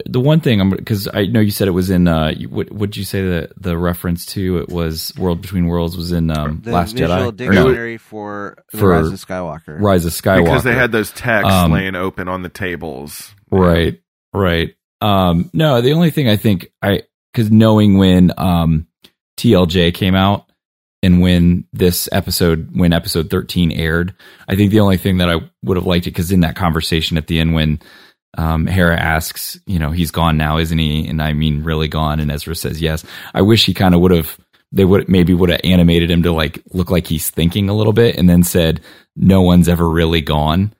the 0.05 0.19
one 0.19 0.41
thing 0.41 0.59
I'm 0.59 0.71
because 0.71 1.07
I 1.13 1.27
know 1.27 1.39
you 1.39 1.51
said 1.51 1.67
it 1.67 1.71
was 1.71 1.89
in. 1.91 2.07
Uh, 2.07 2.33
what 2.49 2.71
would 2.71 2.97
you 2.97 3.03
say 3.03 3.21
the 3.21 3.49
the 3.57 3.77
reference 3.77 4.25
to 4.27 4.57
it 4.57 4.69
was 4.69 5.13
World 5.17 5.41
Between 5.41 5.67
Worlds 5.67 5.95
was 5.95 6.11
in 6.11 6.31
um, 6.31 6.61
The 6.63 6.71
Last 6.71 6.93
visual 6.93 7.09
Jedi 7.09 7.19
Or 7.21 7.25
no, 7.25 7.31
dictionary 7.31 7.97
for, 7.97 8.63
for 8.71 8.89
Rise 8.89 9.07
of 9.07 9.13
Skywalker. 9.25 9.79
Rise 9.79 10.05
of 10.05 10.13
Skywalker 10.13 10.45
Because 10.45 10.63
they 10.63 10.73
had 10.73 10.91
those 10.91 11.11
texts 11.11 11.53
Um, 11.53 11.71
laying 11.71 11.95
open 11.95 12.27
on 12.27 12.41
the 12.41 12.49
tables. 12.49 13.33
Right, 13.51 14.01
right. 14.33 14.75
Um, 14.99 15.49
no, 15.53 15.81
the 15.81 15.93
only 15.93 16.09
thing 16.11 16.27
I 16.27 16.37
think 16.37 16.71
I 16.81 17.03
because 17.31 17.51
knowing 17.51 17.97
when 17.97 18.31
um, 18.37 18.87
TLJ 19.37 19.93
came 19.93 20.15
out 20.15 20.50
and 21.03 21.21
when 21.21 21.65
this 21.73 22.07
episode 22.11 22.69
when 22.73 22.93
episode 22.93 23.29
thirteen 23.29 23.71
aired, 23.71 24.13
I 24.47 24.55
think 24.55 24.71
the 24.71 24.79
only 24.79 24.97
thing 24.97 25.17
that 25.17 25.29
I 25.29 25.37
would 25.63 25.77
have 25.77 25.85
liked 25.85 26.07
it 26.07 26.11
because 26.11 26.31
in 26.31 26.41
that 26.41 26.55
conversation 26.55 27.17
at 27.17 27.27
the 27.27 27.39
end 27.39 27.53
when 27.53 27.79
um, 28.37 28.65
Hera 28.65 28.97
asks, 28.97 29.59
you 29.65 29.77
know, 29.77 29.91
he's 29.91 30.11
gone 30.11 30.37
now, 30.37 30.57
isn't 30.57 30.77
he? 30.77 31.07
And 31.07 31.21
I 31.21 31.33
mean, 31.33 31.63
really 31.63 31.89
gone. 31.89 32.19
And 32.19 32.31
Ezra 32.31 32.55
says 32.55 32.81
yes. 32.81 33.03
I 33.33 33.41
wish 33.41 33.65
he 33.65 33.73
kind 33.73 33.93
of 33.93 34.01
would 34.01 34.11
have. 34.11 34.37
They 34.71 34.85
would 34.85 35.09
maybe 35.09 35.33
would 35.33 35.49
have 35.49 35.59
animated 35.65 36.09
him 36.09 36.23
to 36.23 36.31
like 36.31 36.61
look 36.71 36.89
like 36.89 37.05
he's 37.05 37.29
thinking 37.29 37.67
a 37.67 37.73
little 37.73 37.91
bit, 37.93 38.17
and 38.17 38.29
then 38.29 38.43
said, 38.43 38.81
"No 39.15 39.41
one's 39.41 39.67
ever 39.67 39.89
really 39.89 40.21
gone." 40.21 40.73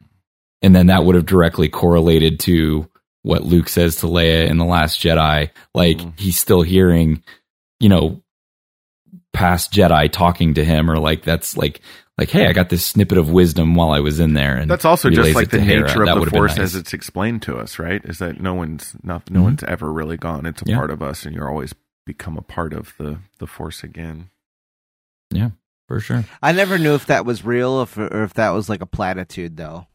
and 0.62 0.76
then 0.76 0.88
that 0.88 1.04
would 1.04 1.16
have 1.16 1.26
directly 1.26 1.70
correlated 1.70 2.40
to 2.42 2.90
what 3.24 3.44
Luke 3.44 3.70
says 3.70 3.98
to 3.98 4.08
Leia 4.08 4.48
in 4.48 4.58
the 4.58 4.66
Last 4.66 5.00
Jedi. 5.00 5.50
Like 5.74 6.20
he's 6.20 6.38
still 6.38 6.62
hearing, 6.62 7.24
you 7.80 7.90
know, 7.90 8.22
past 9.34 9.72
Jedi 9.72 10.12
talking 10.12 10.54
to 10.56 10.64
him, 10.66 10.90
or 10.90 10.98
like 11.00 11.24
that's 11.24 11.56
like 11.58 11.82
like, 12.18 12.30
hey, 12.30 12.48
I 12.48 12.54
got 12.54 12.70
this 12.70 12.86
snippet 12.86 13.18
of 13.18 13.30
wisdom 13.32 13.74
while 13.74 13.92
I 13.92 14.00
was 14.00 14.20
in 14.20 14.34
there, 14.34 14.56
and 14.56 14.70
That's 14.70 14.86
also 14.86 15.10
just 15.10 15.34
like 15.34 15.50
the 15.50 15.58
to 15.58 15.64
Hera. 15.64 15.88
nature 15.88 16.06
That 16.06 16.18
of 16.18 16.26
the 16.26 16.32
force 16.32 16.52
nice. 16.58 16.66
as 16.66 16.76
it's 16.76 16.94
explained 16.94 17.42
to 17.44 17.58
us, 17.58 17.80
right? 17.80 18.02
Is 18.06 18.20
that 18.20 18.40
no 18.42 18.54
one's 18.54 18.96
not 19.04 19.30
no 19.32 19.40
Mhm. 19.40 19.44
one's 19.44 19.64
ever 19.64 19.92
really 19.92 20.18
gone. 20.18 20.46
It's 20.46 20.62
a 20.62 20.66
Yeah. 20.68 20.76
part 20.78 20.92
of 20.92 21.02
us, 21.02 21.26
and 21.26 21.34
you're 21.36 21.50
always 21.50 21.74
become 22.06 22.38
a 22.38 22.42
part 22.42 22.74
of 22.74 22.94
the 22.98 23.20
the 23.40 23.48
force 23.48 23.84
again. 23.84 24.30
Yeah, 25.32 25.52
for 25.88 26.00
sure. 26.00 26.26
I 26.44 26.52
never 26.52 26.78
knew 26.78 26.94
if 26.96 27.06
that 27.08 27.26
was 27.26 27.46
real 27.46 27.82
if, 27.82 27.98
or 27.98 28.24
if 28.24 28.34
that 28.36 28.50
was 28.50 28.70
like 28.70 28.82
a 28.82 28.86
platitude, 28.86 29.56
though. 29.58 29.88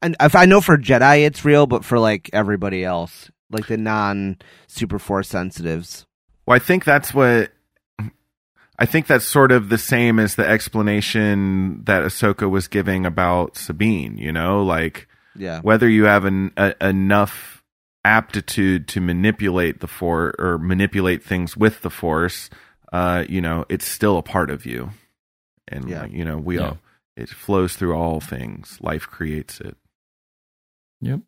And 0.00 0.14
if 0.20 0.36
I 0.36 0.44
know 0.44 0.60
for 0.60 0.76
Jedi 0.78 1.26
it's 1.26 1.44
real, 1.44 1.66
but 1.66 1.84
for 1.84 1.98
like 1.98 2.30
everybody 2.32 2.84
else, 2.84 3.30
like 3.50 3.66
the 3.66 3.76
non 3.76 4.36
super 4.68 4.98
force 4.98 5.28
sensitives. 5.28 6.06
Well, 6.46 6.54
I 6.54 6.58
think 6.58 6.84
that's 6.84 7.12
what. 7.14 7.52
I 8.82 8.86
think 8.86 9.06
that's 9.06 9.24
sort 9.24 9.52
of 9.52 9.68
the 9.68 9.78
same 9.78 10.18
as 10.18 10.34
the 10.34 10.46
explanation 10.48 11.84
that 11.84 12.02
Ahsoka 12.02 12.50
was 12.50 12.66
giving 12.66 13.06
about 13.06 13.56
Sabine. 13.56 14.18
You 14.18 14.32
know, 14.32 14.64
like 14.64 15.06
Yeah. 15.36 15.60
whether 15.60 15.88
you 15.88 16.04
have 16.06 16.24
an, 16.24 16.50
a, 16.56 16.74
enough 16.80 17.62
aptitude 18.04 18.88
to 18.88 19.00
manipulate 19.00 19.78
the 19.78 19.86
force 19.86 20.34
or 20.38 20.58
manipulate 20.58 21.22
things 21.22 21.56
with 21.56 21.82
the 21.82 21.90
force, 21.90 22.50
uh, 22.92 23.24
you 23.28 23.40
know, 23.40 23.64
it's 23.68 23.86
still 23.86 24.18
a 24.18 24.22
part 24.22 24.50
of 24.50 24.66
you, 24.66 24.90
and 25.68 25.88
Yeah. 25.88 26.06
you 26.06 26.24
know, 26.24 26.36
we 26.38 26.56
Yeah. 26.58 26.66
all 26.70 26.78
it 27.16 27.28
flows 27.28 27.76
through 27.76 27.94
all 27.94 28.20
things. 28.20 28.78
Life 28.80 29.06
creates 29.06 29.60
it. 29.60 29.76
Yep. 31.02 31.20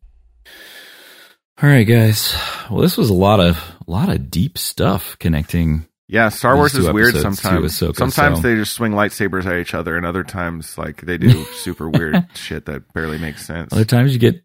All 1.61 1.69
right, 1.69 1.83
guys. 1.87 2.35
Well, 2.69 2.81
this 2.81 2.97
was 2.97 3.09
a 3.09 3.13
lot 3.13 3.39
of 3.39 3.57
a 3.87 3.91
lot 3.91 4.09
of 4.09 4.29
deep 4.29 4.57
stuff 4.57 5.15
connecting. 5.19 5.85
Yeah, 6.07 6.29
Star 6.29 6.55
Wars 6.55 6.75
is 6.75 6.89
weird 6.91 7.15
episodes 7.15 7.37
to 7.37 7.41
sometimes. 7.43 7.73
Ahsoka, 7.79 7.95
sometimes 7.95 8.37
so- 8.37 8.41
they 8.43 8.55
just 8.55 8.73
swing 8.73 8.91
lightsabers 8.91 9.45
at 9.45 9.57
each 9.57 9.73
other, 9.73 9.97
and 9.97 10.05
other 10.05 10.23
times 10.23 10.77
like 10.77 11.01
they 11.01 11.17
do 11.17 11.43
super 11.55 11.89
weird 11.89 12.27
shit 12.35 12.65
that 12.65 12.93
barely 12.93 13.17
makes 13.17 13.45
sense. 13.45 13.73
Other 13.73 13.85
times 13.85 14.13
you 14.13 14.19
get 14.19 14.43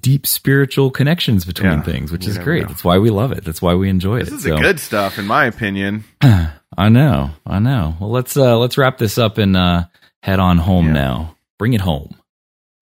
deep 0.00 0.28
spiritual 0.28 0.92
connections 0.92 1.44
between 1.44 1.72
Yeah, 1.72 1.82
things, 1.82 2.12
which 2.12 2.26
is 2.28 2.38
great. 2.38 2.62
know. 2.62 2.68
That's 2.68 2.84
why 2.84 2.98
we 2.98 3.10
love 3.10 3.32
it. 3.32 3.44
That's 3.44 3.60
why 3.60 3.74
we 3.74 3.88
enjoy 3.88 4.18
it. 4.18 4.24
This 4.26 4.34
is 4.34 4.42
So- 4.44 4.54
the 4.54 4.60
good 4.60 4.78
stuff, 4.78 5.18
in 5.18 5.26
my 5.26 5.46
opinion. 5.46 6.04
I 6.22 6.88
know, 6.88 7.30
I 7.44 7.58
know. 7.58 7.96
Well, 8.00 8.10
let's 8.10 8.36
uh 8.36 8.56
let's 8.58 8.78
wrap 8.78 8.96
this 8.98 9.18
up 9.18 9.38
and 9.38 9.56
uh 9.56 9.84
head 10.22 10.38
on 10.38 10.56
home 10.58 10.92
now. 10.92 11.36
Bring 11.58 11.72
it 11.74 11.80
home. 11.80 12.14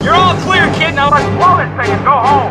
You're 0.03 0.15
all 0.15 0.35
clear, 0.43 0.67
kid. 0.75 0.95
Now 0.95 1.11
let's 1.11 1.25
blow 1.37 1.57
this 1.57 1.87
thing 1.87 1.97
and 1.97 2.05
go 2.05 2.13
home. 2.13 2.50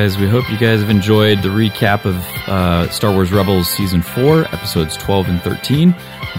Guys. 0.00 0.16
We 0.16 0.28
hope 0.28 0.50
you 0.50 0.56
guys 0.56 0.80
have 0.80 0.88
enjoyed 0.88 1.42
the 1.42 1.50
recap 1.50 2.06
of 2.06 2.16
uh, 2.48 2.88
Star 2.88 3.12
Wars 3.12 3.30
Rebels 3.32 3.68
Season 3.68 4.00
4, 4.00 4.44
Episodes 4.46 4.96
12 4.96 5.28
and 5.28 5.42
13, 5.42 5.94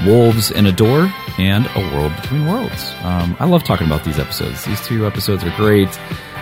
Wolves 0.07 0.51
and 0.51 0.65
a 0.65 0.71
Door, 0.71 1.13
and 1.38 1.67
A 1.75 1.79
World 1.95 2.11
Between 2.19 2.47
Worlds. 2.47 2.91
Um, 3.03 3.35
I 3.39 3.45
love 3.45 3.63
talking 3.63 3.85
about 3.85 4.03
these 4.03 4.17
episodes. 4.17 4.65
These 4.65 4.81
two 4.88 5.05
episodes 5.05 5.43
are 5.43 5.55
great. 5.57 5.89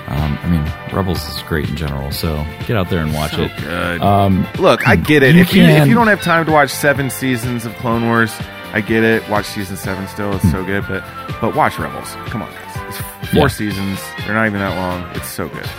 Um, 0.08 0.40
I 0.42 0.48
mean, 0.48 0.96
Rebels 0.96 1.22
is 1.36 1.42
great 1.44 1.68
in 1.70 1.76
general, 1.76 2.10
so 2.12 2.38
get 2.68 2.78
out 2.78 2.90
there 2.90 3.00
and 3.04 3.14
watch 3.14 3.32
So 3.34 3.42
it. 3.44 3.52
good. 3.58 4.02
Um, 4.02 4.48
Look, 4.58 4.88
I 4.88 4.96
get 4.96 5.22
it. 5.22 5.36
you 5.36 5.42
if 5.42 5.54
you 5.54 5.64
if 5.64 5.90
you 5.90 5.96
don't 5.96 6.08
have 6.08 6.22
time 6.22 6.46
to 6.46 6.54
watch 6.54 6.70
seven 6.70 7.10
seasons 7.10 7.66
of 7.66 7.76
Clone 7.76 8.06
Wars, 8.06 8.34
I 8.72 8.80
get 8.80 9.04
it. 9.04 9.28
Watch 9.30 9.46
season 9.48 9.76
seven 9.76 10.08
still; 10.08 10.32
it's 10.36 10.50
so 10.52 10.64
good. 10.64 10.86
But 10.88 11.04
but 11.42 11.54
watch 11.54 11.78
Rebels. 11.80 12.14
Come 12.28 12.44
on, 12.44 12.50
guys. 12.54 12.88
It's 12.88 13.30
four 13.32 13.42
Yeah. 13.42 13.48
seasons. 13.50 14.00
They're 14.20 14.36
not 14.36 14.46
even 14.48 14.60
that 14.62 14.78
long. 14.78 15.04
It's 15.16 15.28
so 15.30 15.50
good. 15.50 15.70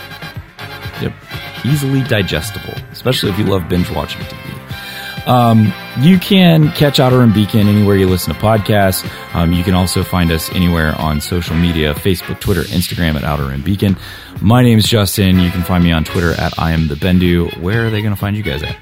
Easily 1.65 2.01
digestible, 2.03 2.73
especially 2.91 3.31
if 3.31 3.39
you 3.39 3.45
love 3.45 3.67
binge 3.69 3.89
watching 3.91 4.21
TV. 4.21 5.27
Um, 5.27 5.71
you 5.99 6.17
can 6.17 6.71
catch 6.71 6.99
Outer 6.99 7.19
Rim 7.19 7.31
Beacon 7.31 7.67
anywhere 7.67 7.95
you 7.95 8.07
listen 8.07 8.33
to 8.33 8.39
podcasts. 8.39 9.07
Um, 9.35 9.53
you 9.53 9.63
can 9.63 9.75
also 9.75 10.03
find 10.03 10.31
us 10.31 10.51
anywhere 10.51 10.95
on 10.99 11.21
social 11.21 11.55
media 11.55 11.93
Facebook, 11.93 12.39
Twitter, 12.39 12.61
Instagram 12.63 13.15
at 13.15 13.23
Outer 13.23 13.47
Rim 13.47 13.61
Beacon. 13.61 13.97
My 14.41 14.63
name 14.63 14.79
is 14.79 14.85
Justin. 14.87 15.39
You 15.39 15.51
can 15.51 15.61
find 15.61 15.83
me 15.83 15.91
on 15.91 16.03
Twitter 16.03 16.31
at 16.31 16.57
I 16.57 16.71
am 16.71 16.87
the 16.87 16.95
Bendu. 16.95 17.55
Where 17.61 17.85
are 17.85 17.89
they 17.91 18.01
going 18.01 18.15
to 18.15 18.19
find 18.19 18.35
you 18.35 18.43
guys 18.43 18.63
at? 18.63 18.75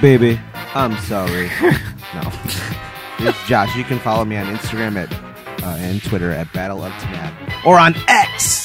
Baby, 0.00 0.40
I'm 0.74 0.96
sorry. 1.02 1.48
no. 2.14 2.32
It's 3.18 3.46
Josh. 3.46 3.76
You 3.76 3.84
can 3.84 3.98
follow 3.98 4.24
me 4.24 4.36
on 4.36 4.46
Instagram 4.46 4.96
at 4.96 5.12
uh, 5.62 5.76
and 5.78 6.02
Twitter 6.02 6.30
at 6.30 6.52
Battle 6.52 6.82
of 6.82 6.92
Tanab. 6.92 7.66
Or 7.66 7.78
on 7.78 7.94
X. 8.08 8.63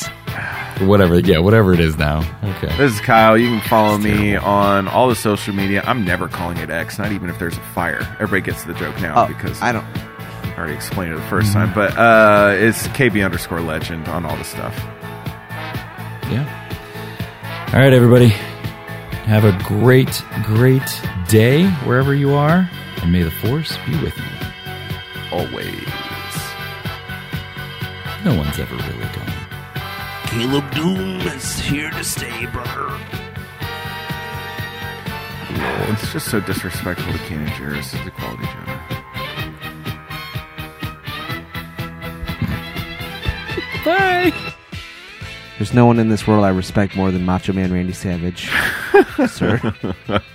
Or 0.82 0.88
whatever. 0.88 1.20
Yeah, 1.20 1.40
whatever 1.40 1.74
it 1.74 1.80
is 1.80 1.98
now. 1.98 2.20
Okay. 2.44 2.76
This 2.78 2.94
is 2.94 3.02
Kyle. 3.02 3.38
You 3.38 3.48
can 3.50 3.62
follow 3.68 3.98
me 3.98 4.36
on 4.36 4.88
all 4.88 5.08
the 5.10 5.16
social 5.16 5.54
media. 5.54 5.82
I'm 5.86 6.06
never 6.06 6.28
calling 6.28 6.58
it 6.58 6.70
X, 6.70 6.98
not 6.98 7.12
even 7.12 7.30
if 7.30 7.38
there's 7.40 7.58
a 7.58 7.62
fire. 7.74 8.02
Everybody 8.20 8.42
gets 8.42 8.64
the 8.64 8.74
joke 8.74 9.00
now 9.02 9.24
Oh, 9.24 9.28
because 9.28 9.62
I 9.62 9.72
don't. 9.72 9.86
I 9.86 10.56
already 10.58 10.74
explained 10.74 11.14
it 11.14 11.16
the 11.18 11.22
1st 11.24 11.54
time. 11.54 11.74
But 11.74 11.98
uh, 11.98 12.54
it's 12.58 12.88
KB 12.90 13.24
underscore 13.24 13.62
legend 13.62 14.08
on 14.10 14.26
all 14.26 14.36
the 14.36 14.44
stuff. 14.44 14.76
Yeah. 16.30 16.46
All 17.74 17.80
right, 17.80 17.94
everybody. 17.94 18.28
Have 19.30 19.46
a 19.46 19.58
great, 19.64 20.24
great 20.44 20.82
day 21.28 21.68
wherever 21.86 22.14
you 22.16 22.34
are, 22.34 22.70
and 23.02 23.12
may 23.12 23.22
the 23.24 23.30
force 23.32 23.78
be 23.86 23.92
with 24.02 24.18
you. 24.18 24.24
Always. 25.32 25.88
No 28.26 28.36
one's 28.36 28.60
ever 28.60 28.76
really 28.76 29.06
gone. 29.16 29.29
Caleb 30.30 30.64
Dume 30.72 31.36
is 31.36 31.60
here 31.60 31.90
to 31.90 32.04
stay, 32.04 32.46
brother. 32.48 33.00
It's 35.92 36.14
just 36.14 36.28
so 36.30 36.40
disrespectful 36.40 37.12
to 37.12 37.20
Kanan 37.20 37.48
Jarrus 37.48 38.00
as 38.00 38.06
a 38.06 38.12
quality 38.12 38.46
gentleman. 38.46 38.80
Bye. 43.84 44.54
There's 45.58 45.74
no 45.74 45.88
one 45.88 45.98
in 45.98 46.10
this 46.10 46.28
world 46.28 46.46
I 46.46 46.50
respect 46.50 46.96
more 46.96 47.10
than 47.10 47.26
Macho 47.26 47.52
Man 47.52 47.74
Randy 47.74 47.94
Savage. 47.94 48.50
Sir. 49.28 49.60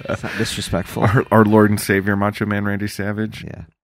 It's 0.09 0.23
not 0.23 0.33
disrespectful. 0.39 1.05
Our, 1.05 1.25
our 1.31 1.45
Lord 1.45 1.71
and 1.71 1.81
Savior, 1.81 2.17
Macho 2.17 2.47
Man 2.47 2.65
Randy 2.65 2.89
Savage. 2.89 3.45
Yeah. 3.45 3.63